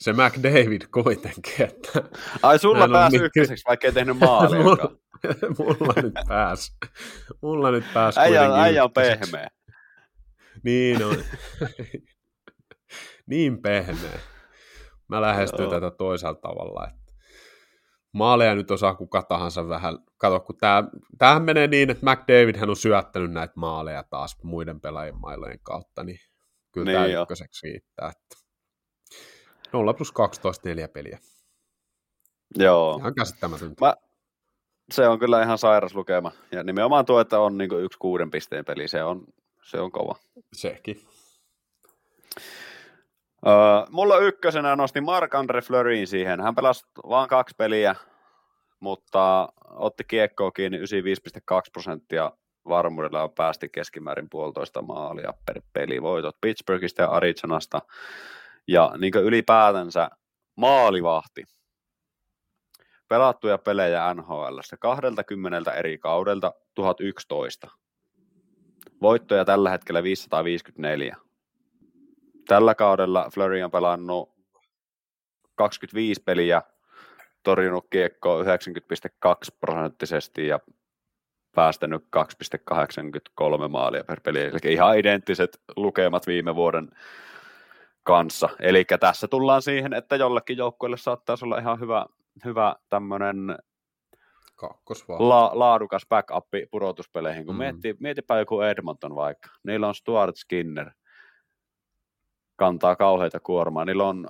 se 0.00 0.12
McDavid 0.12 0.82
kuitenkin. 0.92 1.62
Että 1.68 2.02
Ai 2.42 2.58
sulla 2.58 2.88
pääsi 2.88 3.16
niin... 3.16 3.24
ykköseksi, 3.24 3.64
vaikka 3.68 3.86
ei 3.86 3.92
tehnyt 3.92 4.18
maalia. 4.18 4.62
mulla, 4.64 4.96
mulla 5.58 6.02
nyt 6.02 6.14
pääsi. 6.28 6.72
Mulla 7.42 7.70
nyt 7.70 7.84
pääsi 7.94 8.20
äijä, 8.20 8.54
äijä 8.54 8.84
on 8.84 8.92
pehmeä. 8.92 9.48
Niin 10.64 11.04
on. 11.04 11.16
niin 13.30 13.62
pehmeä. 13.62 14.20
Mä 15.08 15.20
lähestyn 15.20 15.62
Joo. 15.62 15.70
tätä 15.70 15.90
toisella 15.90 16.34
tavalla, 16.34 16.88
että 16.88 17.12
maaleja 18.12 18.54
nyt 18.54 18.70
osaa 18.70 18.94
kuka 18.94 19.22
tahansa 19.22 19.68
vähän. 19.68 19.98
Kato, 20.16 20.40
kun 20.40 20.56
tää, 20.56 20.84
tämähän 21.18 21.42
menee 21.42 21.66
niin, 21.66 21.90
että 21.90 22.10
McDavid 22.10 22.56
hän 22.56 22.70
on 22.70 22.76
syöttänyt 22.76 23.32
näitä 23.32 23.54
maaleja 23.56 24.02
taas 24.02 24.36
muiden 24.42 24.80
pelaajien 24.80 25.20
mailojen 25.20 25.60
kautta, 25.62 26.04
niin 26.04 26.18
kyllä 26.72 26.84
Niin 26.84 26.94
tämä 26.96 27.06
jo. 27.06 27.22
ykköseksi 27.22 27.66
riittää. 27.66 28.08
Että 28.08 28.36
0 29.72 29.94
plus 29.94 30.12
12, 30.12 30.68
neljä 30.68 30.88
peliä. 30.88 31.18
Joo. 32.56 32.96
Ihan 33.00 33.14
käsittämätöntä. 33.14 33.84
Mä, 33.84 33.94
se 34.92 35.08
on 35.08 35.18
kyllä 35.18 35.42
ihan 35.42 35.58
sairas 35.58 35.94
lukema. 35.94 36.32
Ja 36.52 36.62
nimenomaan 36.62 37.04
tuo, 37.04 37.20
että 37.20 37.40
on 37.40 37.58
niin 37.58 37.80
yksi 37.84 37.98
kuuden 37.98 38.30
pisteen 38.30 38.64
peli, 38.64 38.88
se 38.88 39.02
on, 39.02 39.24
se 39.64 39.80
on 39.80 39.92
kova. 39.92 40.14
Sekin. 40.52 41.00
Öö, 43.46 43.52
mulla 43.90 44.18
ykkösenä 44.18 44.76
nosti 44.76 45.00
Marc-Andre 45.00 45.62
Fleurin 45.66 46.06
siihen. 46.06 46.40
Hän 46.40 46.54
pelasi 46.54 46.84
vain 47.08 47.28
kaksi 47.28 47.54
peliä, 47.58 47.96
mutta 48.80 49.48
otti 49.70 50.04
kiekkoa 50.04 50.50
kiinni 50.50 50.78
95,2 50.78 50.84
prosenttia 51.72 52.32
varmuudella 52.70 53.22
on 53.22 53.30
päästi 53.30 53.68
keskimäärin 53.68 54.30
puolitoista 54.30 54.82
maalia 54.82 55.34
per 55.46 55.62
peli. 55.72 56.02
Voitot 56.02 56.36
Pittsburghista 56.40 57.02
ja 57.02 57.08
Arizonasta. 57.08 57.82
Ja 58.68 58.92
niin 58.98 59.14
ylipäätänsä 59.14 60.10
maalivahti. 60.56 61.44
Pelattuja 63.08 63.58
pelejä 63.58 64.14
NHL 64.14 64.58
20 64.80 65.72
eri 65.72 65.98
kaudelta 65.98 66.52
1011. 66.74 67.70
Voittoja 69.02 69.44
tällä 69.44 69.70
hetkellä 69.70 70.02
554. 70.02 71.16
Tällä 72.48 72.74
kaudella 72.74 73.30
Flurry 73.34 73.62
on 73.62 73.70
pelannut 73.70 74.40
25 75.54 76.22
peliä, 76.22 76.62
torjunut 77.42 77.86
kiekkoa 77.90 78.42
90,2 78.42 78.48
prosenttisesti 79.60 80.46
ja 80.46 80.60
päästänyt 81.54 82.04
2,83 82.16 83.68
maalia 83.68 84.04
per 84.04 84.20
peli. 84.20 84.40
Eli 84.40 84.72
ihan 84.72 84.98
identtiset 84.98 85.60
lukemat 85.76 86.26
viime 86.26 86.54
vuoden 86.54 86.88
kanssa. 88.02 88.48
Eli 88.60 88.84
tässä 89.00 89.28
tullaan 89.28 89.62
siihen, 89.62 89.94
että 89.94 90.16
jollekin 90.16 90.56
joukkueelle 90.56 90.96
saattaisi 90.96 91.44
olla 91.44 91.58
ihan 91.58 91.80
hyvä, 91.80 92.06
hyvä 92.44 92.76
tämmöinen 92.88 93.56
la, 95.18 95.50
laadukas 95.54 96.06
backup 96.08 96.46
pudotuspeleihin, 96.70 97.46
kun 97.46 97.54
Mm. 97.54 97.56
mm. 97.56 97.58
miettii, 97.58 97.94
mietipä 98.00 98.38
joku 98.38 98.60
Edmonton 98.60 99.14
vaikka. 99.14 99.48
Niillä 99.62 99.88
on 99.88 99.94
Stuart 99.94 100.36
Skinner, 100.36 100.90
kantaa 102.56 102.96
kauheita 102.96 103.40
kuormaa. 103.40 103.84
Niillä 103.84 104.04
on 104.04 104.28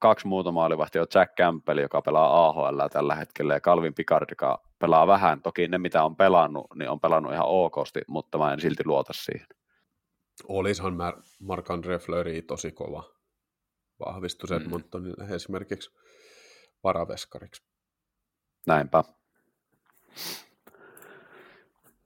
kaksi 0.00 0.26
muuta 0.26 0.52
maalivahtia, 0.52 1.04
Jack 1.14 1.34
Campbell, 1.34 1.78
joka 1.78 2.02
pelaa 2.02 2.46
AHL 2.48 2.80
tällä 2.92 3.14
hetkellä, 3.14 3.54
ja 3.54 3.60
Calvin 3.60 3.94
Picard, 3.94 4.26
joka 4.30 4.67
pelaa 4.78 5.06
vähän. 5.06 5.42
Toki 5.42 5.68
ne, 5.68 5.78
mitä 5.78 6.04
on 6.04 6.16
pelannut, 6.16 6.66
niin 6.74 6.90
on 6.90 7.00
pelannut 7.00 7.32
ihan 7.32 7.46
okosti, 7.46 8.00
mutta 8.08 8.38
mä 8.38 8.52
en 8.52 8.60
silti 8.60 8.82
luota 8.86 9.12
siihen. 9.12 9.46
Olisihan 10.48 10.92
Mar- 10.92 11.22
Marc-André 11.42 11.98
Fleury 11.98 12.42
tosi 12.42 12.72
kova 12.72 13.04
vahvistus 14.06 14.50
Mm. 14.50 14.56
Edmontonille 14.56 15.34
esimerkiksi 15.34 15.90
varaveskariksi. 16.84 17.62
Näinpä. 18.66 19.04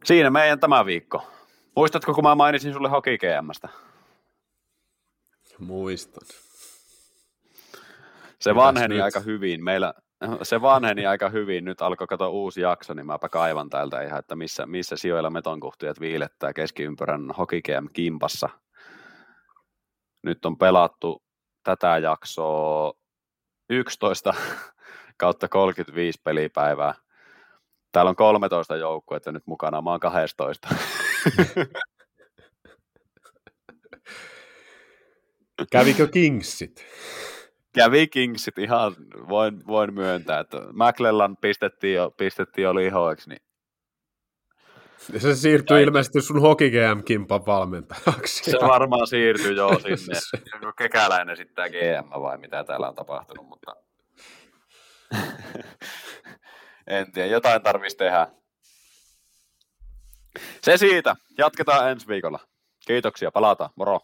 Siinä 0.05 0.31
meidän 0.31 0.61
tämä 0.61 0.86
viikko. 0.86 1.27
Muistatko, 1.77 2.15
kun 2.15 2.24
mä 2.24 2.35
mainisin 2.35 2.73
sulle 2.73 2.89
Hockey 2.89 3.19
GMstä? 3.19 3.69
Muistan. 5.59 6.28
Se 8.39 8.55
vanheni 8.55 9.01
aika 9.01 9.20
hyvin. 9.20 9.65
Meillä, 9.65 9.94
se 10.43 10.62
vanheni 10.62 11.07
aika 11.07 11.28
hyvin. 11.28 11.65
Nyt 11.65 11.82
alkoi 11.82 12.07
katsoa 12.07 12.28
uusi 12.28 12.61
jakso, 12.61 12.94
niin 12.94 13.07
mäpä 13.07 13.28
kaivan 13.28 13.70
täältä 13.70 14.03
ihan, 14.03 14.19
että 14.19 14.36
missä, 14.36 14.66
missä 14.66 14.97
sijoilla 14.97 15.31
metonkuhtijat 15.31 16.01
viilettää 16.01 16.53
keskiympärän 16.53 17.31
Hockey 17.39 17.62
GM 17.62 17.86
kimpassa. 17.93 18.49
Nyt 20.23 20.44
on 20.44 20.59
pelattu 20.59 21.23
tätä 21.62 21.99
jaksoa 21.99 22.93
11 23.70 24.35
kautta 25.20 25.49
35 25.49 26.20
pelipäivää. 26.24 26.94
Täällä 27.93 28.09
on 28.09 28.16
13 28.16 28.77
joukkuetta 28.77 29.32
nyt 29.32 29.47
mukana, 29.47 29.82
mä 29.82 29.90
oon 29.90 30.01
12. 30.01 30.69
Kävikö 35.73 36.09
Kingsit? 36.09 36.85
Kävi 37.74 38.07
Kingsit 38.07 38.59
ihan, 38.59 38.97
voin, 39.28 39.66
voin 39.66 39.94
myöntää, 39.94 40.40
että 40.40 40.57
McLellan 40.73 41.36
pistettiin 41.36 41.94
jo, 41.94 42.11
pistettiin 42.11 42.62
jo 42.62 42.74
lihoiksi, 42.74 43.28
niin 43.31 43.43
Se 45.19 45.35
siirtyi 45.35 45.77
Ai- 45.77 45.82
ilmeisesti 45.82 46.20
sun 46.20 46.40
Hockey 46.40 46.70
GM-kimpan 46.70 47.47
valmentajaksi. 47.47 48.51
se 48.51 48.59
varmaan 48.61 49.07
siirtyi 49.07 49.57
jo 49.57 49.69
sinne. 49.69 50.19
Onko 50.55 50.73
kekäläinen 50.73 51.36
sitten 51.36 51.70
GM 51.70 52.09
vai 52.20 52.39
mitä 52.39 52.65
täällä 52.65 52.89
on 52.89 52.94
tapahtunut, 52.94 53.47
mutta 53.47 53.77
en 56.86 57.12
tiedä, 57.12 57.28
jotain 57.28 57.62
tarvitsisi 57.62 57.97
tehdä. 57.97 58.28
Se 60.62 60.77
siitä, 60.77 61.15
jatketaan 61.39 61.90
ensi 61.90 62.09
viikolla. 62.09 62.39
Kiitoksia, 62.86 63.31
palataan, 63.32 63.70
moro. 63.77 64.01